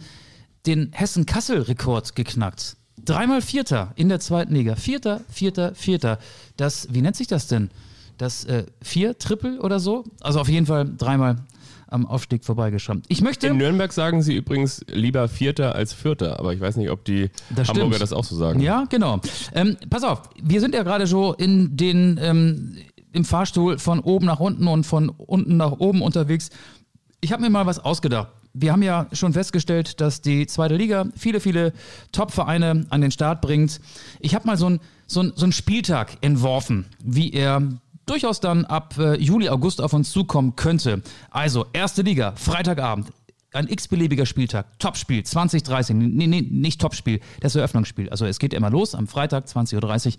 den 0.66 0.90
Hessen-Kassel-Rekord 0.92 2.16
geknackt. 2.16 2.76
Dreimal 3.04 3.40
Vierter 3.40 3.92
in 3.94 4.08
der 4.08 4.20
zweiten 4.20 4.54
Liga. 4.54 4.74
Vierter, 4.74 5.20
Vierter, 5.28 5.74
Vierter. 5.74 6.18
Das, 6.56 6.88
wie 6.92 7.00
nennt 7.00 7.16
sich 7.16 7.28
das 7.28 7.46
denn? 7.46 7.70
Das 8.18 8.44
äh, 8.44 8.64
Vier, 8.82 9.18
Triple 9.18 9.60
oder 9.60 9.80
so? 9.80 10.04
Also 10.20 10.40
auf 10.40 10.48
jeden 10.48 10.66
Fall 10.66 10.90
dreimal 10.96 11.36
am 11.92 12.06
Aufstieg 12.06 12.44
vorbeigeschrammt. 12.44 13.04
Ich 13.08 13.20
möchte. 13.20 13.46
In 13.48 13.56
Nürnberg 13.58 13.92
sagen 13.92 14.22
sie 14.22 14.34
übrigens 14.36 14.84
lieber 14.88 15.28
Vierter 15.28 15.74
als 15.74 15.92
Vierter, 15.92 16.38
aber 16.38 16.52
ich 16.54 16.60
weiß 16.60 16.76
nicht, 16.76 16.90
ob 16.90 17.04
die 17.04 17.30
Das 17.54 17.68
Hamburger 17.68 17.90
stimmt. 17.96 18.02
das 18.02 18.12
auch 18.12 18.24
so 18.24 18.34
sagen. 18.36 18.60
Ja, 18.60 18.84
genau. 18.88 19.20
Ähm, 19.54 19.76
pass 19.90 20.02
auf, 20.04 20.22
wir 20.42 20.60
sind 20.60 20.74
ja 20.74 20.82
gerade 20.82 21.06
schon 21.06 21.34
in 21.36 21.76
den, 21.76 22.18
ähm, 22.22 22.76
im 23.12 23.24
Fahrstuhl 23.24 23.78
von 23.78 24.00
oben 24.00 24.26
nach 24.26 24.40
unten 24.40 24.66
und 24.68 24.84
von 24.84 25.08
unten 25.10 25.56
nach 25.56 25.72
oben 25.72 26.02
unterwegs. 26.02 26.50
Ich 27.20 27.32
habe 27.32 27.42
mir 27.42 27.50
mal 27.50 27.66
was 27.66 27.78
ausgedacht. 27.78 28.28
Wir 28.54 28.72
haben 28.72 28.82
ja 28.82 29.06
schon 29.12 29.32
festgestellt, 29.32 30.00
dass 30.00 30.20
die 30.20 30.46
zweite 30.46 30.76
Liga 30.76 31.06
viele, 31.16 31.40
viele 31.40 31.72
Top-Vereine 32.12 32.86
an 32.90 33.00
den 33.00 33.10
Start 33.10 33.40
bringt. 33.40 33.80
Ich 34.20 34.34
habe 34.34 34.46
mal 34.46 34.56
so 34.56 34.66
einen 34.66 34.80
so 35.06 35.20
ein- 35.20 35.32
so 35.36 35.44
einen 35.44 35.52
Spieltag 35.52 36.16
entworfen, 36.22 36.86
wie 37.02 37.32
er 37.32 37.62
durchaus 38.06 38.40
dann 38.40 38.64
ab 38.64 38.96
äh, 38.98 39.16
Juli, 39.18 39.48
August 39.48 39.80
auf 39.80 39.92
uns 39.92 40.10
zukommen 40.10 40.56
könnte. 40.56 41.02
Also, 41.30 41.66
erste 41.72 42.02
Liga, 42.02 42.32
Freitagabend, 42.36 43.12
ein 43.52 43.68
x-beliebiger 43.68 44.26
Spieltag, 44.26 44.78
Topspiel, 44.78 45.22
20.30 45.22 45.94
nee, 45.94 46.26
nee, 46.26 46.40
nicht 46.40 46.80
Topspiel, 46.80 47.20
das 47.40 47.54
Eröffnungsspiel. 47.54 48.08
Also 48.08 48.26
es 48.26 48.38
geht 48.38 48.54
immer 48.54 48.70
los 48.70 48.94
am 48.94 49.06
Freitag, 49.06 49.46
20.30 49.46 50.06
Uhr, 50.06 50.12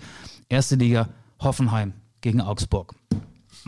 erste 0.49 0.75
Liga, 0.75 1.09
Hoffenheim 1.39 1.93
gegen 2.21 2.41
Augsburg. 2.41 2.93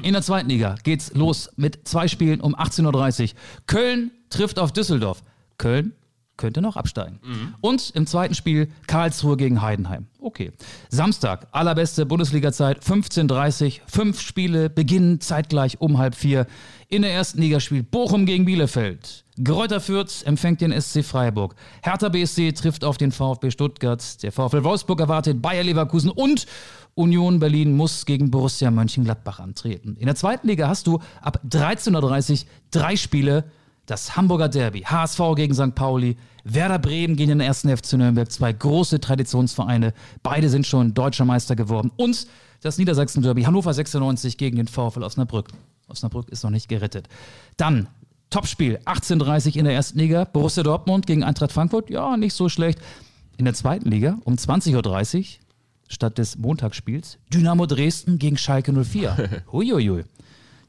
In 0.02 0.14
der 0.14 0.22
zweiten 0.22 0.50
Liga 0.50 0.76
geht's 0.84 1.14
los 1.14 1.50
mit 1.56 1.88
zwei 1.88 2.08
Spielen 2.08 2.42
um 2.42 2.56
18.30 2.56 3.24
Uhr. 3.24 3.30
Köln 3.66 4.12
trifft 4.30 4.60
auf 4.60 4.72
Düsseldorf. 4.72 5.24
Köln 5.58 5.94
könnte 6.38 6.62
noch 6.62 6.76
absteigen. 6.76 7.20
Und 7.62 7.92
im 7.92 8.08
zweiten 8.08 8.36
Spiel 8.36 8.70
Karlsruhe 8.88 9.38
gegen 9.38 9.62
Heidenheim. 9.62 10.08
Okay. 10.20 10.52
Samstag, 10.90 11.48
allerbeste 11.52 12.06
Bundesliga-Zeit, 12.06 12.84
15.30 12.84 13.66
Uhr. 13.66 13.72
Fünf 13.88 14.22
Spiele 14.22 14.70
beginnen 14.70 15.22
zeitgleich 15.22 15.80
um 15.82 15.98
halb 15.98 16.16
vier. 16.16 16.48
In 16.88 17.02
der 17.02 17.14
ersten 17.14 17.42
Liga 17.42 17.60
spielt 17.60 17.92
Bochum 17.92 18.26
gegen 18.26 18.46
Bielefeld. 18.46 19.26
Greuther 19.44 19.82
Fürth 19.82 20.24
empfängt 20.24 20.62
den 20.62 20.72
SC 20.80 21.04
Freiburg. 21.04 21.56
Hertha 21.82 22.10
BSC 22.10 22.54
trifft 22.54 22.86
auf 22.86 22.98
den 22.98 23.12
VfB 23.12 23.52
Stuttgart. 23.52 24.24
Der 24.24 24.32
VfL 24.32 24.64
Wolfsburg 24.64 25.00
erwartet 25.00 25.42
Bayer 25.42 25.64
Leverkusen 25.64 26.10
und 26.10 26.46
Union 26.94 27.40
Berlin 27.40 27.76
muss 27.76 28.06
gegen 28.06 28.32
Borussia 28.32 28.72
Mönchengladbach 28.72 29.40
antreten. 29.40 29.98
In 30.00 30.06
der 30.06 30.16
zweiten 30.16 30.48
Liga 30.48 30.70
hast 30.70 30.88
du 30.88 31.00
ab 31.22 31.42
13.30 31.50 32.32
Uhr 32.32 32.38
drei 32.72 32.96
Spiele. 32.96 33.44
Das 33.86 34.16
Hamburger 34.16 34.50
Derby, 34.50 34.82
HSV 34.82 35.20
gegen 35.36 35.54
St. 35.54 35.76
Pauli, 35.76 36.18
Werder 36.44 36.80
Bremen 36.80 37.16
gegen 37.16 37.30
den 37.30 37.40
ersten 37.40 37.76
FC 37.76 37.94
Nürnberg, 37.94 38.32
zwei 38.32 38.52
große 38.52 39.00
Traditionsvereine. 39.00 39.94
Beide 40.24 40.50
sind 40.50 40.66
schon 40.66 40.94
deutscher 40.94 41.26
Meister 41.26 41.56
geworden. 41.56 41.92
Und 41.96 42.28
das 42.62 42.78
Niedersachsen 42.78 43.22
Derby, 43.22 43.44
Hannover 43.44 43.74
96 43.74 44.38
gegen 44.38 44.58
den 44.58 44.68
VfL 44.68 45.04
Osnabrück. 45.04 45.50
Osnabrück 45.88 46.30
ist 46.30 46.44
noch 46.44 46.50
nicht 46.50 46.68
gerettet. 46.68 47.08
Dann 47.58 47.88
Topspiel, 48.32 48.80
18.30 48.86 49.56
in 49.56 49.66
der 49.66 49.76
ersten 49.76 50.00
Liga, 50.00 50.26
Borussia 50.26 50.64
Dortmund 50.64 51.06
gegen 51.06 51.24
Eintracht 51.24 51.52
Frankfurt, 51.52 51.90
ja, 51.90 52.18
nicht 52.18 52.34
so 52.34 52.50
schlecht. 52.50 52.80
In 53.38 53.46
der 53.46 53.54
zweiten 53.54 53.90
Liga 53.90 54.18
um 54.24 54.36
20.30 54.36 55.18
Uhr 55.18 55.26
statt 55.88 56.18
des 56.18 56.38
Montagsspiels 56.38 57.20
Dynamo 57.32 57.66
Dresden 57.68 58.18
gegen 58.18 58.38
Schalke 58.38 58.74
04. 58.74 59.44
Huiuiui. 59.52 60.06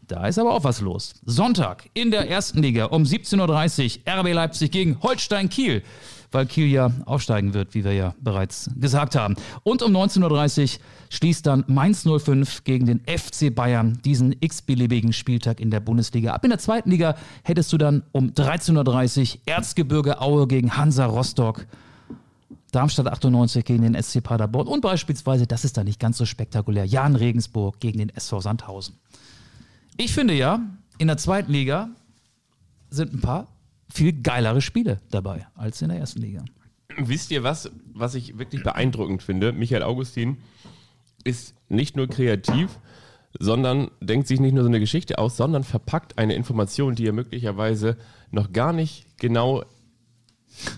Da 0.09 0.27
ist 0.29 0.39
aber 0.39 0.53
auch 0.55 0.63
was 0.63 0.81
los. 0.81 1.15
Sonntag 1.25 1.89
in 1.93 2.11
der 2.11 2.31
ersten 2.31 2.63
Liga 2.63 2.87
um 2.87 3.03
17.30 3.03 4.01
Uhr 4.07 4.21
RB 4.21 4.33
Leipzig 4.33 4.71
gegen 4.71 5.03
Holstein 5.03 5.49
Kiel, 5.49 5.83
weil 6.31 6.47
Kiel 6.47 6.67
ja 6.67 6.93
aufsteigen 7.07 7.55
wird, 7.55 7.75
wie 7.75 7.83
wir 7.83 7.93
ja 7.93 8.15
bereits 8.21 8.71
gesagt 8.79 9.17
haben. 9.17 9.35
Und 9.65 9.83
um 9.83 9.95
19.30 9.95 10.63
Uhr 10.63 10.81
schließt 11.11 11.47
dann 11.47 11.65
Mainz 11.67 12.07
05 12.07 12.63
gegen 12.63 12.87
den 12.87 13.01
FC 13.01 13.53
Bayern 13.53 13.99
diesen 14.05 14.37
x-beliebigen 14.39 15.13
Spieltag 15.13 15.61
in 15.61 15.73
der 15.73 15.81
Bundesliga. 15.81 16.33
Ab 16.35 16.45
in 16.45 16.51
der 16.51 16.61
zweiten 16.61 16.91
Liga 16.91 17.17
hättest 17.43 17.73
du 17.73 17.79
dann 17.79 18.05
um 18.13 18.31
13.30 18.31 19.35
Uhr 19.35 19.41
Erzgebirge 19.47 20.21
Aue 20.21 20.47
gegen 20.47 20.77
Hansa 20.77 21.07
Rostock. 21.07 21.67
Darmstadt 22.71 23.09
98 23.09 23.65
gegen 23.65 23.83
den 23.83 24.01
SC 24.01 24.23
Paderborn 24.23 24.69
und 24.69 24.83
beispielsweise, 24.83 25.47
das 25.47 25.65
ist 25.65 25.77
da 25.77 25.85
nicht 25.85 25.99
ganz 25.99 26.19
so 26.19 26.27
spektakulär, 26.27 26.85
Jan 26.85 27.17
Regensburg 27.17 27.81
gegen 27.81 27.99
den 27.99 28.11
SV 28.11 28.41
Sandhausen. 28.41 28.97
Ich 29.97 30.13
finde 30.13 30.35
ja, 30.35 30.61
in 30.99 31.09
der 31.09 31.17
zweiten 31.17 31.53
Liga 31.53 31.89
sind 32.91 33.15
ein 33.15 33.21
paar 33.21 33.49
viel 33.89 34.13
geilere 34.13 34.61
Spiele 34.61 35.01
dabei 35.11 35.47
als 35.55 35.81
in 35.83 35.89
der 35.89 35.99
ersten 35.99 36.21
Liga. 36.21 36.45
Wisst 36.99 37.31
ihr 37.31 37.43
was, 37.43 37.71
was 37.93 38.15
ich 38.15 38.39
wirklich 38.39 38.63
beeindruckend 38.63 39.23
finde? 39.23 39.53
Michael 39.53 39.83
Augustin 39.83 40.39
ist 41.25 41.55
nicht 41.69 41.97
nur 41.97 42.09
kreativ, 42.09 42.79
sondern 43.39 43.91
denkt 44.01 44.29
sich 44.29 44.41
nicht 44.41 44.55
nur 44.55 44.63
so 44.63 44.69
eine 44.69 44.81
Geschichte 44.81 45.19
aus, 45.19 45.37
sondern 45.37 45.65
verpackt 45.65 46.19
eine 46.19 46.35
Information, 46.35 46.95
die 46.95 47.05
ihr 47.05 47.13
möglicherweise 47.13 47.97
noch 48.31 48.53
gar 48.53 48.73
nicht 48.73 49.19
genau 49.19 49.65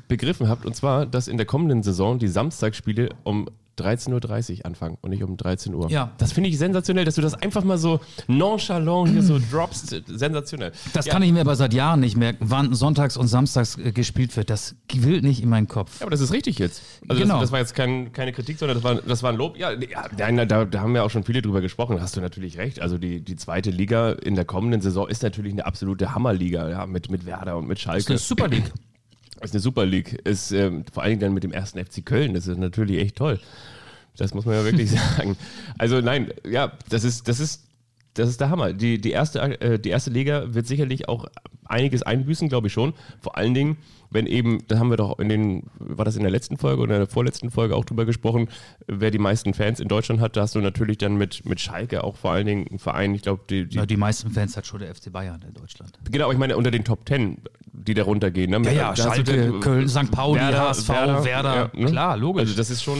begriffen 0.08 0.48
habt. 0.48 0.66
Und 0.66 0.74
zwar, 0.74 1.06
dass 1.06 1.28
in 1.28 1.36
der 1.36 1.46
kommenden 1.46 1.82
Saison 1.82 2.18
die 2.18 2.28
Samstagsspiele 2.28 3.10
um 3.24 3.48
13.30 3.78 4.58
Uhr 4.60 4.66
anfangen 4.66 4.98
und 5.00 5.10
nicht 5.10 5.22
um 5.22 5.36
13 5.36 5.74
Uhr. 5.74 5.90
Ja. 5.90 6.12
Das 6.18 6.32
finde 6.32 6.50
ich 6.50 6.58
sensationell, 6.58 7.04
dass 7.04 7.14
du 7.14 7.22
das 7.22 7.34
einfach 7.34 7.64
mal 7.64 7.78
so 7.78 8.00
nonchalant 8.26 9.10
hier 9.10 9.22
so 9.22 9.38
droppst. 9.50 10.02
Sensationell. 10.06 10.72
Das 10.92 11.06
ja, 11.06 11.12
kann 11.12 11.22
ich 11.22 11.32
mir 11.32 11.40
aber 11.40 11.56
seit 11.56 11.72
Jahren 11.74 12.00
nicht 12.00 12.16
merken, 12.16 12.46
wann 12.48 12.74
sonntags 12.74 13.16
und 13.16 13.28
samstags 13.28 13.76
äh, 13.78 13.92
gespielt 13.92 14.36
wird. 14.36 14.50
Das 14.50 14.74
will 14.94 15.20
nicht 15.22 15.42
in 15.42 15.48
meinen 15.48 15.68
Kopf. 15.68 16.00
Ja, 16.00 16.02
aber 16.06 16.10
das 16.10 16.20
ist 16.20 16.32
richtig 16.32 16.58
jetzt. 16.58 16.82
Also 17.08 17.22
Genau. 17.22 17.34
das, 17.34 17.42
das 17.44 17.52
war 17.52 17.58
jetzt 17.60 17.74
kein, 17.74 18.12
keine 18.12 18.32
Kritik, 18.32 18.58
sondern 18.58 18.76
das 18.78 18.84
war, 18.84 18.94
das 18.96 19.22
war 19.22 19.30
ein 19.32 19.36
Lob. 19.36 19.56
Ja, 19.56 19.72
ja 19.72 20.08
nein, 20.32 20.48
da, 20.48 20.64
da 20.64 20.80
haben 20.80 20.94
wir 20.94 21.04
auch 21.04 21.10
schon 21.10 21.24
viele 21.24 21.42
drüber 21.42 21.60
gesprochen. 21.60 21.96
Da 21.96 22.02
hast 22.02 22.16
du 22.16 22.20
natürlich 22.20 22.58
recht. 22.58 22.80
Also 22.80 22.98
die, 22.98 23.20
die 23.20 23.36
zweite 23.36 23.70
Liga 23.70 24.12
in 24.12 24.34
der 24.34 24.44
kommenden 24.44 24.80
Saison 24.80 25.08
ist 25.08 25.22
natürlich 25.22 25.52
eine 25.52 25.66
absolute 25.66 26.14
Hammerliga, 26.14 26.68
ja, 26.68 26.86
mit, 26.86 27.10
mit 27.10 27.26
Werder 27.26 27.56
und 27.56 27.66
mit 27.66 27.78
Das 27.78 27.82
Schalke. 27.82 27.98
ist 28.00 28.10
eine 28.10 28.18
Super 28.18 28.48
League. 28.48 28.72
ist 29.42 29.54
eine 29.54 29.60
Super 29.60 29.86
League. 29.86 30.20
Ist 30.24 30.52
ähm, 30.52 30.84
vor 30.92 31.02
allen 31.02 31.10
Dingen 31.10 31.20
dann 31.20 31.34
mit 31.34 31.44
dem 31.44 31.52
ersten 31.52 31.84
FC 31.84 32.04
Köln. 32.04 32.34
Das 32.34 32.46
ist 32.46 32.58
natürlich 32.58 33.00
echt 33.00 33.16
toll. 33.16 33.40
Das 34.16 34.34
muss 34.34 34.44
man 34.44 34.54
ja 34.54 34.64
wirklich 34.64 34.90
sagen. 35.16 35.36
Also 35.78 36.00
nein, 36.00 36.32
ja, 36.48 36.72
das 36.88 37.04
ist, 37.04 37.28
das 37.28 37.40
ist, 37.40 37.64
das 38.14 38.28
ist 38.28 38.40
der 38.40 38.50
Hammer. 38.50 38.72
Die, 38.72 39.00
die, 39.00 39.12
erste, 39.12 39.40
äh, 39.60 39.78
die 39.78 39.90
erste 39.90 40.10
Liga 40.10 40.54
wird 40.54 40.66
sicherlich 40.66 41.08
auch 41.08 41.26
einiges 41.64 42.02
einbüßen, 42.02 42.48
glaube 42.48 42.66
ich 42.66 42.72
schon. 42.72 42.94
Vor 43.20 43.36
allen 43.36 43.54
Dingen, 43.54 43.76
wenn 44.10 44.26
eben, 44.26 44.66
da 44.68 44.78
haben 44.78 44.90
wir 44.90 44.96
doch 44.96 45.18
in 45.18 45.28
den, 45.28 45.64
war 45.78 46.04
das 46.04 46.16
in 46.16 46.22
der 46.22 46.30
letzten 46.30 46.56
Folge 46.56 46.82
oder 46.82 46.94
in 46.94 47.00
der 47.00 47.08
vorletzten 47.08 47.50
Folge 47.50 47.76
auch 47.76 47.84
drüber 47.84 48.06
gesprochen, 48.06 48.48
wer 48.86 49.10
die 49.10 49.18
meisten 49.18 49.54
Fans 49.54 49.80
in 49.80 49.88
Deutschland 49.88 50.20
hat, 50.20 50.36
da 50.36 50.42
hast 50.42 50.54
du 50.54 50.60
natürlich 50.60 50.98
dann 50.98 51.16
mit, 51.16 51.44
mit 51.44 51.60
Schalke 51.60 52.02
auch 52.02 52.16
vor 52.16 52.32
allen 52.32 52.46
Dingen 52.46 52.66
einen 52.68 52.78
Verein, 52.78 53.14
ich 53.14 53.22
glaube, 53.22 53.42
die, 53.48 53.66
die, 53.66 53.76
Ja, 53.76 53.86
die 53.86 53.96
meisten 53.96 54.30
Fans 54.30 54.56
hat 54.56 54.66
schon 54.66 54.80
der 54.80 54.94
FC 54.94 55.12
Bayern 55.12 55.44
in 55.46 55.54
Deutschland. 55.54 55.92
genau, 56.10 56.32
ich 56.32 56.38
meine 56.38 56.56
unter 56.56 56.70
den 56.70 56.84
Top 56.84 57.04
Ten, 57.04 57.38
die 57.78 57.94
da 57.94 58.02
runtergehen. 58.02 58.50
Ne? 58.50 58.60
Ja, 58.64 58.72
ja, 58.72 58.92
du 58.92 59.02
Schalke, 59.02 59.60
Köln, 59.60 59.88
St. 59.88 60.10
Pauli, 60.10 60.40
HSV, 60.40 60.88
Werder. 60.88 61.70
ne? 61.74 61.86
Klar, 61.86 62.16
logisch. 62.16 62.42
Also 62.42 62.56
das 62.56 62.70
ist 62.70 62.82
schon 62.82 62.98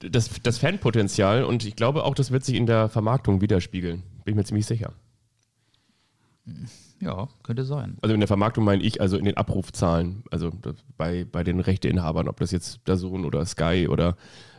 das, 0.00 0.30
das 0.42 0.58
Fanpotenzial 0.58 1.44
und 1.44 1.64
ich 1.64 1.76
glaube 1.76 2.04
auch, 2.04 2.14
das 2.14 2.30
wird 2.30 2.44
sich 2.44 2.56
in 2.56 2.66
der 2.66 2.88
Vermarktung 2.88 3.40
widerspiegeln. 3.40 4.02
Bin 4.24 4.32
ich 4.32 4.36
mir 4.36 4.44
ziemlich 4.44 4.66
sicher. 4.66 4.92
Ja, 7.00 7.28
könnte 7.42 7.64
sein. 7.64 7.98
Also 8.00 8.14
in 8.14 8.20
der 8.20 8.26
Vermarktung 8.26 8.64
meine 8.64 8.82
ich, 8.82 9.00
also 9.00 9.16
in 9.16 9.24
den 9.24 9.36
Abrufzahlen, 9.36 10.24
also 10.30 10.50
bei, 10.96 11.24
bei 11.24 11.44
den 11.44 11.60
Rechteinhabern, 11.60 12.28
ob 12.28 12.38
das 12.38 12.50
jetzt 12.50 12.80
Dazon 12.84 13.24
oder 13.24 13.44
Sky 13.46 13.88
oder 13.88 14.16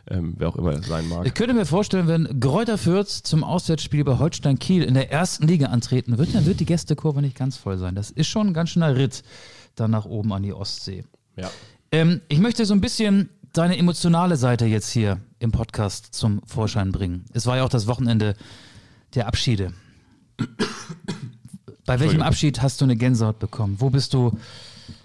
ähm, 0.08 0.34
wer 0.36 0.48
auch 0.48 0.56
immer 0.56 0.72
das 0.72 0.86
sein 0.86 1.08
mag. 1.08 1.26
Ich 1.26 1.34
könnte 1.34 1.54
mir 1.54 1.64
vorstellen, 1.64 2.06
wenn 2.06 2.40
Greuther 2.40 2.78
Fürth 2.78 3.08
zum 3.08 3.44
Auswärtsspiel 3.44 4.04
bei 4.04 4.18
Holstein 4.18 4.58
Kiel 4.58 4.82
in 4.82 4.94
der 4.94 5.10
ersten 5.10 5.46
Liga 5.46 5.66
antreten 5.66 6.18
wird, 6.18 6.34
dann 6.34 6.46
wird 6.46 6.60
die 6.60 6.66
Gästekurve 6.66 7.22
nicht 7.22 7.36
ganz 7.36 7.56
voll 7.56 7.78
sein. 7.78 7.94
Das 7.94 8.10
ist 8.10 8.28
schon 8.28 8.48
ein 8.48 8.54
ganz 8.54 8.70
schöner 8.70 8.96
Ritt 8.96 9.22
dann 9.74 9.90
nach 9.90 10.04
oben 10.04 10.32
an 10.32 10.42
die 10.42 10.52
Ostsee. 10.52 11.04
Ja. 11.36 11.50
Ähm, 11.92 12.20
ich 12.28 12.38
möchte 12.38 12.64
so 12.66 12.74
ein 12.74 12.80
bisschen 12.80 13.30
deine 13.52 13.78
emotionale 13.78 14.36
Seite 14.36 14.66
jetzt 14.66 14.90
hier 14.90 15.20
im 15.38 15.52
Podcast 15.52 16.14
zum 16.14 16.42
Vorschein 16.46 16.92
bringen. 16.92 17.24
Es 17.32 17.46
war 17.46 17.56
ja 17.56 17.64
auch 17.64 17.68
das 17.68 17.86
Wochenende 17.86 18.34
der 19.14 19.26
Abschiede. 19.26 19.72
Bei 21.86 22.00
welchem. 22.00 22.22
Abschied 22.22 22.62
hast 22.62 22.80
du 22.80 22.84
eine 22.84 22.96
Gänsehaut 22.96 23.38
bekommen? 23.38 23.76
Wo 23.78 23.90
bist 23.90 24.14
du 24.14 24.38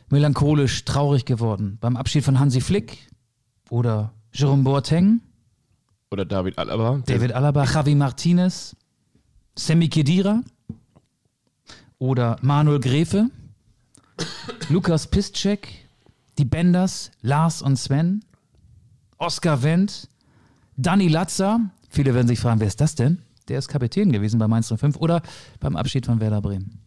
melancholisch, 0.09 0.85
traurig 0.85 1.25
geworden? 1.25 1.77
Beim 1.81 1.97
Abschied 1.97 2.23
von 2.23 2.39
Hansi 2.39 2.61
Flick 2.61 2.97
oder 3.69 4.13
Jerome 4.31 4.63
Boateng, 4.63 5.21
Oder 6.11 6.25
David 6.25 6.57
Alaba. 6.57 7.01
David 7.05 7.33
Alaba, 7.33 7.65
Javi 7.65 7.95
Martinez, 7.95 8.75
Sammy 9.55 9.89
Kedira 9.89 10.41
oder 11.97 12.37
Manuel 12.41 12.79
Gräfe, 12.79 13.29
Lukas 14.69 15.07
Piszczek, 15.07 15.67
die 16.37 16.45
Benders, 16.45 17.11
Lars 17.21 17.61
und 17.61 17.75
Sven, 17.75 18.23
Oskar 19.17 19.61
Wendt, 19.63 20.07
Dani 20.77 21.09
Latza. 21.09 21.59
Viele 21.89 22.13
werden 22.13 22.27
sich 22.27 22.39
fragen, 22.39 22.59
wer 22.59 22.67
ist 22.67 22.79
das 22.79 22.95
denn? 22.95 23.19
Der 23.49 23.59
ist 23.59 23.67
Kapitän 23.67 24.11
gewesen 24.11 24.39
bei 24.39 24.47
Mainz 24.47 24.73
05 24.75 24.97
oder 24.97 25.21
beim 25.59 25.75
Abschied 25.75 26.05
von 26.05 26.19
Werder 26.19 26.41
Bremen. 26.41 26.79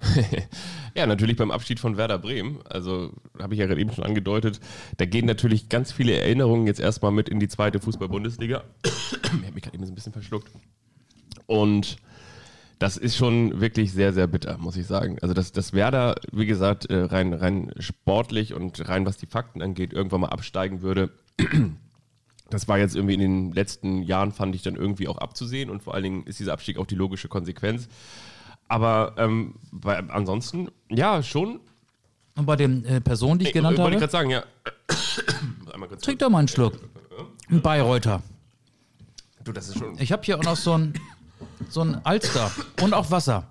ja, 0.94 1.06
natürlich 1.06 1.36
beim 1.36 1.50
Abschied 1.50 1.80
von 1.80 1.96
Werder 1.96 2.18
Bremen. 2.18 2.60
Also 2.68 3.12
habe 3.40 3.54
ich 3.54 3.60
ja 3.60 3.66
gerade 3.66 3.80
eben 3.80 3.92
schon 3.92 4.04
angedeutet. 4.04 4.60
Da 4.96 5.06
gehen 5.06 5.26
natürlich 5.26 5.68
ganz 5.68 5.92
viele 5.92 6.16
Erinnerungen 6.16 6.66
jetzt 6.66 6.80
erstmal 6.80 7.12
mit 7.12 7.28
in 7.28 7.40
die 7.40 7.48
zweite 7.48 7.80
Fußball-Bundesliga. 7.80 8.64
ich 8.84 9.22
habe 9.24 9.52
mich 9.52 9.62
gerade 9.62 9.76
eben 9.76 9.86
so 9.86 9.92
ein 9.92 9.94
bisschen 9.94 10.12
verschluckt. 10.12 10.50
Und 11.46 11.96
das 12.78 12.96
ist 12.96 13.16
schon 13.16 13.60
wirklich 13.60 13.92
sehr, 13.92 14.12
sehr 14.12 14.26
bitter, 14.26 14.58
muss 14.58 14.76
ich 14.76 14.86
sagen. 14.86 15.18
Also, 15.22 15.34
dass, 15.34 15.52
dass 15.52 15.72
Werder, 15.72 16.16
wie 16.32 16.46
gesagt, 16.46 16.86
äh, 16.90 16.96
rein, 16.96 17.32
rein 17.32 17.72
sportlich 17.78 18.54
und 18.54 18.88
rein 18.88 19.06
was 19.06 19.16
die 19.16 19.26
Fakten 19.26 19.62
angeht, 19.62 19.92
irgendwann 19.92 20.22
mal 20.22 20.28
absteigen 20.28 20.82
würde, 20.82 21.10
das 22.50 22.68
war 22.68 22.78
jetzt 22.78 22.94
irgendwie 22.94 23.14
in 23.14 23.20
den 23.20 23.52
letzten 23.52 24.02
Jahren, 24.02 24.32
fand 24.32 24.54
ich 24.54 24.62
dann 24.62 24.76
irgendwie 24.76 25.08
auch 25.08 25.18
abzusehen 25.18 25.70
und 25.70 25.82
vor 25.82 25.94
allen 25.94 26.04
Dingen 26.04 26.22
ist 26.24 26.38
dieser 26.38 26.52
Abstieg 26.52 26.78
auch 26.78 26.86
die 26.86 26.94
logische 26.94 27.28
Konsequenz. 27.28 27.88
Aber 28.68 29.14
ähm, 29.18 29.54
bei, 29.72 29.98
ansonsten, 30.08 30.68
ja, 30.90 31.22
schon. 31.22 31.60
Und 32.36 32.46
bei 32.46 32.56
den 32.56 32.84
äh, 32.84 33.00
Personen, 33.00 33.38
die 33.38 33.46
ich 33.46 33.52
genannt 33.52 33.78
wollte 33.78 33.94
habe? 33.96 34.04
ich 34.04 34.10
gerade 34.10 34.12
sagen, 34.12 34.30
ja. 34.30 34.44
Trink 36.00 36.18
doch 36.18 36.30
mal 36.30 36.38
einen 36.38 36.48
Schluck. 36.48 36.78
Ein 37.50 37.60
Bayreuther. 37.60 38.22
Du, 39.44 39.52
das 39.52 39.68
ist 39.68 39.78
schon. 39.78 39.98
Ich 39.98 40.10
habe 40.12 40.22
hier 40.22 40.38
auch 40.38 40.42
noch 40.42 40.56
so 40.56 40.72
ein, 40.72 40.94
so 41.68 41.82
ein 41.82 42.00
Alster 42.04 42.50
und 42.82 42.94
auch 42.94 43.10
Wasser. 43.10 43.46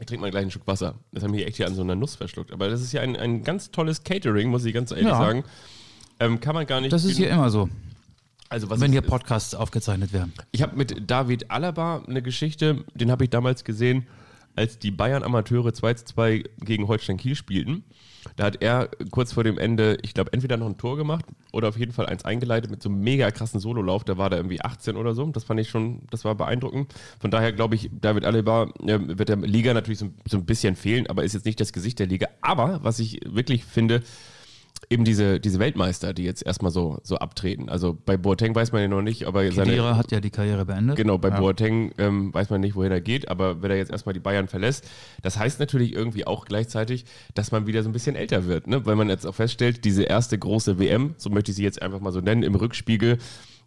Ich 0.00 0.06
trinke 0.06 0.22
mal 0.22 0.30
gleich 0.30 0.42
einen 0.42 0.50
Schluck 0.50 0.66
Wasser. 0.66 0.94
Das 1.12 1.22
haben 1.22 1.32
wir 1.34 1.46
echt 1.46 1.56
hier 1.56 1.66
an 1.66 1.74
so 1.74 1.82
einer 1.82 1.94
Nuss 1.94 2.16
verschluckt. 2.16 2.52
Aber 2.52 2.68
das 2.68 2.80
ist 2.80 2.92
ja 2.92 3.02
ein, 3.02 3.16
ein 3.16 3.44
ganz 3.44 3.70
tolles 3.70 4.02
Catering, 4.02 4.48
muss 4.48 4.64
ich 4.64 4.74
ganz 4.74 4.90
ehrlich 4.90 5.06
Ja. 5.06 5.18
sagen. 5.18 5.44
Ähm, 6.18 6.40
kann 6.40 6.54
man 6.54 6.66
gar 6.66 6.80
nicht. 6.80 6.92
Das 6.92 7.04
ist 7.04 7.16
hier 7.16 7.30
immer 7.30 7.50
so, 7.50 7.68
also 8.54 8.70
was 8.70 8.80
wenn 8.80 8.92
hier 8.92 9.02
Podcasts 9.02 9.54
aufgezeichnet 9.54 10.12
werden. 10.12 10.32
Ich 10.52 10.62
habe 10.62 10.76
mit 10.76 11.10
David 11.10 11.50
Alaba 11.50 12.04
eine 12.06 12.22
Geschichte, 12.22 12.84
den 12.94 13.10
habe 13.10 13.24
ich 13.24 13.30
damals 13.30 13.64
gesehen, 13.64 14.06
als 14.56 14.78
die 14.78 14.92
Bayern-Amateure 14.92 15.74
2 15.74 15.94
zu 15.94 16.04
2 16.04 16.44
gegen 16.60 16.86
Holstein 16.86 17.16
Kiel 17.16 17.34
spielten. 17.34 17.82
Da 18.36 18.44
hat 18.44 18.62
er 18.62 18.88
kurz 19.10 19.32
vor 19.32 19.42
dem 19.42 19.58
Ende, 19.58 19.98
ich 20.02 20.14
glaube, 20.14 20.32
entweder 20.32 20.56
noch 20.56 20.68
ein 20.68 20.78
Tor 20.78 20.96
gemacht 20.96 21.24
oder 21.52 21.68
auf 21.68 21.76
jeden 21.76 21.90
Fall 21.90 22.06
eins 22.06 22.24
eingeleitet 22.24 22.70
mit 22.70 22.80
so 22.80 22.88
einem 22.88 23.00
mega 23.00 23.28
krassen 23.32 23.58
Sololauf. 23.58 24.04
Da 24.04 24.16
war 24.16 24.30
da 24.30 24.36
irgendwie 24.36 24.60
18 24.60 24.96
oder 24.96 25.14
so. 25.14 25.26
Das 25.26 25.42
fand 25.42 25.58
ich 25.58 25.68
schon, 25.68 26.02
das 26.10 26.24
war 26.24 26.36
beeindruckend. 26.36 26.94
Von 27.18 27.32
daher 27.32 27.52
glaube 27.52 27.74
ich, 27.74 27.90
David 28.00 28.24
Alaba 28.24 28.70
äh, 28.86 28.98
wird 29.00 29.28
der 29.28 29.36
Liga 29.36 29.74
natürlich 29.74 29.98
so, 29.98 30.10
so 30.26 30.36
ein 30.36 30.46
bisschen 30.46 30.76
fehlen, 30.76 31.08
aber 31.08 31.24
ist 31.24 31.34
jetzt 31.34 31.44
nicht 31.44 31.60
das 31.60 31.72
Gesicht 31.72 31.98
der 31.98 32.06
Liga. 32.06 32.28
Aber 32.40 32.78
was 32.84 33.00
ich 33.00 33.20
wirklich 33.26 33.64
finde, 33.64 34.02
eben 34.90 35.04
diese, 35.04 35.40
diese 35.40 35.58
Weltmeister, 35.58 36.12
die 36.12 36.24
jetzt 36.24 36.44
erstmal 36.44 36.70
so, 36.70 36.98
so 37.02 37.16
abtreten. 37.16 37.68
Also 37.68 37.96
bei 38.04 38.16
Boateng 38.16 38.54
weiß 38.54 38.72
man 38.72 38.82
ja 38.82 38.88
noch 38.88 39.02
nicht, 39.02 39.26
aber 39.26 39.50
seine, 39.52 39.70
Kedira 39.70 39.96
hat 39.96 40.12
ja 40.12 40.20
die 40.20 40.30
Karriere 40.30 40.64
beendet. 40.64 40.96
Genau, 40.96 41.18
bei 41.18 41.28
ja. 41.28 41.38
Boateng 41.38 41.92
ähm, 41.98 42.32
weiß 42.32 42.50
man 42.50 42.60
nicht, 42.60 42.74
wohin 42.74 42.92
er 42.92 43.00
geht, 43.00 43.28
aber 43.28 43.62
wenn 43.62 43.70
er 43.70 43.76
jetzt 43.76 43.90
erstmal 43.90 44.12
die 44.12 44.20
Bayern 44.20 44.48
verlässt, 44.48 44.88
das 45.22 45.38
heißt 45.38 45.60
natürlich 45.60 45.94
irgendwie 45.94 46.26
auch 46.26 46.44
gleichzeitig, 46.44 47.04
dass 47.34 47.52
man 47.52 47.66
wieder 47.66 47.82
so 47.82 47.88
ein 47.88 47.92
bisschen 47.92 48.16
älter 48.16 48.46
wird, 48.46 48.66
ne? 48.66 48.84
weil 48.86 48.96
man 48.96 49.08
jetzt 49.08 49.26
auch 49.26 49.34
feststellt, 49.34 49.84
diese 49.84 50.04
erste 50.04 50.38
große 50.38 50.78
WM, 50.78 51.14
so 51.16 51.30
möchte 51.30 51.50
ich 51.50 51.56
sie 51.56 51.64
jetzt 51.64 51.82
einfach 51.82 52.00
mal 52.00 52.12
so 52.12 52.20
nennen, 52.20 52.42
im 52.42 52.54
Rückspiegel, 52.54 53.18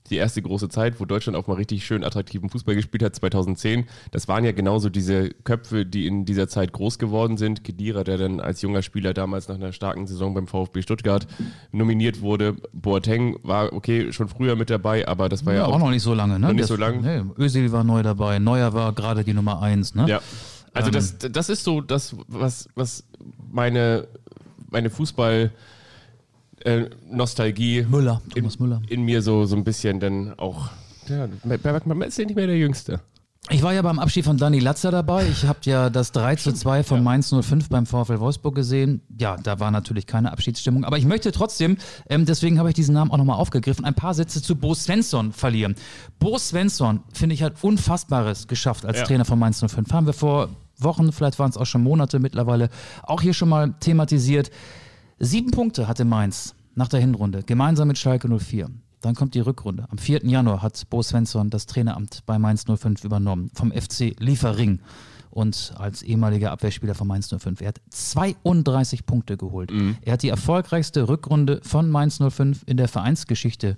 die 0.10 0.16
erste 0.18 0.41
große 0.41 0.70
Zeit, 0.70 0.99
wo 0.99 1.05
Deutschland 1.05 1.38
auch 1.38 1.47
mal 1.47 1.55
richtig 1.55 1.86
schön 1.86 2.03
attraktiven 2.03 2.49
Fußball 2.49 2.76
gespielt 2.76 3.03
hat, 3.03 3.16
2010. 3.16 3.86
Das 4.12 4.28
waren 4.28 4.43
ja 4.45 4.51
genauso 4.51 4.89
diese 4.89 5.30
Köpfe, 5.30 5.86
die 5.86 6.08
in 6.08 6.26
dieser 6.26 6.47
Zeit 6.47 6.74
groß 6.74 6.99
geworden 6.99 7.38
sind. 7.38 7.64
Kedira, 7.64 8.03
der 8.03 8.18
dann 8.18 8.39
als 8.39 8.62
junger 8.62 8.82
Spieler 8.82 9.14
damals 9.14 9.47
nach 9.47 9.55
einer 9.55 9.74
starken 9.74 10.08
Saison 10.08 10.34
beim 10.34 10.47
VfB 10.47 10.82
Stuttgart 10.82 11.28
nominiert 11.72 12.22
wurde. 12.22 12.55
Boateng 12.74 13.38
war 13.43 13.74
okay 13.74 14.12
schon 14.12 14.28
früher 14.30 14.55
mit 14.55 14.70
dabei, 14.70 15.08
aber 15.08 15.30
das 15.30 15.45
war 15.45 15.53
ja, 15.53 15.60
Ja, 15.60 15.66
auch 15.66 15.80
noch 15.80 15.89
nicht 15.91 16.03
so 16.03 16.14
lange, 16.14 16.34
ne? 16.34 16.47
Noch 16.47 16.49
nicht 16.49 16.62
Das- 16.62 16.68
so 16.70 16.76
lang. 16.76 17.01
Nee, 17.01 17.24
Özil 17.43 17.72
war 17.72 17.84
neu 17.84 18.03
dabei, 18.03 18.39
Neuer 18.39 18.74
war 18.74 18.93
gerade 18.93 19.24
die 19.24 19.34
Nummer 19.34 19.62
eins, 19.62 19.95
ne? 19.95 20.08
Ja. 20.08 20.22
Also 20.74 20.91
das, 20.91 21.18
das 21.18 21.49
ist 21.49 21.64
so 21.64 21.82
das, 21.82 22.16
was, 22.28 22.70
was 22.76 23.03
meine, 23.51 24.08
meine 24.70 24.89
Fußball 24.91 25.51
äh, 26.64 26.86
Nostalgie 27.10 27.86
Müller, 27.89 28.22
in, 28.36 28.41
Thomas 28.41 28.60
Müller. 28.60 28.82
in 28.89 29.03
mir 29.03 29.22
so, 29.22 29.45
so 29.45 29.55
ein 29.55 29.64
bisschen 29.64 29.99
dann 29.99 30.34
auch. 30.38 30.70
Ja, 31.08 31.28
man 31.43 32.01
ist 32.01 32.18
ja 32.18 32.26
nicht 32.26 32.36
mehr 32.36 32.47
der 32.47 32.58
Jüngste. 32.58 32.99
Ich 33.49 33.64
war 33.64 33.74
ja 33.74 33.82
beim 33.82 33.97
Abschied 33.97 34.26
von 34.26 34.36
Dani 34.38 34.60
Latzer 34.60 34.91
dabei. 34.91 35.26
Ich 35.26 35.45
habe 35.45 35.60
ja 35.64 35.89
das 35.89 36.12
3 36.12 36.36
zu 36.36 36.51
2 36.51 36.84
von 36.84 37.01
Mainz 37.01 37.30
05 37.34 37.70
beim 37.70 37.86
VfL 37.86 38.20
Wolfsburg 38.20 38.55
gesehen. 38.55 39.01
Ja, 39.18 39.38
da 39.38 39.62
war 39.62 39.72
natürlich 39.72 40.05
keine 40.05 40.34
Abschiedsstimmung. 40.34 40.84
Aber 40.84 40.97
ich 40.97 41.05
möchte 41.05 41.32
trotzdem, 41.32 41.78
ähm, 42.10 42.26
deswegen 42.26 42.60
habe 42.60 42.68
ich 42.70 42.76
diesen 42.76 42.93
Namen 42.93 43.10
auch 43.10 43.18
nochmal 43.18 43.38
aufgegriffen, 43.38 43.86
ein 43.86 43.93
paar 43.93 44.14
Sätze 44.14 44.41
zu 44.41 44.58
Bo 44.58 44.74
Svensson 44.74 45.32
verlieren. 45.32 45.76
Bo 46.20 46.38
Svensson, 46.38 46.99
finde 47.14 47.36
ich, 47.36 47.43
hat 47.43 47.64
Unfassbares 47.64 48.49
geschafft 48.49 48.86
als 48.86 48.97
Ja. 48.97 49.05
Trainer 49.05 49.24
von 49.24 49.39
Mainz 49.39 49.64
05. 49.66 49.93
Haben 49.93 50.08
wir 50.08 50.14
vor 50.14 50.49
Wochen, 50.80 51.14
vielleicht 51.14 51.39
waren 51.39 51.49
es 51.49 51.55
auch 51.55 51.66
schon 51.66 51.84
Monate 51.84 52.20
mittlerweile, 52.20 52.70
auch 53.03 53.22
hier 53.22 53.34
schon 53.34 53.47
mal 53.47 53.76
thematisiert. 53.80 54.51
Sieben 55.20 55.49
Punkte 55.49 55.88
hatte 55.88 56.05
Mainz 56.05 56.53
nach 56.76 56.89
der 56.89 56.99
Hinrunde, 56.99 57.41
gemeinsam 57.43 57.88
mit 57.88 57.97
Schalke 57.97 58.30
04. 58.30 58.70
Dann 59.01 59.15
kommt 59.15 59.34
die 59.34 59.39
Rückrunde. 59.39 59.88
Am 59.89 59.97
4. 59.97 60.26
Januar 60.26 60.61
hat 60.61 60.89
Bo 60.91 61.01
Svensson 61.01 61.49
das 61.49 61.65
Traineramt 61.65 62.22
bei 62.28 62.38
Mainz 62.38 62.65
05 62.65 63.03
übernommen, 63.03 63.49
vom 63.55 63.72
FC 63.72 64.15
Liefering. 64.20 64.80
Und 65.32 65.74
als 65.78 66.03
ehemaliger 66.03 66.51
Abwehrspieler 66.51 66.93
von 66.95 67.07
Mainz 67.07 67.30
05. 67.30 67.61
Er 67.61 67.70
hat 67.70 67.82
32 67.89 69.05
Punkte 69.05 69.38
geholt. 69.38 69.72
Er 70.01 70.13
hat 70.13 70.24
die 70.24 70.30
erfolgreichste 70.30 71.07
Rückrunde 71.07 71.61
von 71.63 71.89
Mainz 71.89 72.20
05 72.20 72.61
in 72.65 72.78
der 72.78 72.88
Vereinsgeschichte 72.88 73.78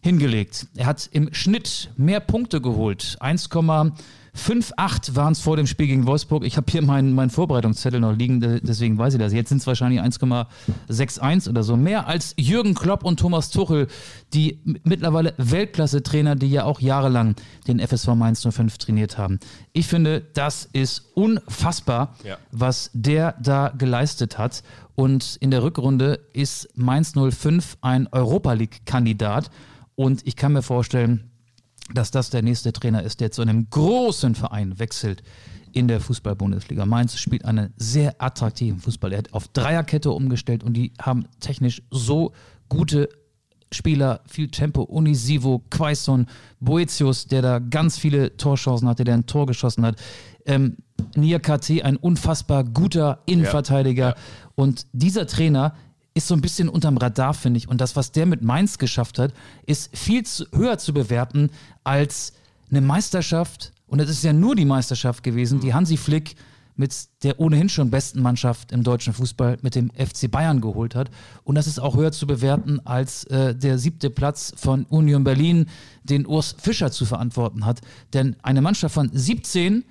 hingelegt. 0.00 0.66
Er 0.76 0.86
hat 0.86 1.08
im 1.12 1.32
Schnitt 1.32 1.90
mehr 1.96 2.20
Punkte 2.20 2.60
geholt. 2.60 3.16
1,58 4.36 5.14
waren 5.14 5.32
es 5.32 5.40
vor 5.40 5.56
dem 5.56 5.66
Spiel 5.66 5.86
gegen 5.86 6.06
Wolfsburg. 6.06 6.44
Ich 6.44 6.56
habe 6.56 6.70
hier 6.70 6.82
meinen, 6.82 7.14
meinen 7.14 7.30
Vorbereitungszettel 7.30 8.00
noch 8.00 8.12
liegen, 8.16 8.40
de- 8.40 8.60
deswegen 8.62 8.98
weiß 8.98 9.14
ich 9.14 9.20
das. 9.20 9.32
Jetzt 9.32 9.48
sind 9.48 9.58
es 9.58 9.66
wahrscheinlich 9.66 10.00
1,61 10.00 11.48
oder 11.48 11.62
so. 11.62 11.76
Mehr 11.76 12.06
als 12.08 12.34
Jürgen 12.36 12.74
Klopp 12.74 13.04
und 13.04 13.20
Thomas 13.20 13.50
Tuchel, 13.50 13.86
die 14.32 14.58
mittlerweile 14.82 15.34
Weltklasse-Trainer, 15.38 16.34
die 16.34 16.50
ja 16.50 16.64
auch 16.64 16.80
jahrelang 16.80 17.36
den 17.68 17.78
FSV 17.80 18.08
Mainz 18.16 18.42
05 18.42 18.76
trainiert 18.78 19.18
haben. 19.18 19.38
Ich 19.72 19.86
finde, 19.86 20.20
das 20.34 20.68
ist 20.72 21.10
unfassbar, 21.14 22.14
Ja. 22.24 22.36
was 22.50 22.90
der 22.92 23.34
da 23.40 23.68
geleistet 23.76 24.36
hat. 24.38 24.62
Und 24.96 25.36
in 25.40 25.50
der 25.50 25.62
Rückrunde 25.62 26.20
ist 26.32 26.68
Mainz 26.76 27.12
05 27.14 27.76
ein 27.82 28.08
Europa 28.12 28.52
League-Kandidat. 28.52 29.50
Und 29.96 30.26
ich 30.26 30.34
kann 30.36 30.52
mir 30.52 30.62
vorstellen, 30.62 31.30
dass 31.92 32.10
das 32.10 32.30
der 32.30 32.42
nächste 32.42 32.72
Trainer 32.72 33.02
ist, 33.02 33.20
der 33.20 33.30
zu 33.30 33.42
einem 33.42 33.68
großen 33.68 34.34
Verein 34.34 34.78
wechselt 34.78 35.22
in 35.72 35.88
der 35.88 36.00
Fußball-Bundesliga. 36.00 36.86
Mainz 36.86 37.18
spielt 37.18 37.44
einen 37.44 37.74
sehr 37.76 38.14
attraktiven 38.22 38.78
Fußball. 38.78 39.12
Er 39.12 39.18
hat 39.18 39.34
auf 39.34 39.48
Dreierkette 39.48 40.10
umgestellt 40.10 40.62
und 40.62 40.74
die 40.74 40.92
haben 41.00 41.26
technisch 41.40 41.82
so 41.90 42.32
gute 42.68 43.08
Spieler, 43.72 44.20
viel 44.26 44.48
Tempo, 44.48 44.82
Unisivo, 44.82 45.62
Quaison, 45.70 46.26
Boetius, 46.60 47.26
der 47.26 47.42
da 47.42 47.58
ganz 47.58 47.98
viele 47.98 48.36
Torchancen 48.36 48.88
hatte, 48.88 49.04
der 49.04 49.14
ein 49.14 49.26
Tor 49.26 49.46
geschossen 49.46 49.84
hat. 49.84 50.00
Ähm, 50.46 50.76
Nia 51.16 51.40
KT, 51.40 51.82
ein 51.82 51.96
unfassbar 51.96 52.64
guter 52.64 53.22
Innenverteidiger. 53.26 54.10
Ja. 54.10 54.14
Und 54.54 54.86
dieser 54.92 55.26
Trainer 55.26 55.74
ist 56.14 56.28
so 56.28 56.34
ein 56.34 56.40
bisschen 56.40 56.68
unterm 56.68 56.96
Radar, 56.96 57.34
finde 57.34 57.58
ich. 57.58 57.68
Und 57.68 57.80
das, 57.80 57.96
was 57.96 58.12
der 58.12 58.26
mit 58.26 58.42
Mainz 58.42 58.78
geschafft 58.78 59.18
hat, 59.18 59.32
ist 59.66 59.96
viel 59.96 60.24
zu, 60.24 60.46
höher 60.54 60.78
zu 60.78 60.94
bewerten 60.94 61.50
als 61.82 62.32
eine 62.70 62.80
Meisterschaft. 62.80 63.72
Und 63.86 64.00
es 64.00 64.08
ist 64.08 64.24
ja 64.24 64.32
nur 64.32 64.54
die 64.54 64.64
Meisterschaft 64.64 65.22
gewesen, 65.22 65.60
die 65.60 65.74
Hansi 65.74 65.96
Flick 65.96 66.36
mit 66.76 66.92
der 67.22 67.38
ohnehin 67.38 67.68
schon 67.68 67.90
besten 67.90 68.20
Mannschaft 68.20 68.72
im 68.72 68.82
deutschen 68.82 69.12
Fußball 69.12 69.58
mit 69.62 69.74
dem 69.74 69.90
FC 69.90 70.30
Bayern 70.30 70.60
geholt 70.60 70.94
hat. 70.94 71.10
Und 71.44 71.54
das 71.54 71.66
ist 71.66 71.78
auch 71.78 71.96
höher 71.96 72.12
zu 72.12 72.26
bewerten 72.26 72.80
als 72.84 73.24
äh, 73.24 73.54
der 73.54 73.78
siebte 73.78 74.10
Platz 74.10 74.52
von 74.56 74.84
Union 74.86 75.24
Berlin, 75.24 75.66
den 76.02 76.26
Urs 76.26 76.56
Fischer 76.58 76.90
zu 76.90 77.06
verantworten 77.06 77.64
hat. 77.64 77.80
Denn 78.12 78.36
eine 78.42 78.60
Mannschaft 78.60 78.94
von 78.94 79.10
17 79.12 79.84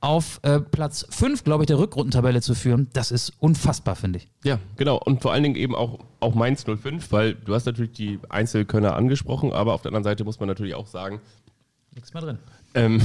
auf 0.00 0.40
äh, 0.42 0.60
Platz 0.60 1.06
5, 1.10 1.44
glaube 1.44 1.64
ich, 1.64 1.66
der 1.66 1.78
Rückrundentabelle 1.78 2.40
zu 2.40 2.54
führen, 2.54 2.88
das 2.94 3.10
ist 3.10 3.32
unfassbar, 3.38 3.96
finde 3.96 4.18
ich. 4.20 4.28
Ja, 4.44 4.58
genau. 4.76 4.96
Und 4.98 5.20
vor 5.22 5.32
allen 5.32 5.42
Dingen 5.42 5.56
eben 5.56 5.74
auch, 5.74 5.98
auch 6.20 6.34
Mainz 6.34 6.64
05, 6.64 7.12
weil 7.12 7.34
du 7.34 7.54
hast 7.54 7.66
natürlich 7.66 7.92
die 7.92 8.18
Einzelkönner 8.30 8.96
angesprochen, 8.96 9.52
aber 9.52 9.74
auf 9.74 9.82
der 9.82 9.90
anderen 9.90 10.04
Seite 10.04 10.24
muss 10.24 10.40
man 10.40 10.48
natürlich 10.48 10.74
auch 10.74 10.86
sagen, 10.86 11.20
Nichts 11.94 12.14
mehr 12.14 12.22
drin. 12.22 12.38
ähm, 12.74 13.02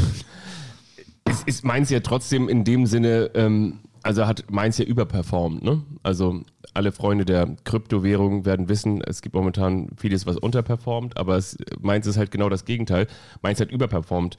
es 1.25 1.43
ist 1.43 1.65
Mainz 1.65 1.89
ja 1.89 1.99
trotzdem 2.01 2.47
in 2.47 2.63
dem 2.63 2.85
Sinne, 2.85 3.31
ähm, 3.33 3.79
also 4.05 4.27
hat 4.27 4.51
Mainz 4.51 4.77
ja 4.77 4.85
überperformt. 4.85 5.63
Ne? 5.63 5.81
Also 6.03 6.43
alle 6.75 6.91
Freunde 6.91 7.25
der 7.25 7.55
Kryptowährung 7.63 8.45
werden 8.45 8.69
wissen, 8.69 9.01
es 9.01 9.21
gibt 9.21 9.33
momentan 9.33 9.89
vieles, 9.97 10.27
was 10.27 10.37
unterperformt, 10.37 11.17
aber 11.17 11.37
es, 11.37 11.57
Mainz 11.81 12.05
ist 12.05 12.17
halt 12.17 12.29
genau 12.29 12.49
das 12.49 12.65
Gegenteil. 12.65 13.07
Mainz 13.41 13.59
hat 13.59 13.71
überperformt. 13.71 14.37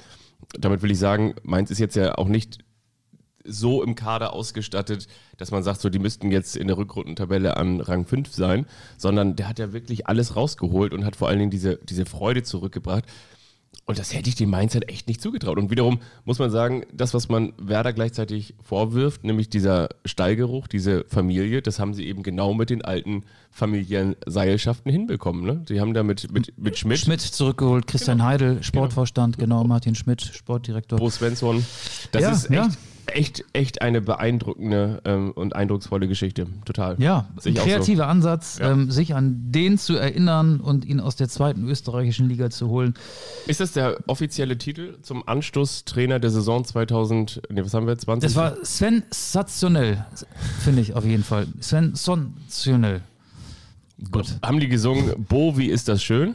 Damit 0.56 0.82
will 0.82 0.92
ich 0.92 0.98
sagen, 0.98 1.34
Mainz 1.42 1.72
ist 1.72 1.80
jetzt 1.80 1.96
ja 1.96 2.16
auch 2.16 2.28
nicht 2.28 2.58
so 3.44 3.82
im 3.82 3.96
Kader 3.96 4.32
ausgestattet, 4.32 5.08
dass 5.36 5.50
man 5.50 5.64
sagt, 5.64 5.80
so 5.80 5.88
die 5.88 5.98
müssten 5.98 6.30
jetzt 6.30 6.56
in 6.56 6.68
der 6.68 6.78
Rückrundentabelle 6.78 7.56
an 7.56 7.80
Rang 7.80 8.06
5 8.06 8.32
sein, 8.32 8.66
sondern 8.96 9.34
der 9.34 9.48
hat 9.48 9.58
ja 9.58 9.72
wirklich 9.72 10.06
alles 10.06 10.36
rausgeholt 10.36 10.94
und 10.94 11.04
hat 11.04 11.16
vor 11.16 11.28
allen 11.28 11.38
Dingen 11.38 11.50
diese, 11.50 11.76
diese 11.76 12.06
Freude 12.06 12.44
zurückgebracht. 12.44 13.04
Und 13.88 14.00
das 14.00 14.12
hätte 14.12 14.28
ich 14.28 14.34
dem 14.34 14.50
Mindset 14.50 14.88
echt 14.90 15.06
nicht 15.06 15.20
zugetraut. 15.22 15.58
Und 15.58 15.70
wiederum 15.70 16.00
muss 16.24 16.40
man 16.40 16.50
sagen, 16.50 16.84
das, 16.92 17.14
was 17.14 17.28
man 17.28 17.52
Werder 17.56 17.92
gleichzeitig 17.92 18.54
vorwirft, 18.60 19.22
nämlich 19.22 19.48
dieser 19.48 19.90
Stallgeruch, 20.04 20.66
diese 20.66 21.04
Familie, 21.04 21.62
das 21.62 21.78
haben 21.78 21.94
sie 21.94 22.04
eben 22.04 22.24
genau 22.24 22.52
mit 22.52 22.68
den 22.70 22.84
alten 22.84 23.22
familiären 23.52 24.16
Seilschaften 24.26 24.90
hinbekommen. 24.90 25.44
Ne? 25.44 25.64
Die 25.68 25.80
haben 25.80 25.94
da 25.94 26.02
mit, 26.02 26.32
mit, 26.32 26.52
mit 26.58 26.76
Schmidt, 26.76 26.98
Schmidt 26.98 27.20
zurückgeholt, 27.20 27.86
Christian 27.86 28.24
Heidel, 28.24 28.60
Sportvorstand, 28.64 29.38
genau, 29.38 29.62
Martin 29.62 29.94
Schmidt, 29.94 30.20
Sportdirektor. 30.20 30.98
Bo 30.98 31.08
Svensson. 31.08 31.64
Das 32.10 32.22
Ja, 32.22 32.32
ist 32.32 32.50
ja. 32.50 32.68
Echt, 33.06 33.44
echt, 33.52 33.82
eine 33.82 34.00
beeindruckende 34.00 35.00
ähm, 35.04 35.32
und 35.32 35.54
eindrucksvolle 35.56 36.08
Geschichte. 36.08 36.46
Total. 36.64 36.96
Ja, 36.98 37.28
ein 37.30 37.38
auch 37.38 37.42
so. 37.42 37.52
kreativer 37.52 38.08
Ansatz, 38.08 38.58
Ja. 38.58 38.72
ähm, 38.72 38.90
sich 38.90 39.14
an 39.14 39.50
den 39.52 39.78
zu 39.78 39.96
erinnern 39.96 40.60
und 40.60 40.84
ihn 40.84 41.00
aus 41.00 41.16
der 41.16 41.28
zweiten 41.28 41.68
österreichischen 41.68 42.28
Liga 42.28 42.50
zu 42.50 42.68
holen. 42.68 42.94
Ist 43.46 43.60
das 43.60 43.72
der 43.72 43.98
offizielle 44.06 44.58
Titel 44.58 44.96
zum 45.02 45.26
Anstoßtrainer 45.26 46.18
der 46.18 46.30
Saison 46.30 46.64
2000, 46.64 47.42
nee, 47.50 47.64
was 47.64 47.74
haben 47.74 47.86
wir, 47.86 47.96
20? 47.96 48.28
Das 48.28 48.36
war 48.36 48.56
sensationell, 48.62 50.04
finde 50.60 50.82
ich 50.82 50.94
auf 50.94 51.04
jeden 51.04 51.24
Fall. 51.24 51.46
Sensationell. 51.60 53.02
Gut. 54.10 54.26
Haben 54.42 54.60
die 54.60 54.68
gesungen, 54.68 55.24
Bo, 55.28 55.56
wie 55.56 55.66
ist 55.66 55.88
das 55.88 56.02
schön? 56.02 56.34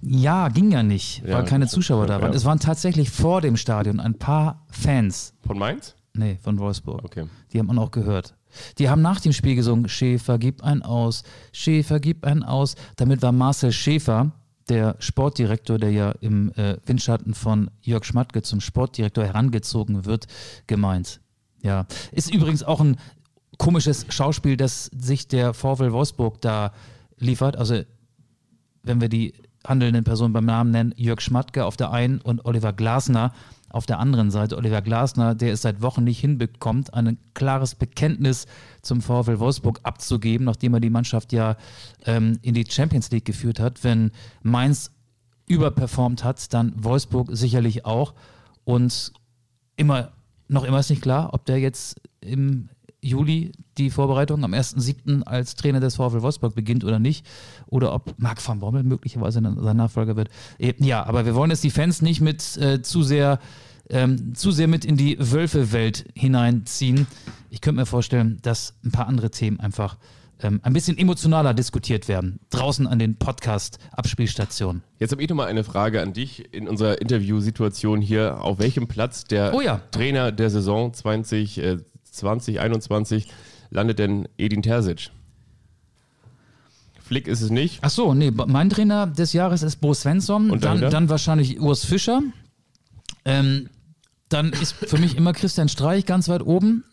Ja, 0.00 0.48
ging 0.48 0.70
ja 0.70 0.82
nicht, 0.82 1.22
Ja, 1.26 1.38
weil 1.38 1.44
keine. 1.44 1.66
Zuschauer 1.66 2.06
da 2.06 2.20
waren. 2.20 2.32
Ja. 2.32 2.36
Es 2.36 2.44
waren 2.44 2.60
tatsächlich 2.60 3.10
vor 3.10 3.40
dem 3.40 3.56
Stadion 3.56 4.00
ein 4.00 4.14
paar 4.14 4.64
Fans. 4.70 5.34
Von 5.46 5.58
Mainz? 5.58 5.96
Nee, 6.14 6.38
von 6.42 6.58
Wolfsburg. 6.58 7.04
Okay. 7.04 7.26
Die 7.52 7.58
haben 7.58 7.66
man 7.66 7.78
auch 7.78 7.90
gehört. 7.90 8.34
Die 8.78 8.88
haben 8.88 9.02
nach 9.02 9.20
dem 9.20 9.32
Spiel 9.32 9.54
gesungen, 9.54 9.88
Schäfer, 9.88 10.38
gib 10.38 10.62
einen 10.62 10.82
aus, 10.82 11.22
Schäfer, 11.52 12.00
gib 12.00 12.24
einen 12.24 12.42
aus. 12.42 12.76
Damit 12.96 13.22
war 13.22 13.32
Marcel 13.32 13.72
Schäfer, 13.72 14.32
der 14.68 14.96
Sportdirektor, 14.98 15.78
der 15.78 15.90
ja 15.90 16.10
im 16.20 16.52
äh, 16.52 16.76
Windschatten 16.86 17.34
von 17.34 17.70
Jörg 17.80 18.04
Schmatke 18.04 18.42
zum 18.42 18.60
Sportdirektor 18.60 19.24
herangezogen 19.24 20.04
wird, 20.04 20.26
gemeint. 20.66 21.20
Ja, 21.62 21.86
ist 22.12 22.32
übrigens 22.32 22.62
auch 22.62 22.80
ein 22.80 22.96
komisches 23.58 24.06
Schauspiel, 24.08 24.56
das 24.56 24.86
sich 24.86 25.28
der 25.28 25.52
VfL 25.54 25.92
Wolfsburg 25.92 26.40
da 26.40 26.72
liefert. 27.18 27.56
Also 27.56 27.82
wenn 28.82 29.00
wir 29.00 29.08
die 29.08 29.34
handelnden 29.68 30.04
Personen 30.04 30.32
beim 30.32 30.44
Namen 30.44 30.70
nennen, 30.70 30.94
Jörg 30.96 31.20
Schmatke 31.20 31.64
auf 31.64 31.76
der 31.76 31.90
einen 31.90 32.20
und 32.20 32.44
Oliver 32.44 32.72
Glasner 32.72 33.32
auf 33.70 33.86
der 33.86 33.98
anderen 33.98 34.30
Seite. 34.30 34.56
Oliver 34.56 34.82
Glasner, 34.82 35.34
der 35.34 35.52
es 35.52 35.62
seit 35.62 35.82
Wochen 35.82 36.04
nicht 36.04 36.20
hinbekommt, 36.20 36.94
ein 36.94 37.18
klares 37.34 37.74
Bekenntnis 37.74 38.46
zum 38.82 39.02
VfL 39.02 39.38
Wolfsburg 39.38 39.80
abzugeben, 39.82 40.44
nachdem 40.44 40.74
er 40.74 40.80
die 40.80 40.90
Mannschaft 40.90 41.32
ja 41.32 41.56
ähm, 42.06 42.38
in 42.42 42.54
die 42.54 42.64
Champions 42.68 43.10
League 43.10 43.26
geführt 43.26 43.60
hat. 43.60 43.84
Wenn 43.84 44.10
Mainz 44.42 44.90
überperformt 45.46 46.24
hat, 46.24 46.52
dann 46.54 46.72
Wolfsburg 46.76 47.28
sicherlich 47.32 47.84
auch. 47.84 48.14
Und 48.64 49.12
immer, 49.76 50.12
noch 50.48 50.64
immer 50.64 50.80
ist 50.80 50.90
nicht 50.90 51.02
klar, 51.02 51.34
ob 51.34 51.44
der 51.44 51.58
jetzt 51.58 52.00
im 52.20 52.68
Juli 53.00 53.52
die 53.76 53.90
Vorbereitung 53.90 54.42
am 54.44 54.54
1.7. 54.54 55.22
als 55.22 55.54
Trainer 55.54 55.80
des 55.80 55.96
VfL 55.96 56.22
Wolfsburg 56.22 56.54
beginnt 56.54 56.84
oder 56.84 56.98
nicht. 56.98 57.24
Oder 57.66 57.94
ob 57.94 58.14
Marc 58.18 58.46
van 58.46 58.58
Bommel 58.60 58.82
möglicherweise 58.82 59.40
sein 59.42 59.76
Nachfolger 59.76 60.16
wird. 60.16 60.30
Eh, 60.58 60.74
Ja, 60.78 61.04
aber 61.06 61.24
wir 61.26 61.34
wollen 61.34 61.50
jetzt 61.50 61.64
die 61.64 61.70
Fans 61.70 62.02
nicht 62.02 62.20
mit 62.20 62.56
äh, 62.56 62.82
zu 62.82 63.02
sehr 63.02 63.38
ähm, 63.90 64.34
zu 64.34 64.50
sehr 64.50 64.68
mit 64.68 64.84
in 64.84 64.96
die 64.98 65.16
Wölfe-Welt 65.18 66.04
hineinziehen. 66.14 67.06
Ich 67.50 67.60
könnte 67.62 67.80
mir 67.80 67.86
vorstellen, 67.86 68.38
dass 68.42 68.74
ein 68.84 68.90
paar 68.90 69.06
andere 69.06 69.30
Themen 69.30 69.60
einfach 69.60 69.96
ähm, 70.42 70.60
ein 70.62 70.72
bisschen 70.74 70.98
emotionaler 70.98 71.54
diskutiert 71.54 72.06
werden. 72.06 72.38
Draußen 72.50 72.86
an 72.86 72.98
den 72.98 73.16
Podcast-Abspielstationen. 73.16 74.82
Jetzt 74.98 75.12
habe 75.12 75.22
ich 75.22 75.28
nochmal 75.28 75.46
eine 75.48 75.64
Frage 75.64 76.02
an 76.02 76.12
dich 76.12 76.52
in 76.52 76.68
unserer 76.68 77.00
Interviewsituation 77.00 78.00
hier. 78.00 78.42
Auf 78.42 78.58
welchem 78.58 78.86
Platz 78.88 79.24
der 79.24 79.54
Oh 79.54 79.60
ja. 79.60 79.80
Trainer 79.90 80.32
der 80.32 80.50
Saison 80.50 80.92
20, 80.92 81.58
äh, 81.58 81.78
2021 82.18 83.28
landet 83.70 83.98
denn 83.98 84.28
Edin 84.36 84.62
Terzic? 84.62 85.10
Flick 87.00 87.26
ist 87.26 87.40
es 87.40 87.50
nicht. 87.50 87.78
Ach 87.80 87.90
so, 87.90 88.12
nee, 88.12 88.30
mein 88.30 88.68
Trainer 88.68 89.06
des 89.06 89.32
Jahres 89.32 89.62
ist 89.62 89.76
Bo 89.76 89.94
Svensson, 89.94 90.50
Und 90.50 90.64
dann, 90.64 90.80
dann 90.80 91.08
wahrscheinlich 91.08 91.58
Urs 91.58 91.84
Fischer. 91.84 92.22
Ähm, 93.24 93.70
dann 94.28 94.52
ist 94.52 94.72
für 94.72 94.98
mich 94.98 95.16
immer 95.16 95.32
Christian 95.32 95.70
Streich 95.70 96.04
ganz 96.04 96.28
weit 96.28 96.42
oben. 96.42 96.84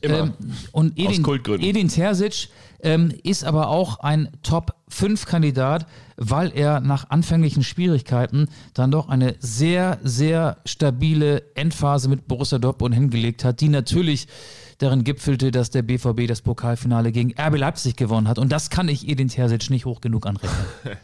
Immer. 0.00 0.18
Ähm, 0.18 0.32
und 0.70 0.92
Aus 0.98 1.04
Edin, 1.04 1.22
Kultgründen. 1.24 1.68
Edin 1.68 1.88
Terzic 1.88 2.48
ähm, 2.80 3.12
ist 3.24 3.44
aber 3.44 3.68
auch 3.68 3.98
ein 4.00 4.28
Top-5-Kandidat, 4.44 5.86
weil 6.16 6.52
er 6.54 6.80
nach 6.80 7.10
anfänglichen 7.10 7.64
Schwierigkeiten 7.64 8.48
dann 8.74 8.92
doch 8.92 9.08
eine 9.08 9.34
sehr, 9.40 9.98
sehr 10.04 10.58
stabile 10.64 11.42
Endphase 11.56 12.08
mit 12.08 12.28
Borussia 12.28 12.58
Dortmund 12.58 12.94
hingelegt 12.94 13.42
hat, 13.42 13.60
die 13.60 13.68
natürlich 13.68 14.28
darin 14.78 15.04
gipfelte, 15.04 15.50
dass 15.50 15.70
der 15.70 15.82
BVB 15.82 16.26
das 16.26 16.42
Pokalfinale 16.42 17.12
gegen 17.12 17.34
RB 17.38 17.56
Leipzig 17.58 17.96
gewonnen 17.96 18.28
hat. 18.28 18.38
Und 18.38 18.52
das 18.52 18.70
kann 18.70 18.88
ich 18.88 19.08
Edin 19.08 19.28
Terzic 19.28 19.70
nicht 19.70 19.84
hoch 19.84 20.00
genug 20.00 20.26
anrechnen. 20.26 20.66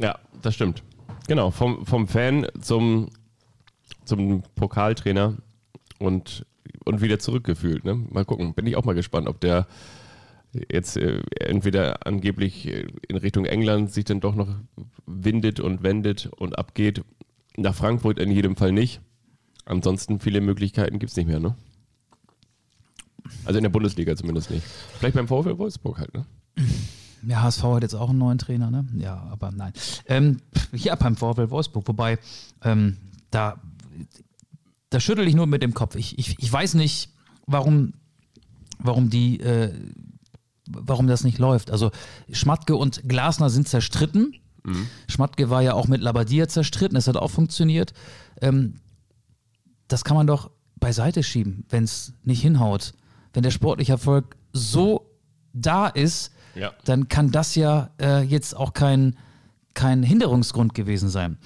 Ja, 0.00 0.18
das 0.40 0.54
stimmt. 0.54 0.82
Genau, 1.28 1.50
vom, 1.50 1.86
vom 1.86 2.08
Fan 2.08 2.46
zum, 2.60 3.10
zum 4.04 4.42
Pokaltrainer 4.54 5.36
und, 5.98 6.46
und 6.84 7.00
wieder 7.00 7.18
zurückgefühlt. 7.18 7.84
Ne? 7.84 7.94
Mal 7.94 8.24
gucken, 8.24 8.54
bin 8.54 8.66
ich 8.66 8.76
auch 8.76 8.84
mal 8.84 8.94
gespannt, 8.94 9.28
ob 9.28 9.40
der 9.40 9.66
jetzt 10.70 10.96
äh, 10.96 11.22
entweder 11.40 12.06
angeblich 12.06 12.68
äh, 12.68 12.86
in 13.08 13.16
Richtung 13.16 13.44
England 13.44 13.92
sich 13.92 14.04
dann 14.04 14.20
doch 14.20 14.34
noch 14.34 14.48
windet 15.06 15.60
und 15.60 15.82
wendet 15.82 16.26
und 16.26 16.58
abgeht. 16.58 17.02
Nach 17.56 17.74
Frankfurt 17.74 18.18
in 18.18 18.30
jedem 18.30 18.56
Fall 18.56 18.72
nicht. 18.72 19.00
Ansonsten 19.64 20.18
viele 20.18 20.40
Möglichkeiten 20.40 20.98
gibt 20.98 21.10
es 21.10 21.16
nicht 21.16 21.28
mehr, 21.28 21.38
ne? 21.38 21.54
Also 23.44 23.58
in 23.58 23.62
der 23.62 23.70
Bundesliga 23.70 24.16
zumindest 24.16 24.50
nicht. 24.50 24.64
Vielleicht 24.98 25.16
beim 25.16 25.28
VfL 25.28 25.58
Wolfsburg 25.58 25.98
halt, 25.98 26.14
ne? 26.14 26.24
Ja, 27.26 27.42
HSV 27.42 27.62
hat 27.62 27.82
jetzt 27.82 27.94
auch 27.94 28.10
einen 28.10 28.18
neuen 28.18 28.38
Trainer, 28.38 28.70
ne? 28.70 28.86
Ja, 28.96 29.16
aber 29.30 29.52
nein. 29.52 29.72
Ähm, 30.06 30.38
ja, 30.72 30.94
beim 30.94 31.16
VfL 31.16 31.50
Wolfsburg, 31.50 31.86
wobei, 31.86 32.18
ähm, 32.62 32.96
da, 33.30 33.60
da 34.90 35.00
schüttel 35.00 35.26
ich 35.28 35.34
nur 35.34 35.46
mit 35.46 35.62
dem 35.62 35.74
Kopf. 35.74 35.94
Ich, 35.94 36.18
ich, 36.18 36.38
ich 36.38 36.52
weiß 36.52 36.74
nicht, 36.74 37.10
warum, 37.46 37.94
warum 38.78 39.08
die, 39.10 39.40
äh, 39.40 39.72
warum 40.68 41.06
das 41.06 41.24
nicht 41.24 41.38
läuft. 41.38 41.70
Also 41.70 41.90
Schmatke 42.30 42.76
und 42.76 43.08
Glasner 43.08 43.50
sind 43.50 43.68
zerstritten. 43.68 44.34
Schmatke 45.08 45.50
war 45.50 45.60
ja 45.62 45.74
auch 45.74 45.88
mit 45.88 46.00
Labadia 46.00 46.46
zerstritten, 46.46 46.94
das 46.94 47.08
hat 47.08 47.16
auch 47.16 47.30
funktioniert. 47.30 47.92
Ähm, 48.40 48.76
das 49.88 50.04
kann 50.04 50.16
man 50.16 50.26
doch 50.26 50.50
beiseite 50.76 51.22
schieben, 51.22 51.64
wenn 51.68 51.84
es 51.84 52.14
nicht 52.22 52.42
hinhaut. 52.42 52.94
Wenn 53.32 53.42
der 53.42 53.50
sportliche 53.50 53.92
Erfolg 53.92 54.36
so 54.52 55.06
da 55.52 55.86
ist, 55.88 56.32
Ja. 56.54 56.72
dann 56.84 57.08
kann 57.08 57.30
das 57.30 57.54
ja 57.54 57.90
äh, 58.00 58.22
jetzt 58.22 58.56
auch 58.56 58.72
kein, 58.74 59.16
kein 59.74 60.02
Hinderungsgrund 60.02 60.74
gewesen 60.74 61.08
sein. 61.08 61.38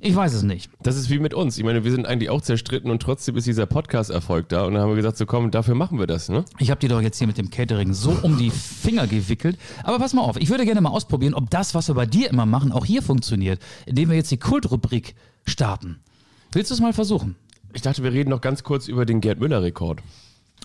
Ich 0.00 0.14
weiß 0.14 0.34
es 0.34 0.42
nicht. 0.42 0.70
Das 0.82 0.96
ist 0.96 1.08
wie 1.08 1.18
mit 1.18 1.32
uns. 1.32 1.56
Ich 1.56 1.64
meine, 1.64 1.82
wir 1.82 1.90
sind 1.90 2.04
eigentlich 2.06 2.28
auch 2.28 2.42
zerstritten 2.42 2.90
und 2.90 3.00
trotzdem 3.00 3.36
ist 3.38 3.46
dieser 3.46 3.64
Podcast-Erfolg 3.64 4.50
da. 4.50 4.64
Und 4.64 4.74
dann 4.74 4.82
haben 4.82 4.90
wir 4.90 4.96
gesagt, 4.96 5.16
so 5.16 5.24
komm, 5.24 5.50
dafür 5.50 5.74
machen 5.74 5.98
wir 5.98 6.06
das, 6.06 6.28
ne? 6.28 6.44
Ich 6.58 6.70
habe 6.70 6.78
dir 6.78 6.90
doch 6.90 7.00
jetzt 7.00 7.16
hier 7.16 7.26
mit 7.26 7.38
dem 7.38 7.48
Catering 7.48 7.94
so 7.94 8.10
um 8.22 8.36
die 8.36 8.50
Finger 8.50 9.06
gewickelt. 9.06 9.56
Aber 9.82 9.98
pass 9.98 10.12
mal 10.12 10.20
auf, 10.20 10.36
ich 10.36 10.50
würde 10.50 10.66
gerne 10.66 10.82
mal 10.82 10.90
ausprobieren, 10.90 11.32
ob 11.32 11.48
das, 11.48 11.74
was 11.74 11.88
wir 11.88 11.94
bei 11.94 12.04
dir 12.04 12.28
immer 12.28 12.44
machen, 12.44 12.70
auch 12.70 12.84
hier 12.84 13.00
funktioniert, 13.00 13.60
indem 13.86 14.10
wir 14.10 14.16
jetzt 14.16 14.30
die 14.30 14.36
Kultrubrik 14.36 15.14
starten. 15.46 16.00
Willst 16.52 16.70
du 16.70 16.74
es 16.74 16.80
mal 16.82 16.92
versuchen? 16.92 17.36
Ich 17.72 17.80
dachte, 17.80 18.02
wir 18.02 18.12
reden 18.12 18.28
noch 18.28 18.42
ganz 18.42 18.62
kurz 18.62 18.88
über 18.88 19.06
den 19.06 19.22
Gerd 19.22 19.40
Müller-Rekord. 19.40 20.02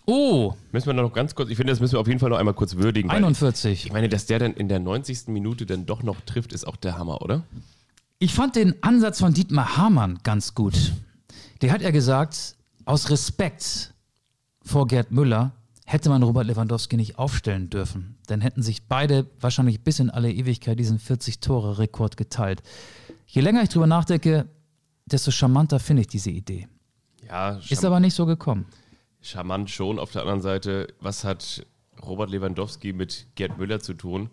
Oh, 0.05 0.53
Müssen 0.71 0.87
wir 0.87 0.93
noch 0.93 1.13
ganz 1.13 1.35
kurz, 1.35 1.49
ich 1.49 1.57
finde, 1.57 1.71
das 1.71 1.79
müssen 1.79 1.93
wir 1.93 1.99
auf 1.99 2.07
jeden 2.07 2.19
Fall 2.19 2.29
noch 2.29 2.37
einmal 2.37 2.53
kurz 2.55 2.75
würdigen. 2.75 3.09
weil 3.09 3.17
41. 3.17 3.85
Ich 3.85 3.93
meine, 3.93 4.09
dass 4.09 4.25
der 4.25 4.39
dann 4.39 4.53
in 4.53 4.67
der 4.67 4.79
90. 4.79 5.27
Minute 5.27 5.65
dann 5.65 5.85
doch 5.85 6.01
noch 6.03 6.19
trifft, 6.21 6.51
ist 6.53 6.65
auch 6.65 6.75
der 6.77 6.97
Hammer, 6.97 7.21
oder? 7.21 7.43
Ich 8.17 8.33
fand 8.33 8.55
den 8.55 8.81
Ansatz 8.81 9.19
von 9.19 9.33
Dietmar 9.33 9.77
Hamann 9.77 10.19
ganz 10.23 10.55
gut. 10.55 10.93
Der 11.61 11.71
hat 11.71 11.81
ja 11.81 11.91
gesagt, 11.91 12.55
aus 12.85 13.09
Respekt 13.09 13.93
vor 14.63 14.87
Gerd 14.87 15.11
Müller 15.11 15.51
hätte 15.85 16.09
man 16.09 16.21
Robert 16.23 16.45
Lewandowski 16.45 16.97
nicht 16.97 17.17
aufstellen 17.17 17.69
dürfen. 17.69 18.17
Dann 18.27 18.41
hätten 18.41 18.61
sich 18.61 18.83
beide 18.87 19.25
wahrscheinlich 19.39 19.81
bis 19.81 19.99
in 19.99 20.09
alle 20.09 20.31
Ewigkeit 20.31 20.77
diesen 20.79 20.99
40-Tore-Rekord 20.99 22.17
geteilt. 22.17 22.61
Je 23.27 23.41
länger 23.41 23.63
ich 23.63 23.69
drüber 23.69 23.87
nachdenke, 23.87 24.47
desto 25.05 25.31
charmanter 25.31 25.79
finde 25.79 26.01
ich 26.01 26.07
diese 26.07 26.29
Idee. 26.29 26.67
Ja, 27.27 27.59
Ist 27.69 27.85
aber 27.85 27.99
nicht 27.99 28.13
so 28.15 28.25
gekommen. 28.25 28.65
Charmant 29.22 29.70
schon. 29.70 29.99
Auf 29.99 30.11
der 30.11 30.22
anderen 30.22 30.41
Seite, 30.41 30.88
was 30.99 31.24
hat 31.24 31.65
Robert 32.01 32.30
Lewandowski 32.30 32.93
mit 32.93 33.28
Gerd 33.36 33.57
Müller 33.57 33.80
zu 33.80 33.93
tun? 33.93 34.30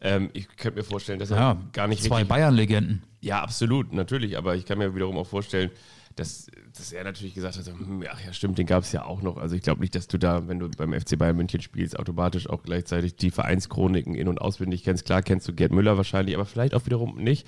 Ähm, 0.00 0.30
ich 0.34 0.48
könnte 0.56 0.78
mir 0.78 0.84
vorstellen, 0.84 1.18
dass 1.18 1.30
er 1.30 1.38
Ja, 1.38 1.62
gar 1.72 1.88
nicht 1.88 2.02
zwei 2.02 2.24
Bayern-Legenden. 2.24 3.02
Ja, 3.20 3.42
absolut, 3.42 3.92
natürlich. 3.92 4.36
Aber 4.36 4.54
ich 4.54 4.66
kann 4.66 4.78
mir 4.78 4.94
wiederum 4.94 5.16
auch 5.16 5.26
vorstellen, 5.26 5.70
dass, 6.16 6.46
dass 6.76 6.92
er 6.92 7.04
natürlich 7.04 7.34
gesagt 7.34 7.56
hat, 7.56 7.66
hm, 7.66 8.04
ach 8.10 8.24
ja, 8.24 8.32
stimmt, 8.32 8.58
den 8.58 8.66
gab 8.66 8.84
es 8.84 8.92
ja 8.92 9.04
auch 9.04 9.22
noch. 9.22 9.36
Also 9.36 9.54
ich 9.54 9.62
glaube 9.62 9.80
nicht, 9.80 9.94
dass 9.94 10.06
du 10.06 10.18
da, 10.18 10.48
wenn 10.48 10.58
du 10.58 10.68
beim 10.70 10.98
FC 10.98 11.18
Bayern 11.18 11.36
München 11.36 11.60
spielst, 11.60 11.98
automatisch 11.98 12.48
auch 12.48 12.62
gleichzeitig 12.62 13.16
die 13.16 13.30
Vereinschroniken 13.30 14.14
in- 14.14 14.28
und 14.28 14.40
auswendig 14.40 14.82
kennst. 14.82 15.04
Klar 15.04 15.22
kennst 15.22 15.46
du 15.46 15.54
Gerd 15.54 15.72
Müller 15.72 15.96
wahrscheinlich, 15.96 16.34
aber 16.34 16.46
vielleicht 16.46 16.74
auch 16.74 16.86
wiederum 16.86 17.16
nicht. 17.16 17.46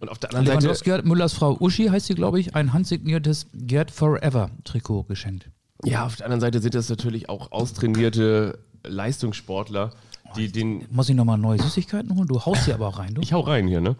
Und 0.00 0.08
auf 0.10 0.18
der 0.18 0.30
anderen 0.30 0.46
Seite. 0.46 0.58
Lewandowski 0.58 0.90
hat 0.90 1.04
Müllers 1.04 1.32
Frau 1.32 1.56
Uschi, 1.58 1.86
heißt 1.86 2.06
sie, 2.06 2.14
glaube 2.14 2.38
ich, 2.38 2.54
ein 2.54 2.72
handsigniertes 2.72 3.48
Get 3.52 3.90
Forever 3.90 4.50
Trikot 4.64 5.04
geschenkt. 5.04 5.50
Ja, 5.84 6.06
auf 6.06 6.16
der 6.16 6.26
anderen 6.26 6.40
Seite 6.40 6.60
sind 6.60 6.74
das 6.74 6.88
natürlich 6.88 7.28
auch 7.28 7.52
austrainierte 7.52 8.58
Leistungssportler, 8.84 9.92
die 10.36 10.50
den. 10.50 10.84
Muss 10.90 11.08
ich 11.08 11.14
nochmal 11.14 11.38
neue 11.38 11.58
Süßigkeiten 11.58 12.14
holen? 12.16 12.26
Du 12.28 12.44
haust 12.44 12.64
sie 12.64 12.72
aber 12.72 12.88
auch 12.88 12.98
rein, 12.98 13.14
du? 13.14 13.22
Ich 13.22 13.32
hau 13.32 13.40
rein 13.40 13.68
hier, 13.68 13.80
ne? 13.80 13.96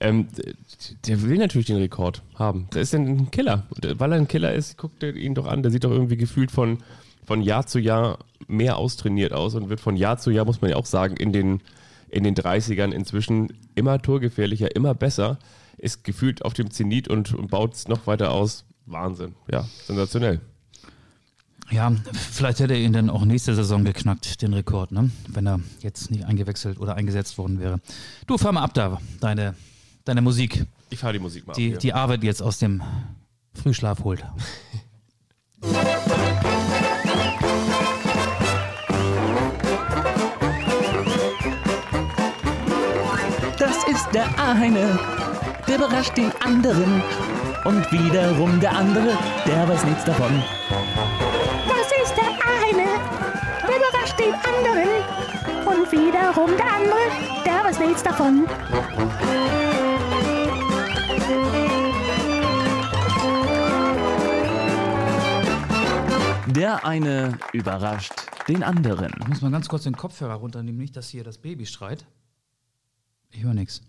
Ähm, 0.00 0.28
der 1.06 1.22
will 1.22 1.38
natürlich 1.38 1.66
den 1.66 1.76
Rekord 1.76 2.22
haben. 2.34 2.68
Der 2.72 2.82
ist 2.82 2.94
ein 2.94 3.30
Killer. 3.30 3.66
Und 3.70 4.00
Weil 4.00 4.12
er 4.12 4.18
ein 4.18 4.28
Killer 4.28 4.54
ist, 4.54 4.78
guckt 4.78 5.02
er 5.02 5.14
ihn 5.14 5.34
doch 5.34 5.46
an. 5.46 5.62
Der 5.62 5.70
sieht 5.70 5.84
doch 5.84 5.90
irgendwie 5.90 6.16
gefühlt 6.16 6.50
von, 6.50 6.78
von 7.26 7.42
Jahr 7.42 7.66
zu 7.66 7.78
Jahr 7.78 8.18
mehr 8.46 8.78
austrainiert 8.78 9.32
aus 9.32 9.54
und 9.54 9.68
wird 9.68 9.80
von 9.80 9.96
Jahr 9.96 10.18
zu 10.18 10.30
Jahr, 10.30 10.46
muss 10.46 10.60
man 10.60 10.70
ja 10.70 10.76
auch 10.76 10.86
sagen, 10.86 11.16
in 11.16 11.32
den, 11.32 11.60
in 12.08 12.24
den 12.24 12.34
30ern 12.34 12.92
inzwischen 12.92 13.52
immer 13.74 14.00
torgefährlicher, 14.00 14.74
immer 14.74 14.94
besser. 14.94 15.38
Ist 15.76 16.02
gefühlt 16.02 16.44
auf 16.44 16.54
dem 16.54 16.70
Zenit 16.70 17.06
und, 17.06 17.34
und 17.34 17.50
baut 17.50 17.74
es 17.74 17.86
noch 17.86 18.06
weiter 18.06 18.32
aus. 18.32 18.64
Wahnsinn. 18.86 19.34
Ja, 19.50 19.64
sensationell. 19.84 20.40
Ja, 21.70 21.92
vielleicht 22.32 22.60
hätte 22.60 22.72
er 22.74 22.80
ihn 22.80 22.92
dann 22.94 23.10
auch 23.10 23.24
nächste 23.24 23.54
Saison 23.54 23.84
geknackt, 23.84 24.40
den 24.40 24.54
Rekord, 24.54 24.90
ne? 24.90 25.10
Wenn 25.28 25.46
er 25.46 25.60
jetzt 25.80 26.10
nicht 26.10 26.24
eingewechselt 26.24 26.78
oder 26.80 26.94
eingesetzt 26.94 27.36
worden 27.36 27.60
wäre. 27.60 27.80
Du, 28.26 28.38
fahr 28.38 28.52
mal 28.52 28.62
ab 28.62 28.72
da, 28.74 28.98
deine, 29.20 29.54
deine 30.04 30.22
Musik, 30.22 30.64
Ich 30.90 30.98
fahre 30.98 31.12
die 31.14 31.18
Musik 31.18 31.46
mal 31.46 31.52
die, 31.52 31.74
ab. 31.74 31.80
die 31.80 31.92
Arbeit 31.92 32.24
jetzt 32.24 32.42
aus 32.42 32.58
dem 32.58 32.82
Frühschlaf 33.54 34.02
holt. 34.04 34.24
Das 43.58 43.76
ist 43.88 44.06
der 44.14 44.26
eine, 44.38 44.98
der 45.66 45.76
überrascht 45.76 46.16
den 46.16 46.32
anderen. 46.44 47.02
Und 47.64 47.90
wiederum 47.92 48.60
der 48.60 48.72
andere, 48.72 49.18
der 49.46 49.68
weiß 49.68 49.84
nichts 49.84 50.04
davon. 50.04 50.42
Den 54.18 54.34
anderen. 54.34 54.88
Und 55.66 55.92
wiederum 55.92 56.50
der 56.56 56.72
andere, 56.74 57.44
der 57.44 57.64
weiß 57.64 57.78
nichts 57.80 58.02
davon. 58.02 58.46
Der 66.54 66.84
eine 66.84 67.38
überrascht 67.52 68.12
den 68.48 68.62
anderen. 68.62 69.12
Ich 69.20 69.28
muss 69.28 69.42
mal 69.42 69.50
ganz 69.50 69.68
kurz 69.68 69.84
den 69.84 69.96
Kopfhörer 69.96 70.34
runternehmen, 70.34 70.80
nicht, 70.80 70.96
dass 70.96 71.08
hier 71.08 71.22
das 71.22 71.38
Baby 71.38 71.66
schreit. 71.66 72.06
Ich 73.30 73.42
höre 73.42 73.54
nichts. 73.54 73.82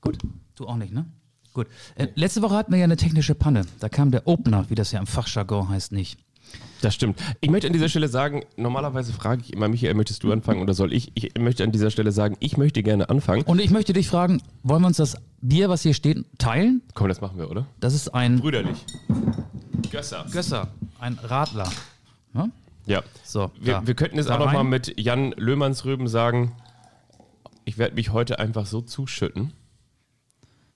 Gut, 0.00 0.18
du 0.54 0.66
auch 0.66 0.76
nicht, 0.76 0.92
ne? 0.92 1.06
Gut. 1.52 1.66
Äh, 1.96 2.08
letzte 2.14 2.42
Woche 2.42 2.54
hatten 2.54 2.72
wir 2.72 2.78
ja 2.78 2.84
eine 2.84 2.96
technische 2.96 3.34
Panne. 3.34 3.66
Da 3.80 3.88
kam 3.88 4.12
der 4.12 4.26
Opener, 4.28 4.70
wie 4.70 4.76
das 4.76 4.92
ja 4.92 5.00
im 5.00 5.06
Fachjargon 5.06 5.68
heißt, 5.68 5.92
nicht. 5.92 6.18
Das 6.80 6.94
stimmt. 6.94 7.20
Ich 7.40 7.50
möchte 7.50 7.66
an 7.66 7.72
dieser 7.74 7.88
Stelle 7.88 8.08
sagen, 8.08 8.44
normalerweise 8.56 9.12
frage 9.12 9.42
ich 9.44 9.52
immer, 9.52 9.68
Michael, 9.68 9.94
möchtest 9.94 10.22
du 10.22 10.32
anfangen 10.32 10.62
oder 10.62 10.72
soll 10.72 10.92
ich? 10.92 11.12
Ich 11.14 11.32
möchte 11.38 11.62
an 11.62 11.72
dieser 11.72 11.90
Stelle 11.90 12.10
sagen, 12.10 12.36
ich 12.40 12.56
möchte 12.56 12.82
gerne 12.82 13.10
anfangen. 13.10 13.42
Und 13.42 13.60
ich 13.60 13.70
möchte 13.70 13.92
dich 13.92 14.08
fragen, 14.08 14.40
wollen 14.62 14.82
wir 14.82 14.86
uns 14.86 14.96
das 14.96 15.16
Bier, 15.42 15.68
was 15.68 15.82
hier 15.82 15.92
steht, 15.94 16.24
teilen? 16.38 16.82
Komm, 16.94 17.08
das 17.08 17.20
machen 17.20 17.38
wir, 17.38 17.50
oder? 17.50 17.66
Das 17.80 17.92
ist 17.94 18.08
ein 18.14 18.40
Brüderlich. 18.40 18.78
Gösser. 19.90 20.24
Gösser, 20.32 20.68
ein 20.98 21.18
Radler. 21.22 21.70
Ne? 22.32 22.50
Ja. 22.86 23.02
So, 23.24 23.50
Wir, 23.60 23.74
da. 23.74 23.86
wir 23.86 23.94
könnten 23.94 24.16
jetzt 24.16 24.30
Da 24.30 24.36
auch 24.36 24.46
nochmal 24.46 24.64
mit 24.64 24.98
Jan 24.98 25.32
Löhmannsröben 25.36 26.08
sagen, 26.08 26.52
ich 27.64 27.76
werde 27.76 27.94
mich 27.94 28.10
heute 28.12 28.38
einfach 28.38 28.66
so 28.66 28.80
zuschütten. 28.80 29.52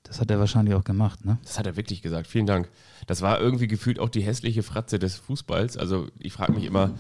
Das 0.05 0.20
hat 0.20 0.30
er 0.30 0.38
wahrscheinlich 0.38 0.74
auch 0.74 0.84
gemacht, 0.84 1.24
ne? 1.24 1.38
Das 1.42 1.59
hat 1.59 1.66
er 1.66 1.76
wirklich 1.76 2.02
gesagt. 2.02 2.26
Vielen 2.26 2.46
Dank. 2.46 2.68
Das 3.07 3.22
war 3.22 3.40
irgendwie 3.40 3.66
gefühlt 3.66 3.98
auch 3.98 4.11
die 4.11 4.20
hässliche 4.20 4.62
Fratze 4.62 4.98
des 4.98 5.16
Fußballs. 5.16 5.76
Also 5.76 6.09
ich 6.18 6.32
frage 6.32 6.52
mich 6.52 6.64
immer, 6.64 6.92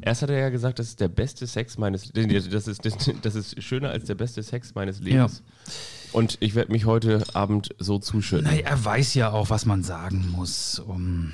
erst 0.00 0.22
hat 0.22 0.30
er 0.30 0.38
ja 0.38 0.50
gesagt, 0.50 0.78
das 0.78 0.88
ist 0.88 1.00
der 1.00 1.08
beste 1.08 1.46
Sex 1.46 1.78
meines 1.78 2.12
Lebens. 2.12 2.48
Das 2.50 2.68
ist, 2.68 2.82
das, 3.22 3.34
ist 3.34 3.62
schöner 3.62 3.90
als 3.90 4.04
der 4.04 4.14
beste 4.14 4.42
Sex 4.42 4.74
meines 4.74 5.00
Lebens. 5.00 5.42
Und 6.12 6.36
ich 6.40 6.54
werde 6.54 6.70
mich 6.70 6.84
heute 6.84 7.24
Abend 7.32 7.70
so 7.78 7.98
zuschütten. 7.98 8.46
Naja, 8.46 8.66
er 8.66 8.84
weiß 8.84 9.14
ja 9.14 9.30
auch, 9.30 9.48
was 9.48 9.64
man 9.64 9.82
sagen 9.82 10.28
muss, 10.30 10.78
um, 10.78 11.32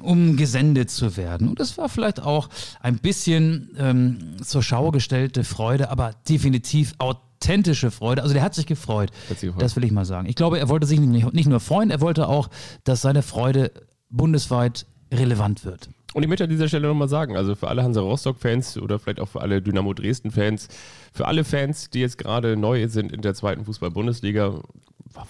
um 0.00 0.36
gesendet 0.36 0.90
zu 0.90 1.18
werden. 1.18 1.48
Und 1.48 1.60
das 1.60 1.76
war 1.76 1.88
vielleicht 1.88 2.20
auch 2.20 2.48
ein 2.80 2.98
bisschen 2.98 3.70
ähm, 3.76 4.36
zur 4.42 4.62
Schau 4.62 4.90
gestellte 4.90 5.44
Freude, 5.44 5.90
aber 5.90 6.14
definitiv 6.28 6.94
authentische 7.42 7.90
Freude. 7.90 8.22
Also 8.22 8.34
der 8.34 8.42
hat 8.42 8.54
sich 8.54 8.66
gefreut. 8.66 9.10
Hat 9.28 9.38
sich 9.38 9.48
gefreut. 9.48 9.62
Das 9.62 9.76
will 9.76 9.84
ich 9.84 9.92
mal 9.92 10.04
sagen. 10.04 10.28
Ich 10.28 10.36
glaube, 10.36 10.58
er 10.58 10.68
wollte 10.68 10.86
sich 10.86 11.00
nicht, 11.00 11.32
nicht 11.32 11.48
nur 11.48 11.60
freuen, 11.60 11.90
er 11.90 12.00
wollte 12.00 12.28
auch, 12.28 12.48
dass 12.84 13.02
seine 13.02 13.22
Freude 13.22 13.72
bundesweit 14.08 14.86
relevant 15.12 15.64
wird. 15.64 15.88
Und 16.12 16.24
ich 16.24 16.28
möchte 16.28 16.44
an 16.44 16.50
dieser 16.50 16.66
Stelle 16.68 16.88
nochmal 16.88 17.08
sagen, 17.08 17.36
also 17.36 17.54
für 17.54 17.68
alle 17.68 17.84
Hansa 17.84 18.00
Rostock-Fans 18.00 18.78
oder 18.78 18.98
vielleicht 18.98 19.20
auch 19.20 19.28
für 19.28 19.40
alle 19.40 19.62
Dynamo 19.62 19.94
Dresden-Fans, 19.94 20.68
für 21.12 21.26
alle 21.26 21.44
Fans, 21.44 21.90
die 21.90 22.00
jetzt 22.00 22.18
gerade 22.18 22.56
neu 22.56 22.88
sind 22.88 23.12
in 23.12 23.22
der 23.22 23.34
zweiten 23.34 23.64
Fußball-Bundesliga, 23.64 24.60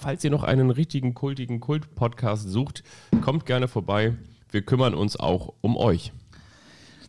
falls 0.00 0.24
ihr 0.24 0.30
noch 0.30 0.42
einen 0.42 0.70
richtigen, 0.70 1.12
kultigen 1.12 1.60
Kult-Podcast 1.60 2.48
sucht, 2.48 2.82
kommt 3.20 3.44
gerne 3.44 3.68
vorbei. 3.68 4.14
Wir 4.50 4.62
kümmern 4.62 4.94
uns 4.94 5.18
auch 5.18 5.52
um 5.60 5.76
euch. 5.76 6.12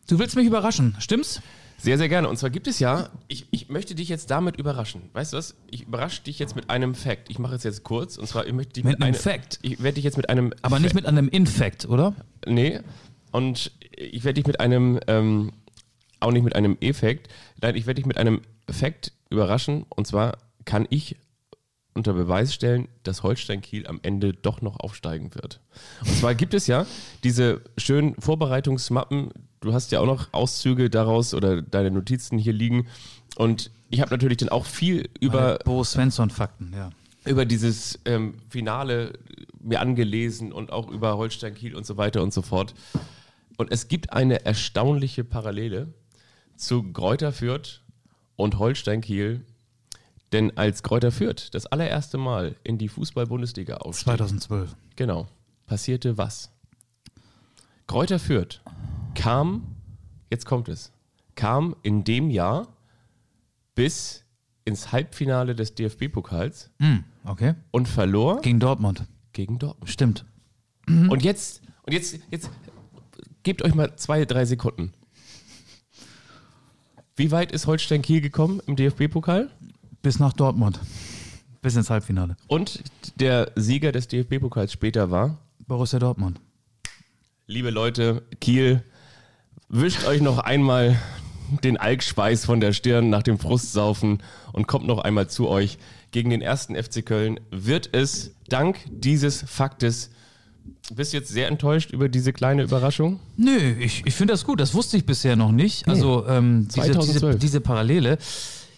Du 0.07 0.19
willst 0.19 0.35
mich 0.35 0.47
überraschen, 0.47 0.95
stimmt's? 0.99 1.41
Sehr, 1.81 1.97
sehr 1.97 2.09
gerne. 2.09 2.29
Und 2.29 2.37
zwar 2.37 2.51
gibt 2.51 2.67
es 2.67 2.79
ja, 2.79 3.09
ich, 3.27 3.47
ich 3.49 3.69
möchte 3.69 3.95
dich 3.95 4.07
jetzt 4.07 4.29
damit 4.29 4.57
überraschen. 4.57 5.09
Weißt 5.13 5.33
du 5.33 5.37
was? 5.37 5.55
Ich 5.71 5.83
überrasche 5.83 6.21
dich 6.21 6.37
jetzt 6.37 6.55
mit 6.55 6.69
einem 6.69 6.93
Fact. 6.93 7.29
Ich 7.29 7.39
mache 7.39 7.55
es 7.55 7.63
jetzt 7.63 7.83
kurz. 7.83 8.17
Und 8.17 8.27
zwar, 8.27 8.45
ich 8.45 8.53
möchte 8.53 8.73
dich 8.73 8.83
Mit 8.83 8.99
mit, 8.99 9.07
einem 9.07 9.15
Fact? 9.15 9.59
Ich 9.63 9.81
werde 9.81 9.95
dich 9.95 10.03
jetzt 10.03 10.17
mit 10.17 10.29
einem. 10.29 10.53
Aber 10.61 10.79
nicht 10.79 10.93
mit 10.93 11.07
einem 11.07 11.27
Infekt, 11.27 11.85
oder? 11.85 12.15
Nee. 12.45 12.81
Und 13.31 13.71
ich 13.97 14.23
werde 14.23 14.35
dich 14.35 14.45
mit 14.45 14.59
einem, 14.59 14.99
ähm, 15.07 15.53
auch 16.19 16.31
nicht 16.31 16.43
mit 16.43 16.55
einem 16.55 16.77
Effekt, 16.81 17.29
nein, 17.61 17.75
ich 17.75 17.87
werde 17.87 17.95
dich 17.95 18.05
mit 18.05 18.17
einem 18.17 18.41
Fact 18.69 19.13
überraschen. 19.29 19.85
Und 19.89 20.05
zwar 20.05 20.37
kann 20.65 20.85
ich 20.89 21.15
unter 21.93 22.13
Beweis 22.13 22.53
stellen, 22.53 22.87
dass 23.03 23.23
Holstein 23.23 23.61
Kiel 23.61 23.87
am 23.87 23.99
Ende 24.03 24.33
doch 24.33 24.61
noch 24.61 24.79
aufsteigen 24.79 25.33
wird. 25.35 25.59
Und 26.01 26.15
zwar 26.15 26.35
gibt 26.35 26.53
es 26.53 26.67
ja 26.67 26.85
diese 27.23 27.61
schönen 27.77 28.15
Vorbereitungsmappen. 28.21 29.31
Du 29.61 29.73
hast 29.73 29.91
ja 29.91 29.99
auch 29.99 30.07
noch 30.07 30.27
Auszüge 30.31 30.89
daraus 30.89 31.35
oder 31.35 31.61
deine 31.61 31.91
Notizen 31.91 32.39
hier 32.39 32.51
liegen. 32.51 32.87
Und 33.35 33.69
ich 33.91 34.01
habe 34.01 34.09
natürlich 34.09 34.37
dann 34.37 34.49
auch 34.49 34.65
viel 34.65 35.07
über 35.19 35.59
Bo 35.63 35.83
Svensson-Fakten, 35.83 36.73
ja. 36.75 36.89
über 37.25 37.45
dieses 37.45 37.99
ähm, 38.05 38.35
Finale 38.49 39.13
mir 39.59 39.79
angelesen 39.79 40.51
und 40.51 40.71
auch 40.71 40.89
über 40.89 41.15
Holstein 41.17 41.53
Kiel 41.53 41.75
und 41.75 41.85
so 41.85 41.95
weiter 41.97 42.23
und 42.23 42.33
so 42.33 42.41
fort. 42.41 42.73
Und 43.57 43.71
es 43.71 43.87
gibt 43.87 44.13
eine 44.13 44.45
erstaunliche 44.45 45.23
Parallele 45.23 45.93
zu 46.55 46.81
Kräuter 46.91 47.31
Fürth 47.31 47.81
und 48.35 48.57
Holstein 48.57 49.01
Kiel. 49.01 49.41
Denn 50.31 50.57
als 50.57 50.81
Kräuter 50.81 51.11
Fürth 51.11 51.49
das 51.51 51.67
allererste 51.67 52.17
Mal 52.17 52.55
in 52.63 52.79
die 52.79 52.87
Fußball-Bundesliga 52.87 53.77
aufstieg, 53.77 54.05
2012. 54.05 54.75
genau, 54.95 55.27
passierte 55.67 56.17
was? 56.17 56.49
Kräuter 57.85 58.17
Fürth 58.17 58.61
kam, 59.15 59.63
jetzt 60.29 60.45
kommt 60.45 60.69
es, 60.69 60.91
kam 61.35 61.75
in 61.83 62.03
dem 62.03 62.29
Jahr 62.29 62.67
bis 63.75 64.23
ins 64.65 64.91
Halbfinale 64.91 65.55
des 65.55 65.73
DFB-Pokals 65.75 66.69
Hm, 66.79 67.03
okay. 67.23 67.55
und 67.71 67.87
verlor 67.87 68.41
Gegen 68.41 68.59
Dortmund. 68.59 69.05
gegen 69.33 69.57
Dortmund. 69.59 69.89
Stimmt. 69.89 70.25
Und 70.87 71.23
jetzt, 71.23 71.61
und 71.83 71.93
jetzt, 71.93 72.19
jetzt 72.31 72.49
gebt 73.43 73.61
euch 73.63 73.73
mal 73.75 73.95
zwei, 73.95 74.25
drei 74.25 74.45
Sekunden. 74.45 74.93
Wie 77.15 77.31
weit 77.31 77.51
ist 77.51 77.67
Holstein 77.67 78.01
Kiel 78.01 78.21
gekommen 78.21 78.61
im 78.67 78.75
DFB-Pokal? 78.75 79.49
Bis 80.01 80.19
nach 80.19 80.33
Dortmund. 80.33 80.79
Bis 81.61 81.75
ins 81.75 81.89
Halbfinale. 81.89 82.35
Und 82.47 82.83
der 83.17 83.51
Sieger 83.55 83.91
des 83.91 84.07
DFB-Pokals 84.07 84.71
später 84.73 85.11
war, 85.11 85.37
Borussia 85.67 85.99
Dortmund. 85.99 86.39
liebe 87.47 87.69
Leute, 87.69 88.23
Kiel, 88.39 88.83
wischt 89.71 90.05
euch 90.05 90.21
noch 90.21 90.37
einmal 90.39 90.97
den 91.63 91.77
Alkschweiß 91.77 92.45
von 92.45 92.59
der 92.59 92.73
Stirn 92.73 93.09
nach 93.09 93.23
dem 93.23 93.39
Frustsaufen 93.39 94.21
und 94.53 94.67
kommt 94.67 94.85
noch 94.85 94.99
einmal 94.99 95.29
zu 95.29 95.47
euch. 95.47 95.77
Gegen 96.11 96.29
den 96.29 96.41
ersten 96.41 96.75
FC 96.75 97.05
Köln 97.05 97.39
wird 97.51 97.89
es 97.93 98.35
dank 98.49 98.77
dieses 98.89 99.43
Faktes. 99.47 100.11
Bist 100.93 101.13
du 101.13 101.17
jetzt 101.17 101.29
sehr 101.29 101.47
enttäuscht 101.47 101.91
über 101.91 102.09
diese 102.09 102.33
kleine 102.33 102.63
Überraschung? 102.63 103.19
Nö, 103.37 103.57
ich, 103.79 104.03
ich 104.05 104.13
finde 104.13 104.33
das 104.33 104.45
gut. 104.45 104.59
Das 104.59 104.73
wusste 104.73 104.97
ich 104.97 105.05
bisher 105.05 105.35
noch 105.35 105.51
nicht. 105.51 105.87
Also 105.87 106.27
ähm, 106.27 106.67
diese, 106.67 106.81
diese, 106.81 106.93
2012. 106.93 107.39
diese 107.39 107.61
Parallele. 107.61 108.17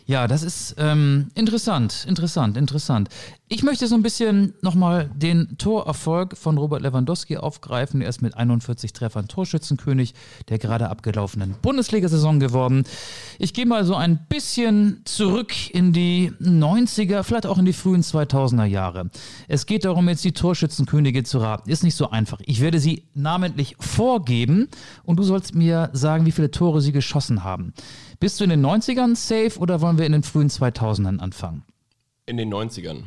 Ja, 0.05 0.27
das 0.27 0.43
ist 0.43 0.75
ähm, 0.77 1.29
interessant, 1.33 2.05
interessant, 2.07 2.57
interessant. 2.57 3.09
Ich 3.47 3.63
möchte 3.63 3.87
so 3.87 3.95
ein 3.95 4.01
bisschen 4.01 4.53
nochmal 4.61 5.09
den 5.15 5.57
Torerfolg 5.57 6.35
von 6.37 6.57
Robert 6.57 6.81
Lewandowski 6.81 7.37
aufgreifen. 7.37 8.01
Er 8.01 8.09
ist 8.09 8.21
mit 8.21 8.35
41 8.35 8.91
Treffern 8.93 9.27
Torschützenkönig 9.27 10.13
der 10.49 10.57
gerade 10.57 10.89
abgelaufenen 10.89 11.55
Bundesliga-Saison 11.61 12.39
geworden. 12.39 12.83
Ich 13.39 13.53
gehe 13.53 13.65
mal 13.65 13.85
so 13.85 13.95
ein 13.95 14.25
bisschen 14.27 15.01
zurück 15.05 15.53
in 15.69 15.93
die 15.93 16.31
90er, 16.41 17.23
vielleicht 17.23 17.45
auch 17.45 17.57
in 17.57 17.65
die 17.65 17.73
frühen 17.73 18.01
2000er 18.01 18.65
Jahre. 18.65 19.09
Es 19.47 19.65
geht 19.65 19.85
darum, 19.85 20.09
jetzt 20.09 20.25
die 20.25 20.33
Torschützenkönige 20.33 21.23
zu 21.23 21.37
raten. 21.37 21.69
Ist 21.69 21.83
nicht 21.83 21.95
so 21.95 22.09
einfach. 22.09 22.41
Ich 22.45 22.59
werde 22.59 22.79
sie 22.79 23.03
namentlich 23.13 23.75
vorgeben 23.79 24.67
und 25.03 25.17
du 25.17 25.23
sollst 25.23 25.55
mir 25.55 25.91
sagen, 25.93 26.25
wie 26.25 26.31
viele 26.31 26.51
Tore 26.51 26.81
sie 26.81 26.91
geschossen 26.91 27.43
haben. 27.43 27.73
Bist 28.23 28.39
du 28.39 28.45
in 28.45 28.51
den 28.51 28.65
90ern 28.65 29.17
safe 29.17 29.59
oder 29.59 29.81
wollen 29.81 29.97
wir 29.97 30.05
in 30.05 30.13
den 30.13 30.23
frühen 30.23 30.47
2000ern 30.47 31.19
anfangen? 31.19 31.65
In 32.25 32.37
den 32.37 32.53
90ern. 32.53 33.03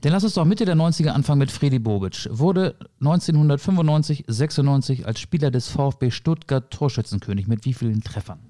Dann 0.00 0.12
lass 0.12 0.24
uns 0.24 0.34
doch 0.34 0.44
Mitte 0.44 0.64
der 0.64 0.74
90er 0.74 1.10
anfangen 1.10 1.38
mit 1.38 1.52
Fredi 1.52 1.78
Bobic. 1.78 2.26
Wurde 2.32 2.74
1995, 2.98 4.24
96 4.26 5.06
als 5.06 5.20
Spieler 5.20 5.52
des 5.52 5.68
VfB 5.68 6.10
Stuttgart 6.10 6.68
Torschützenkönig 6.72 7.46
mit 7.46 7.64
wie 7.64 7.72
vielen 7.72 8.00
Treffern? 8.00 8.40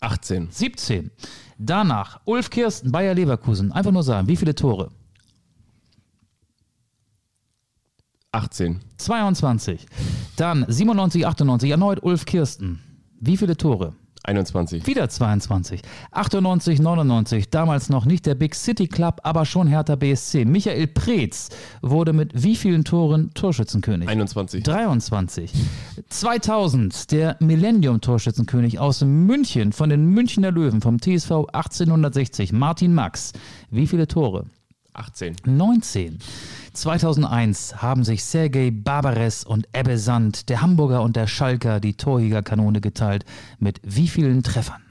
18. 0.00 0.48
17. 0.50 1.10
Danach 1.58 2.22
Ulf 2.24 2.48
Kirsten, 2.48 2.92
Bayer 2.92 3.12
Leverkusen. 3.12 3.72
Einfach 3.72 3.92
nur 3.92 4.04
sagen, 4.04 4.26
wie 4.26 4.36
viele 4.36 4.54
Tore? 4.54 4.88
18. 8.30 8.80
22. 8.96 9.86
Dann 10.36 10.64
97, 10.66 11.26
98 11.26 11.70
erneut 11.70 12.02
Ulf 12.02 12.24
Kirsten. 12.24 12.80
Wie 13.24 13.36
viele 13.36 13.56
Tore? 13.56 13.92
21. 14.24 14.84
Wieder 14.88 15.08
22. 15.08 15.80
98, 16.10 16.80
99, 16.80 17.50
damals 17.50 17.88
noch 17.88 18.04
nicht 18.04 18.26
der 18.26 18.34
Big 18.34 18.56
City 18.56 18.88
Club, 18.88 19.20
aber 19.22 19.46
schon 19.46 19.68
Hertha 19.68 19.94
BSC. 19.94 20.44
Michael 20.44 20.88
Preetz 20.88 21.50
wurde 21.82 22.12
mit 22.12 22.30
wie 22.34 22.56
vielen 22.56 22.82
Toren 22.82 23.32
Torschützenkönig? 23.34 24.08
21. 24.08 24.64
23. 24.64 25.52
2000, 26.08 27.12
der 27.12 27.36
Millennium-Torschützenkönig 27.38 28.80
aus 28.80 29.02
München 29.02 29.72
von 29.72 29.88
den 29.88 30.06
Münchner 30.06 30.50
Löwen 30.50 30.80
vom 30.80 31.00
TSV 31.00 31.46
1860, 31.52 32.52
Martin 32.52 32.94
Max. 32.94 33.32
Wie 33.70 33.86
viele 33.86 34.08
Tore? 34.08 34.46
18. 34.94 35.36
19. 35.46 36.18
2001 36.72 37.82
haben 37.82 38.04
sich 38.04 38.24
Sergei 38.24 38.70
Barbares 38.70 39.44
und 39.44 39.68
Ebbe 39.72 39.98
Sand, 39.98 40.48
der 40.48 40.62
Hamburger 40.62 41.02
und 41.02 41.16
der 41.16 41.26
Schalker, 41.26 41.80
die 41.80 41.94
Torjägerkanone 41.94 42.80
geteilt. 42.80 43.24
Mit 43.58 43.80
wie 43.82 44.08
vielen 44.08 44.42
Treffern? 44.42 44.82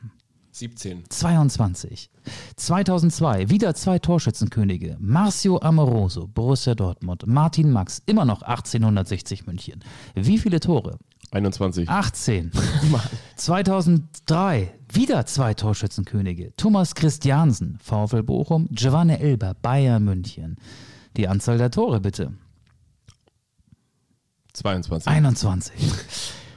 17. 0.52 1.06
22. 1.10 2.10
2002 2.56 3.50
wieder 3.50 3.74
zwei 3.74 4.00
Torschützenkönige. 4.00 4.98
Marcio 5.00 5.60
Amoroso, 5.60 6.28
Borussia 6.28 6.76
Dortmund. 6.76 7.26
Martin 7.26 7.72
Max, 7.72 8.02
immer 8.06 8.26
noch 8.26 8.44
1860 8.44 9.48
München. 9.48 9.84
Wie 10.14 10.38
viele 10.38 10.60
Tore? 10.60 11.00
21. 11.32 11.90
18. 11.90 12.52
2003 13.38 14.74
wieder 14.94 15.26
zwei 15.26 15.54
Torschützenkönige. 15.54 16.54
Thomas 16.58 16.94
Christiansen, 16.94 17.80
VfL 17.82 18.22
Bochum. 18.22 18.68
Giovanni 18.72 19.14
Elber, 19.14 19.56
Bayern 19.62 20.04
München. 20.04 20.58
Die 21.18 21.28
Anzahl 21.28 21.58
der 21.58 21.72
Tore 21.72 22.00
bitte. 22.00 22.34
22. 24.54 25.08
21. 25.08 25.74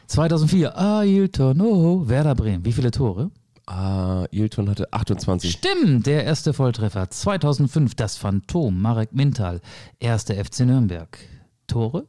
2004 0.07 0.79
Ailton, 0.79 1.61
oh, 1.61 2.09
Werder 2.09 2.35
Bremen. 2.35 2.65
Wie 2.65 2.73
viele 2.73 2.91
Tore? 2.91 3.31
Ah, 3.67 4.27
Ilton 4.31 4.69
hatte 4.69 4.93
28. 4.93 5.51
Stimmt, 5.51 6.07
der 6.07 6.25
erste 6.25 6.53
Volltreffer. 6.53 7.09
2005 7.09 7.95
das 7.95 8.17
Phantom, 8.17 8.81
Marek 8.81 9.15
Mintal, 9.15 9.61
erster 10.01 10.35
FC 10.35 10.61
Nürnberg. 10.61 11.19
Tore? 11.67 12.07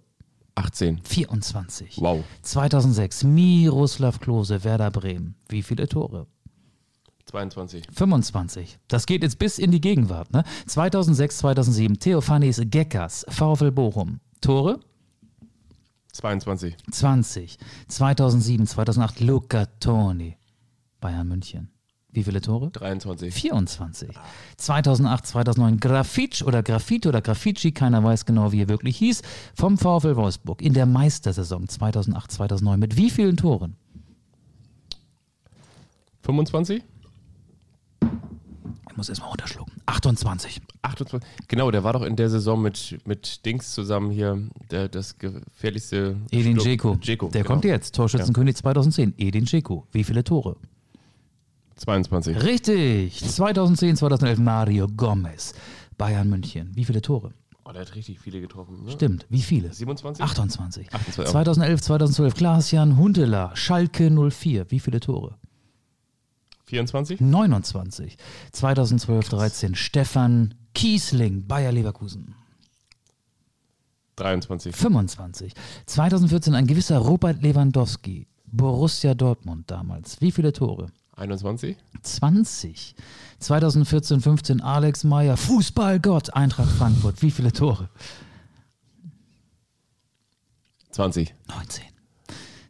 18. 0.56 1.02
24. 1.04 1.98
Wow. 2.02 2.24
2006 2.42 3.24
Miroslav 3.24 4.20
Klose, 4.20 4.64
Werder 4.64 4.92
Bremen. 4.92 5.36
Wie 5.48 5.64
viele 5.64 5.88
Tore? 5.88 6.28
22. 7.26 7.88
25. 7.92 8.78
Das 8.88 9.06
geht 9.06 9.24
jetzt 9.24 9.40
bis 9.40 9.58
in 9.58 9.72
die 9.72 9.82
Gegenwart. 9.82 10.32
Ne? 10.32 10.44
2006, 10.68 11.40
2007 11.40 12.00
Theophanes 12.00 12.62
Geckers, 12.66 13.26
VfL 13.30 13.72
Bochum. 13.72 14.20
Tore? 14.42 14.80
22. 16.14 16.78
20. 16.92 17.58
2007, 17.88 18.68
2008 18.68 19.20
Luca 19.20 19.66
Toni, 19.80 20.38
Bayern 21.02 21.28
München. 21.28 21.70
Wie 22.16 22.24
viele 22.24 22.40
Tore? 22.40 22.72
23. 22.72 23.34
24. 23.34 24.10
2008, 24.56 25.28
2009 25.28 25.80
Grafitsch 25.82 26.44
oder 26.44 26.64
Graffiti 26.64 27.10
oder 27.10 27.22
Grafici, 27.22 27.74
keiner 27.74 28.02
weiß 28.02 28.26
genau, 28.26 28.54
wie 28.54 28.62
er 28.62 28.70
wirklich 28.70 28.96
hieß, 28.98 29.22
vom 29.54 29.78
VfL 29.78 30.16
Wolfsburg 30.16 30.62
in 30.62 30.74
der 30.74 30.86
Meistersaison 30.86 31.68
2008, 31.68 32.32
2009. 32.32 32.80
Mit 32.80 32.96
wie 32.96 33.10
vielen 33.10 33.36
Toren? 33.36 33.76
25? 36.22 36.84
Muss 38.96 39.10
erstmal 39.10 39.30
runterschlucken. 39.30 39.74
28. 39.86 40.62
28. 40.82 41.30
Genau, 41.48 41.70
der 41.70 41.84
war 41.84 41.94
doch 41.94 42.04
in 42.04 42.16
der 42.16 42.30
Saison 42.30 42.62
mit, 42.62 42.98
mit 43.06 43.46
Dings 43.46 43.74
zusammen 43.74 44.10
hier, 44.10 44.42
der, 44.72 44.88
das 44.88 45.18
gefährlichste. 45.18 46.16
Edin 46.32 46.58
Dzeko. 46.58 46.96
Der 46.96 47.18
genau. 47.18 47.44
kommt 47.44 47.66
jetzt. 47.66 47.96
Torschützenkönig 47.96 48.56
2010. 48.56 49.16
Edin 49.18 49.46
Dzeko. 49.46 49.86
Wie 49.92 50.04
viele 50.04 50.24
Tore? 50.24 50.56
22. 51.76 52.42
Richtig. 52.42 53.22
2010, 53.22 53.98
2011 53.98 54.40
Mario 54.40 54.88
Gomez. 54.88 55.54
Bayern 55.98 56.30
München. 56.30 56.72
Wie 56.74 56.86
viele 56.86 57.02
Tore? 57.02 57.34
Oh, 57.66 57.72
der 57.72 57.82
hat 57.82 57.96
richtig 57.96 58.20
viele 58.20 58.40
getroffen. 58.42 58.84
Ne? 58.84 58.92
Stimmt. 58.92 59.26
Wie 59.30 59.42
viele? 59.42 59.74
27? 59.74 60.24
28. 60.24 60.94
28. 60.94 61.32
2011, 61.32 61.82
2012 61.82 62.34
Klaas-Jan 62.36 62.98
Huntelaar. 62.98 63.56
Schalke 63.56 64.10
04. 64.12 64.70
Wie 64.70 64.80
viele 64.80 65.00
Tore? 65.00 65.38
24? 66.66 67.20
29. 67.22 68.18
2012, 68.52 69.30
13 69.30 69.76
Stefan 69.76 70.54
Kiesling. 70.74 71.48
Bayer 71.48 71.72
Leverkusen. 71.72 72.36
23. 74.16 74.76
25. 74.76 75.54
2014 75.86 76.56
ein 76.56 76.68
gewisser 76.68 76.98
Robert 76.98 77.42
Lewandowski. 77.42 78.28
Borussia 78.46 79.14
Dortmund 79.14 79.70
damals. 79.70 80.22
Wie 80.22 80.32
viele 80.32 80.54
Tore? 80.54 80.88
21? 81.18 81.76
20. 82.02 82.96
2014, 83.40 84.22
15 84.22 84.62
Alex 84.62 85.04
Meyer, 85.04 85.38
Fußballgott, 85.38 86.34
Eintracht 86.34 86.72
Frankfurt. 86.72 87.22
Wie 87.22 87.32
viele 87.32 87.52
Tore? 87.52 87.90
20. 90.92 91.34
19. 91.50 91.84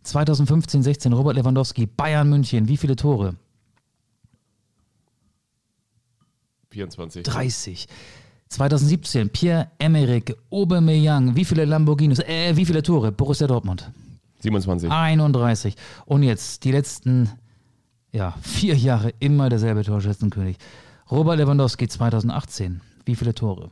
2015, 0.04 0.84
16 0.84 1.14
Robert 1.14 1.36
Lewandowski, 1.36 1.86
Bayern 1.86 2.30
München. 2.30 2.68
Wie 2.68 2.78
viele 2.78 2.96
Tore? 2.96 3.36
24. 6.76 7.24
30. 7.24 7.88
2017 8.50 9.30
Pierre-Emerick 9.30 10.36
Aubameyang. 10.52 11.36
Wie 11.36 11.46
viele 11.46 11.66
Lamborghinis? 11.66 12.20
Äh, 12.20 12.56
wie 12.56 12.66
viele 12.66 12.84
Tore? 12.84 13.12
Borussia 13.12 13.48
Dortmund. 13.48 13.92
27. 14.42 14.92
31. 14.92 15.76
Und 16.06 16.24
jetzt 16.24 16.64
die 16.64 16.72
letzten 16.72 17.30
ja, 18.12 18.36
vier 18.42 18.76
Jahre 18.76 19.14
immer 19.20 19.50
derselbe 19.50 19.84
Torschützenkönig. 19.84 20.58
Robert 21.10 21.38
Lewandowski 21.38 21.88
2018. 21.88 22.82
Wie 23.06 23.16
viele 23.16 23.34
Tore? 23.34 23.70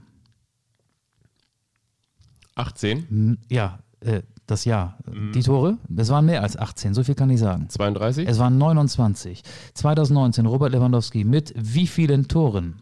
18. 2.55 3.07
Hm, 3.09 3.37
Ja, 3.49 3.79
äh, 4.01 4.21
das 4.45 4.65
Jahr. 4.65 4.97
Die 5.33 5.41
Tore, 5.41 5.77
es 5.95 6.09
waren 6.09 6.25
mehr 6.25 6.43
als 6.43 6.57
18, 6.57 6.93
so 6.93 7.03
viel 7.03 7.15
kann 7.15 7.29
ich 7.29 7.39
sagen. 7.39 7.69
32. 7.69 8.27
Es 8.27 8.39
waren 8.39 8.57
29. 8.57 9.41
2019 9.73 10.45
Robert 10.45 10.73
Lewandowski 10.73 11.23
mit 11.23 11.53
wie 11.55 11.87
vielen 11.87 12.27
Toren? 12.27 12.81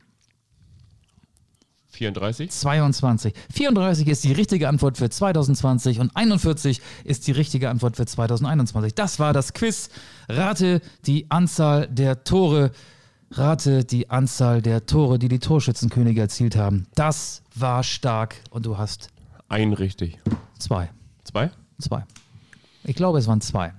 34. 2.02 2.50
22. 2.50 3.34
34 3.54 4.08
ist 4.08 4.24
die 4.24 4.32
richtige 4.32 4.68
Antwort 4.68 4.98
für 4.98 5.10
2020 5.10 6.00
und 6.00 6.16
41 6.16 6.82
ist 7.04 7.28
die 7.28 7.32
richtige 7.32 7.70
Antwort 7.70 7.96
für 7.96 8.08
2021. 8.08 8.96
Das 8.96 9.20
war 9.20 9.34
das 9.34 9.54
Quiz. 9.54 9.90
Rate 10.28 10.82
die 11.06 11.30
Anzahl 11.30 11.88
der 11.88 12.24
Tore. 12.24 12.72
Rate 13.30 13.86
die 13.86 14.10
Anzahl 14.10 14.64
der 14.64 14.88
Tore, 14.88 15.20
die 15.20 15.28
die 15.30 15.38
Torschützenkönige 15.40 16.22
erzielt 16.22 16.56
haben. 16.56 16.88
Das 16.96 17.44
war 17.56 17.84
stark 17.84 18.36
und 18.50 18.66
du 18.66 18.80
hast 18.80 19.10
Ein 19.48 19.74
richtig. 19.74 20.18
zwei. 20.58 20.90
Zwei? 21.24 21.52
Zwei. 21.80 22.04
Ich 22.84 22.96
glaube, 22.96 23.20
es 23.20 23.28
waren 23.28 23.42
zwei. 23.42 23.74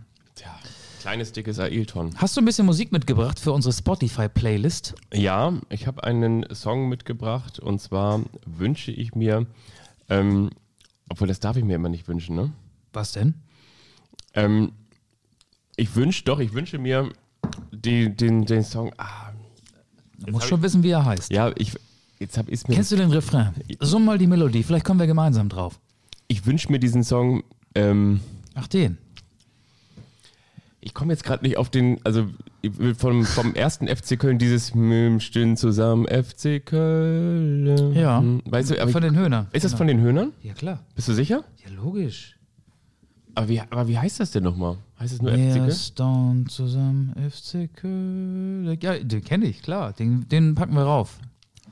Kleines, 1.02 1.32
dickes 1.32 1.58
Ailton. 1.58 2.14
Hast 2.14 2.36
du 2.36 2.40
ein 2.40 2.44
bisschen 2.44 2.64
Musik 2.64 2.92
mitgebracht 2.92 3.40
für 3.40 3.50
unsere 3.50 3.72
Spotify-Playlist? 3.72 4.94
Ja, 5.12 5.52
ich 5.68 5.88
habe 5.88 6.04
einen 6.04 6.46
Song 6.54 6.88
mitgebracht 6.88 7.58
und 7.58 7.80
zwar 7.80 8.20
wünsche 8.46 8.92
ich 8.92 9.12
mir, 9.16 9.46
ähm, 10.08 10.50
obwohl 11.08 11.26
das 11.26 11.40
darf 11.40 11.56
ich 11.56 11.64
mir 11.64 11.74
immer 11.74 11.88
nicht 11.88 12.06
wünschen, 12.06 12.36
ne? 12.36 12.52
Was 12.92 13.10
denn? 13.10 13.34
Ähm, 14.34 14.70
ich 15.74 15.96
wünsche, 15.96 16.22
doch, 16.22 16.38
ich 16.38 16.52
wünsche 16.52 16.78
mir 16.78 17.08
die, 17.72 18.14
den, 18.14 18.46
den 18.46 18.62
Song, 18.62 18.92
ah, 18.98 19.32
Du 20.20 20.30
musst 20.30 20.44
hab 20.44 20.50
schon 20.50 20.62
wissen, 20.62 20.84
wie 20.84 20.90
er 20.90 21.04
heißt. 21.04 21.32
ja, 21.32 21.50
ich, 21.56 21.76
jetzt 22.20 22.38
habe 22.38 22.48
ich 22.52 22.68
mir. 22.68 22.76
Kennst 22.76 22.92
du 22.92 22.96
den 22.96 23.10
Refrain? 23.10 23.52
Summ 23.80 24.04
mal 24.04 24.18
die 24.18 24.28
Melodie, 24.28 24.62
vielleicht 24.62 24.84
kommen 24.84 25.00
wir 25.00 25.08
gemeinsam 25.08 25.48
drauf. 25.48 25.80
Ich 26.28 26.46
wünsche 26.46 26.70
mir 26.70 26.78
diesen 26.78 27.02
Song. 27.02 27.42
Ähm, 27.74 28.20
Ach, 28.54 28.68
den. 28.68 28.98
Ich 30.84 30.94
komme 30.94 31.12
jetzt 31.12 31.24
gerade 31.24 31.44
nicht 31.44 31.56
auf 31.56 31.70
den. 31.70 31.98
Also 32.04 32.26
vom, 32.98 33.24
vom 33.24 33.54
ersten 33.54 33.86
FC 33.88 34.18
Köln 34.18 34.38
dieses 34.38 34.74
"Wir 34.74 35.18
stehen 35.20 35.56
zusammen 35.56 36.06
FC 36.06 36.64
Köln. 36.64 37.94
Ja. 37.94 38.18
Hm, 38.18 38.42
Weißt 38.44 38.70
du, 38.72 38.88
von 38.88 39.02
den 39.02 39.16
Höhnern. 39.16 39.46
ist 39.52 39.64
das 39.64 39.72
Genau. 39.72 39.78
von 39.78 39.86
den 39.86 40.00
Höhnern? 40.00 40.32
Ja, 40.42 40.54
klar. 40.54 40.80
Bist 40.94 41.08
du 41.08 41.12
sicher? 41.14 41.44
Ja, 41.64 41.70
logisch. 41.74 42.36
Aber 43.34 43.48
wie, 43.48 43.60
aber 43.60 43.88
wie 43.88 43.96
heißt 43.98 44.20
das 44.20 44.32
denn 44.32 44.42
nochmal? 44.44 44.76
Heißt 45.00 45.14
es 45.14 45.22
nur 45.22 45.32
FC 45.32 45.54
Köln? 45.54 45.70
stehen 45.72 46.46
zusammen 46.48 47.14
FC 47.30 47.68
Köln. 47.74 48.76
Ja, 48.80 48.98
den 48.98 49.24
kenne 49.24 49.46
ich, 49.46 49.62
klar. 49.62 49.92
Den, 49.92 50.28
den 50.28 50.54
packen 50.54 50.74
wir 50.74 50.82
rauf. 50.82 51.18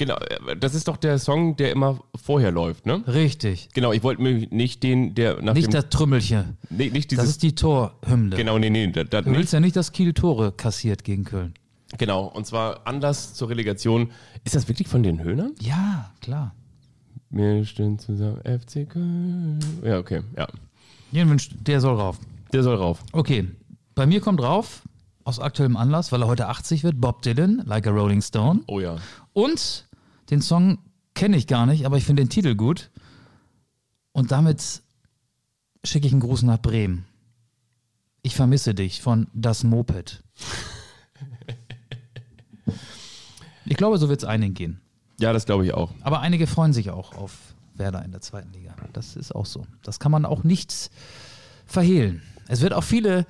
Genau, 0.00 0.16
das 0.58 0.74
ist 0.74 0.88
doch 0.88 0.96
der 0.96 1.18
Song, 1.18 1.56
der 1.56 1.72
immer 1.72 2.00
vorher 2.16 2.50
läuft, 2.50 2.86
ne? 2.86 3.04
Richtig. 3.06 3.68
Genau, 3.74 3.92
ich 3.92 4.02
wollte 4.02 4.22
mir 4.22 4.46
nicht 4.50 4.82
den, 4.82 5.14
der 5.14 5.42
nach 5.42 5.52
Nicht 5.52 5.66
dem. 5.66 5.72
das 5.72 5.90
Trümmelchen. 5.90 6.56
nee, 6.70 6.88
nicht 6.88 7.12
Das 7.12 7.18
dieses. 7.18 7.30
ist 7.32 7.42
die 7.42 7.54
Torhymne. 7.54 8.34
genau, 8.34 8.58
nee, 8.58 8.70
nee, 8.70 8.86
da, 8.86 9.04
da 9.04 9.20
Du 9.20 9.28
nicht. 9.28 9.38
willst 9.40 9.52
ja 9.52 9.60
nicht, 9.60 9.76
dass 9.76 9.92
Kiel 9.92 10.14
Tore 10.14 10.52
kassiert 10.52 11.04
gegen 11.04 11.24
Köln. 11.24 11.52
Genau, 11.98 12.24
und 12.24 12.46
zwar 12.46 12.86
Anlass 12.86 13.34
zur 13.34 13.50
Relegation. 13.50 14.10
Ist 14.44 14.54
das 14.54 14.68
wirklich 14.68 14.88
von 14.88 15.02
den 15.02 15.22
Höhnern? 15.22 15.52
Ja, 15.60 16.10
klar. 16.22 16.54
Wir 17.28 17.62
stehen 17.66 17.98
zusammen 17.98 18.40
FC 18.44 18.88
Köln. 18.88 19.58
Ja, 19.84 19.98
okay, 19.98 20.22
ja. 20.34 20.48
Den 21.12 21.28
wünscht, 21.28 21.52
der 21.60 21.80
soll 21.82 21.96
rauf. 21.96 22.18
Der 22.54 22.62
soll 22.62 22.76
rauf. 22.76 23.02
Okay, 23.12 23.48
bei 23.94 24.06
mir 24.06 24.20
kommt 24.22 24.40
rauf, 24.42 24.82
aus 25.24 25.38
aktuellem 25.40 25.76
Anlass, 25.76 26.10
weil 26.10 26.22
er 26.22 26.26
heute 26.28 26.48
80 26.48 26.84
wird, 26.84 26.98
Bob 27.00 27.20
Dylan, 27.20 27.62
Like 27.66 27.86
a 27.86 27.90
Rolling 27.90 28.22
Stone. 28.22 28.60
Oh 28.66 28.80
ja. 28.80 28.96
Und 29.34 29.86
den 30.30 30.42
Song 30.42 30.78
kenne 31.14 31.36
ich 31.36 31.46
gar 31.46 31.66
nicht, 31.66 31.86
aber 31.86 31.96
ich 31.96 32.04
finde 32.04 32.22
den 32.22 32.30
Titel 32.30 32.54
gut. 32.54 32.90
Und 34.12 34.30
damit 34.32 34.82
schicke 35.84 36.06
ich 36.06 36.12
einen 36.12 36.20
Gruß 36.20 36.42
nach 36.42 36.58
Bremen. 36.58 37.04
Ich 38.22 38.34
vermisse 38.34 38.74
dich 38.74 39.00
von 39.00 39.28
Das 39.32 39.64
Moped. 39.64 40.22
Ich 43.66 43.76
glaube, 43.76 43.98
so 43.98 44.08
wird 44.08 44.22
es 44.22 44.28
einigen 44.28 44.54
gehen. 44.54 44.80
Ja, 45.20 45.32
das 45.32 45.46
glaube 45.46 45.64
ich 45.64 45.74
auch. 45.74 45.92
Aber 46.00 46.20
einige 46.20 46.46
freuen 46.46 46.72
sich 46.72 46.90
auch 46.90 47.14
auf 47.14 47.54
Werder 47.74 48.04
in 48.04 48.10
der 48.10 48.20
zweiten 48.20 48.52
Liga. 48.52 48.74
Das 48.92 49.16
ist 49.16 49.34
auch 49.34 49.46
so. 49.46 49.66
Das 49.82 50.00
kann 50.00 50.10
man 50.10 50.24
auch 50.24 50.44
nicht 50.44 50.90
verhehlen. 51.66 52.22
Es 52.48 52.62
wird 52.62 52.72
auch 52.72 52.84
viele 52.84 53.26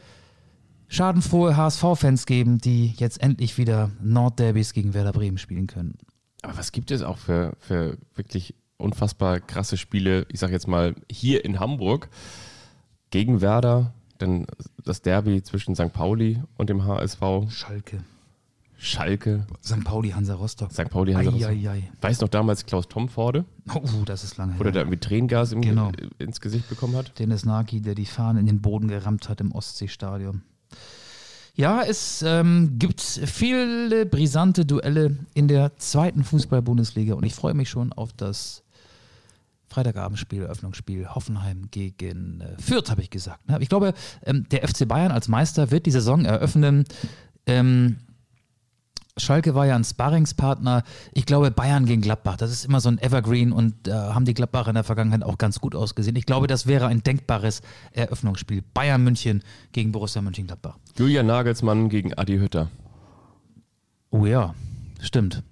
schadenfrohe 0.88 1.56
HSV-Fans 1.56 2.26
geben, 2.26 2.58
die 2.58 2.94
jetzt 2.96 3.22
endlich 3.22 3.58
wieder 3.58 3.90
Nordderbys 4.02 4.72
gegen 4.72 4.94
Werder 4.94 5.12
Bremen 5.12 5.38
spielen 5.38 5.66
können. 5.66 5.98
Aber 6.42 6.56
was 6.56 6.72
gibt 6.72 6.90
es 6.90 7.02
auch 7.02 7.18
für, 7.18 7.54
für 7.60 7.98
wirklich 8.14 8.54
unfassbar 8.78 9.40
krasse 9.40 9.76
Spiele, 9.76 10.26
ich 10.30 10.40
sage 10.40 10.52
jetzt 10.52 10.66
mal 10.68 10.94
hier 11.10 11.44
in 11.44 11.60
Hamburg 11.60 12.08
gegen 13.10 13.40
Werder, 13.40 13.92
dann 14.18 14.46
das 14.84 15.02
Derby 15.02 15.42
zwischen 15.42 15.74
St. 15.74 15.92
Pauli 15.92 16.42
und 16.56 16.70
dem 16.70 16.84
HSV, 16.84 17.20
Schalke. 17.50 18.02
Schalke, 18.82 19.46
St. 19.62 19.84
Pauli, 19.84 20.10
Hansa 20.10 20.34
Rostock. 20.34 20.72
St. 20.72 20.88
Pauli, 20.88 21.12
Hansa 21.12 21.30
Rostock. 21.32 21.50
Eieiei. 21.50 21.90
Weiß 22.00 22.22
noch 22.22 22.28
damals 22.28 22.64
Klaus 22.64 22.88
Tomforde, 22.88 23.44
Oh, 23.74 23.82
das 24.06 24.24
ist 24.24 24.38
lange 24.38 24.58
wo 24.58 24.62
der 24.62 24.72
da 24.72 24.78
her. 24.78 24.82
irgendwie 24.86 25.00
Tränengas 25.00 25.52
im, 25.52 25.60
Genau. 25.60 25.92
ins 26.18 26.40
Gesicht 26.40 26.66
bekommen 26.70 26.96
hat. 26.96 27.18
Dennis 27.18 27.44
Naki, 27.44 27.82
der 27.82 27.94
die 27.94 28.06
Fahne 28.06 28.40
in 28.40 28.46
den 28.46 28.62
Boden 28.62 28.88
gerammt 28.88 29.28
hat 29.28 29.42
im 29.42 29.52
Ostseestadion. 29.52 30.40
Ja, 31.54 31.82
es 31.82 32.22
ähm, 32.26 32.78
gibt 32.78 33.00
viele 33.00 34.06
brisante 34.06 34.64
Duelle 34.64 35.16
in 35.34 35.48
der 35.48 35.76
zweiten 35.76 36.24
Fußball-Bundesliga 36.24 37.14
und 37.14 37.24
ich 37.24 37.34
freue 37.34 37.54
mich 37.54 37.68
schon 37.68 37.92
auf 37.92 38.12
das 38.12 38.62
Freitagabendspiel, 39.68 40.42
Eröffnungsspiel 40.42 41.08
Hoffenheim 41.08 41.70
gegen 41.70 42.40
äh, 42.40 42.60
Fürth, 42.60 42.90
habe 42.90 43.02
ich 43.02 43.10
gesagt. 43.10 43.48
ne? 43.48 43.58
Ich 43.60 43.68
glaube, 43.68 43.94
ähm, 44.24 44.46
der 44.50 44.66
FC 44.66 44.86
Bayern 44.86 45.12
als 45.12 45.28
Meister 45.28 45.70
wird 45.70 45.86
die 45.86 45.92
Saison 45.92 46.24
eröffnen. 46.24 46.84
Ähm, 47.46 47.98
Schalke 49.16 49.54
war 49.54 49.66
ja 49.66 49.76
ein 49.76 49.84
Sparringspartner. 49.84 50.82
Ich 51.12 51.26
glaube, 51.26 51.50
Bayern 51.50 51.86
gegen 51.86 52.00
Gladbach, 52.00 52.36
das 52.36 52.50
ist 52.50 52.64
immer 52.64 52.80
so 52.80 52.88
ein 52.88 52.98
Evergreen 52.98 53.52
und 53.52 53.74
da 53.82 54.14
haben 54.14 54.24
die 54.24 54.34
Gladbacher 54.34 54.68
in 54.68 54.74
der 54.74 54.84
Vergangenheit 54.84 55.22
auch 55.22 55.38
ganz 55.38 55.60
gut 55.60 55.74
ausgesehen. 55.74 56.16
Ich 56.16 56.26
glaube, 56.26 56.46
das 56.46 56.66
wäre 56.66 56.86
ein 56.86 57.02
denkbares 57.02 57.62
Eröffnungsspiel. 57.92 58.62
Bayern 58.74 59.02
München 59.02 59.42
gegen 59.72 59.92
Borussia 59.92 60.22
Mönchengladbach. 60.22 60.78
Julian 60.96 61.26
Nagelsmann 61.26 61.88
gegen 61.88 62.14
Adi 62.14 62.38
Hütter. 62.38 62.68
Oh 64.10 64.26
ja, 64.26 64.54
stimmt. 65.00 65.42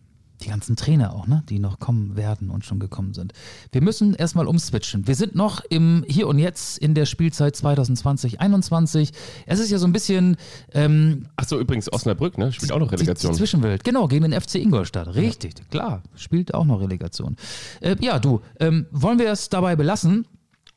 Die 0.42 0.48
ganzen 0.48 0.76
Trainer 0.76 1.14
auch, 1.14 1.26
ne? 1.26 1.42
die 1.48 1.58
noch 1.58 1.80
kommen 1.80 2.16
werden 2.16 2.50
und 2.50 2.64
schon 2.64 2.78
gekommen 2.78 3.12
sind. 3.12 3.32
Wir 3.72 3.82
müssen 3.82 4.14
erstmal 4.14 4.46
umswitchen. 4.46 5.06
Wir 5.06 5.16
sind 5.16 5.34
noch 5.34 5.64
im 5.68 6.04
Hier 6.06 6.28
und 6.28 6.38
Jetzt 6.38 6.78
in 6.78 6.94
der 6.94 7.06
Spielzeit 7.06 7.56
2020-21. 7.56 9.12
Es 9.46 9.58
ist 9.58 9.70
ja 9.70 9.78
so 9.78 9.86
ein 9.86 9.92
bisschen 9.92 10.36
ähm, 10.72 11.26
Achso, 11.36 11.58
übrigens 11.58 11.92
Osnabrück, 11.92 12.38
ne? 12.38 12.52
Spielt 12.52 12.72
auch 12.72 12.78
noch 12.78 12.88
Die, 12.88 12.94
Relegation. 12.96 13.32
die 13.32 13.38
Zwischenwelt, 13.38 13.84
genau, 13.84 14.06
gegen 14.06 14.30
den 14.30 14.40
FC 14.40 14.56
Ingolstadt. 14.56 15.14
Richtig, 15.14 15.54
klar, 15.70 16.02
spielt 16.14 16.54
auch 16.54 16.64
noch 16.64 16.80
Relegation. 16.80 17.36
Äh, 17.80 17.96
ja, 18.00 18.18
du, 18.18 18.40
ähm, 18.60 18.86
wollen 18.90 19.18
wir 19.18 19.30
es 19.30 19.48
dabei 19.48 19.76
belassen? 19.76 20.26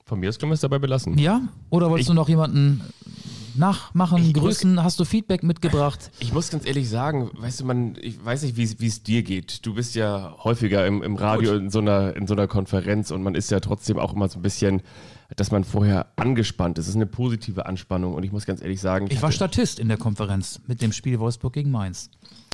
Von 0.05 0.19
mir 0.19 0.29
aus 0.29 0.39
können 0.39 0.49
wir 0.49 0.55
es 0.55 0.61
dabei 0.61 0.79
belassen. 0.79 1.17
Ja? 1.17 1.41
Oder 1.69 1.89
wolltest 1.89 2.09
du 2.09 2.13
noch 2.13 2.27
jemanden 2.27 2.81
nachmachen, 3.55 4.21
Ich 4.21 4.33
muss- 4.35 4.41
grüßen? 4.43 4.83
Hast 4.83 4.99
du 4.99 5.05
Feedback 5.05 5.43
mitgebracht? 5.43 6.11
Ich 6.19 6.33
muss 6.33 6.49
ganz 6.49 6.65
ehrlich 6.65 6.89
sagen, 6.89 7.29
weißt 7.33 7.61
du, 7.61 7.65
man, 7.65 7.95
ich 8.01 8.23
weiß 8.23 8.43
nicht, 8.43 8.57
wie 8.57 8.87
es- 8.87 9.03
dir 9.03 9.23
geht. 9.23 9.65
Du 9.65 9.73
bist 9.73 9.95
ja 9.95 10.35
häufiger 10.43 10.85
im, 10.85 11.01
im 11.03 11.15
Radio 11.15 11.55
in 11.55 11.69
so, 11.69 11.79
einer, 11.79 12.15
in 12.15 12.27
so 12.27 12.33
einer 12.33 12.47
Konferenz 12.47 13.11
und 13.11 13.23
man 13.23 13.35
ist 13.35 13.51
ja 13.51 13.59
trotzdem 13.59 13.97
auch 13.99 14.13
immer 14.13 14.27
so 14.29 14.39
ein 14.39 14.41
bisschen, 14.41 14.81
dass 15.35 15.51
man 15.51 15.63
vorher 15.63 16.07
angespannt 16.17 16.77
ist. 16.77 16.85
Es 16.85 16.89
ist 16.89 16.95
eine 16.95 17.05
positive 17.05 17.65
Anspannung 17.65 18.13
und 18.13 18.23
ich 18.23 18.31
muss 18.31 18.45
ganz 18.45 18.61
ehrlich 18.61 18.81
sagen, 18.81 19.07
Ich 19.09 19.17
war 19.21 19.29
hatte- 19.29 19.35
Statist 19.37 19.79
in 19.79 19.87
der 19.87 19.97
Konferenz 19.97 20.59
mit 20.67 20.81
dem 20.81 20.91
Spiel 20.91 21.19
Wolfsburg 21.19 21.53
gegen 21.53 21.71
Mainz. 21.71 22.09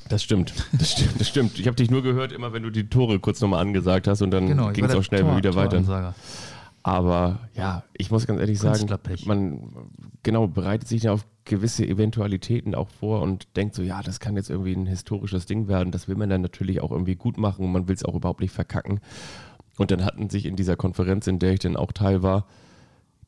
Das 0.10 0.24
stimmt, 0.24 0.54
das 0.72 0.92
stimmt, 0.94 1.20
das 1.20 1.28
stimmt. 1.28 1.60
Ich 1.60 1.68
habe 1.68 1.76
dich 1.76 1.92
nur 1.92 2.02
gehört, 2.02 2.32
immer 2.32 2.54
wenn 2.54 2.64
du 2.64 2.70
die 2.70 2.88
Tore 2.88 3.20
kurz 3.20 3.42
nochmal 3.42 3.60
angesagt 3.62 4.08
hast 4.08 4.22
und 4.22 4.32
dann 4.32 4.48
Genau, 4.48 4.70
ich 4.70 4.76
ging 4.76 4.84
war 4.86 4.92
es 4.92 4.96
auch 4.96 5.04
schnell 5.04 5.22
Tor- 5.22 5.36
wieder 5.36 5.54
weiter. 5.56 5.84
Aber 6.88 7.50
ja, 7.54 7.84
ich 7.98 8.12
muss 8.12 8.28
ganz 8.28 8.40
ehrlich 8.40 8.60
sagen, 8.60 8.88
man 9.26 9.90
genau 10.24 10.48
bereitet 10.48 10.88
sich 10.88 11.04
ja 11.04 11.12
auf 11.12 11.26
gewisse 11.44 11.86
Eventualitäten 11.86 12.76
auch 12.76 12.88
vor 12.88 13.24
und 13.24 13.58
denkt 13.58 13.76
so, 13.76 13.82
ja, 13.82 14.02
das 14.02 14.22
kann 14.22 14.38
jetzt 14.38 14.50
irgendwie 14.50 14.72
ein 14.72 14.86
historisches 14.86 15.46
Ding 15.46 15.68
werden. 15.68 15.92
Das 15.92 16.08
will 16.08 16.16
man 16.16 16.30
dann 16.30 16.40
natürlich 16.40 16.80
auch 16.80 16.92
irgendwie 16.92 17.16
gut 17.16 17.38
machen 17.38 17.66
und 17.66 17.74
man 17.74 17.90
will 17.90 17.96
es 17.96 18.06
auch 18.06 18.16
überhaupt 18.16 18.40
nicht 18.40 18.54
verkacken. 18.54 19.02
Und 19.78 19.92
dann 19.92 20.06
hatten 20.06 20.30
sich 20.30 20.46
in 20.46 20.56
dieser 20.56 20.78
Konferenz, 20.78 21.28
in 21.28 21.40
der 21.40 21.52
ich 21.52 21.60
dann 21.60 21.76
auch 21.76 21.92
Teil 21.92 22.24
war, 22.24 22.46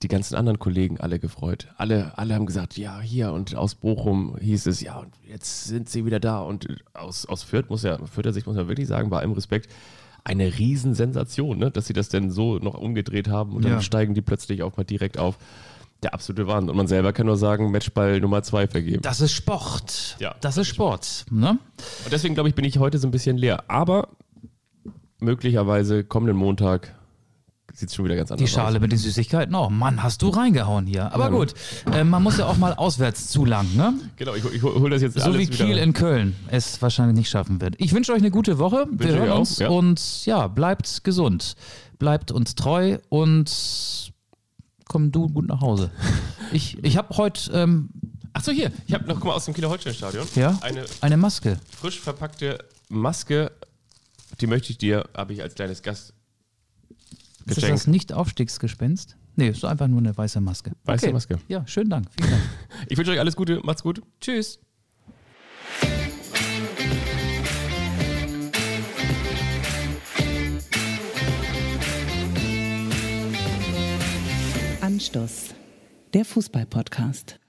die 0.03 0.07
ganzen 0.07 0.35
anderen 0.35 0.59
Kollegen 0.59 0.97
alle 0.97 1.19
gefreut. 1.19 1.67
Alle, 1.75 2.17
alle 2.17 2.35
haben 2.35 2.45
gesagt, 2.45 2.77
ja, 2.77 3.01
hier 3.01 3.33
und 3.33 3.55
aus 3.55 3.75
Bochum 3.75 4.37
hieß 4.39 4.67
es, 4.67 4.79
ja, 4.79 4.99
und 4.99 5.13
jetzt 5.27 5.65
sind 5.65 5.89
sie 5.89 6.05
wieder 6.05 6.21
da. 6.21 6.39
Und 6.39 6.65
aus, 6.93 7.25
aus 7.25 7.43
Fürth 7.43 7.69
muss 7.69 7.83
ja, 7.83 7.97
Fürther 8.05 8.31
Sicht 8.31 8.47
muss 8.47 8.55
man 8.55 8.69
wirklich 8.69 8.87
sagen, 8.87 9.09
bei 9.09 9.19
allem 9.19 9.33
Respekt, 9.33 9.69
eine 10.29 10.57
Riesensensation, 10.59 11.57
ne? 11.57 11.71
dass 11.71 11.87
sie 11.87 11.93
das 11.93 12.09
denn 12.09 12.29
so 12.29 12.57
noch 12.59 12.75
umgedreht 12.75 13.27
haben 13.27 13.53
und 13.55 13.65
dann 13.65 13.73
Ja. 13.73 13.81
steigen 13.81 14.13
die 14.13 14.21
plötzlich 14.21 14.61
auch 14.63 14.77
mal 14.77 14.83
direkt 14.83 15.17
auf. 15.17 15.37
Der 16.03 16.13
absolute 16.13 16.47
Wahnsinn. 16.47 16.69
Und 16.69 16.77
man 16.77 16.87
selber 16.87 17.11
kann 17.11 17.25
nur 17.25 17.35
sagen, 17.35 17.71
Matchball 17.71 18.21
Nummer 18.21 18.41
zwei 18.43 18.67
vergeben. 18.67 19.01
Das 19.01 19.19
ist 19.19 19.33
Sport. 19.33 20.15
Ja, 20.19 20.33
das 20.39 20.55
ist 20.57 20.67
Sport. 20.67 21.25
Ne? 21.29 21.57
Und 22.05 22.13
deswegen 22.13 22.35
glaube 22.35 22.47
ich, 22.47 22.55
bin 22.55 22.63
ich 22.63 22.77
heute 22.77 22.97
so 22.99 23.07
ein 23.07 23.11
bisschen 23.11 23.37
leer. 23.37 23.63
Aber 23.67 24.07
möglicherweise 25.19 26.03
kommenden 26.05 26.37
Montag 26.37 26.95
sieht 27.79 27.93
schon 27.93 28.05
wieder 28.05 28.15
ganz 28.15 28.31
anders 28.31 28.47
Die 28.47 28.53
Schale 28.53 28.75
aus. 28.77 28.81
mit 28.81 28.91
den 28.91 28.99
Süßigkeiten 28.99 29.53
auch. 29.55 29.69
Mann, 29.69 30.03
hast 30.03 30.21
du 30.21 30.29
reingehauen 30.29 30.85
hier. 30.85 31.11
Aber 31.13 31.29
gut, 31.31 31.53
äh, 31.93 32.03
man 32.03 32.21
muss 32.23 32.37
ja 32.37 32.45
auch 32.45 32.57
mal 32.57 32.73
auswärts 32.73 33.27
zulangen, 33.29 33.75
ne? 33.75 33.93
Genau, 34.17 34.35
ich, 34.35 34.43
ich 34.45 34.61
hole 34.61 34.89
das 34.89 35.01
jetzt 35.01 35.19
So 35.19 35.33
wie 35.33 35.39
wieder. 35.49 35.65
Kiel 35.65 35.77
in 35.77 35.93
Köln 35.93 36.35
es 36.47 36.81
wahrscheinlich 36.81 37.15
nicht 37.17 37.29
schaffen 37.29 37.61
wird. 37.61 37.75
Ich 37.77 37.93
wünsche 37.93 38.11
euch 38.11 38.19
eine 38.19 38.31
gute 38.31 38.57
Woche. 38.59 38.85
Wir 38.91 38.99
Wünsche 38.99 39.13
ich 39.13 39.19
hören 39.19 39.31
auch, 39.31 39.39
uns 39.39 39.59
ja. 39.59 39.69
und 39.69 40.25
ja, 40.25 40.47
bleibt 40.47 41.03
gesund. 41.03 41.55
Bleibt 41.97 42.31
uns 42.31 42.55
treu 42.55 42.97
und 43.09 44.11
komm 44.87 45.11
du 45.11 45.27
gut 45.29 45.47
nach 45.47 45.61
Hause. 45.61 45.91
Ich, 46.51 46.83
ich 46.83 46.97
habe 46.97 47.15
heute 47.15 47.51
ähm, 47.53 47.89
Achso, 48.33 48.51
hier, 48.51 48.71
ich 48.87 48.93
habe 48.95 49.05
noch, 49.07 49.15
guck 49.17 49.25
mal, 49.25 49.33
aus 49.33 49.45
dem 49.45 49.53
Kieler 49.53 49.69
Holstein-Stadion. 49.69 50.25
ja, 50.33 50.57
Eine 50.61 50.83
eine 51.01 51.15
Maske. 51.15 51.59
frisch 51.79 51.99
verpackte 51.99 52.57
Maske, 52.89 53.51
die 54.41 54.47
möchte 54.47 54.71
ich 54.71 54.79
dir, 54.79 55.07
habe 55.15 55.33
ich 55.33 55.43
als 55.43 55.53
kleines 55.53 55.83
Gast 55.83 56.13
Ist 57.49 57.63
das 57.63 57.69
das 57.69 57.87
Nicht-Aufstiegsgespenst? 57.87 59.17
Nee, 59.35 59.49
ist 59.49 59.63
einfach 59.65 59.87
nur 59.87 59.99
eine 59.99 60.15
weiße 60.15 60.41
Maske. 60.41 60.71
Weiße 60.85 61.11
Maske. 61.11 61.37
Ja, 61.47 61.65
schönen 61.65 61.89
Dank. 61.89 62.07
Vielen 62.17 62.31
Dank. 62.31 62.43
Ich 62.87 62.97
wünsche 62.97 63.11
euch 63.11 63.19
alles 63.19 63.35
Gute, 63.35 63.59
macht's 63.63 63.83
gut. 63.83 64.01
Tschüss. 64.19 64.59
Anstoß, 74.81 75.53
der 76.13 76.25
Fußball-Podcast. 76.25 77.39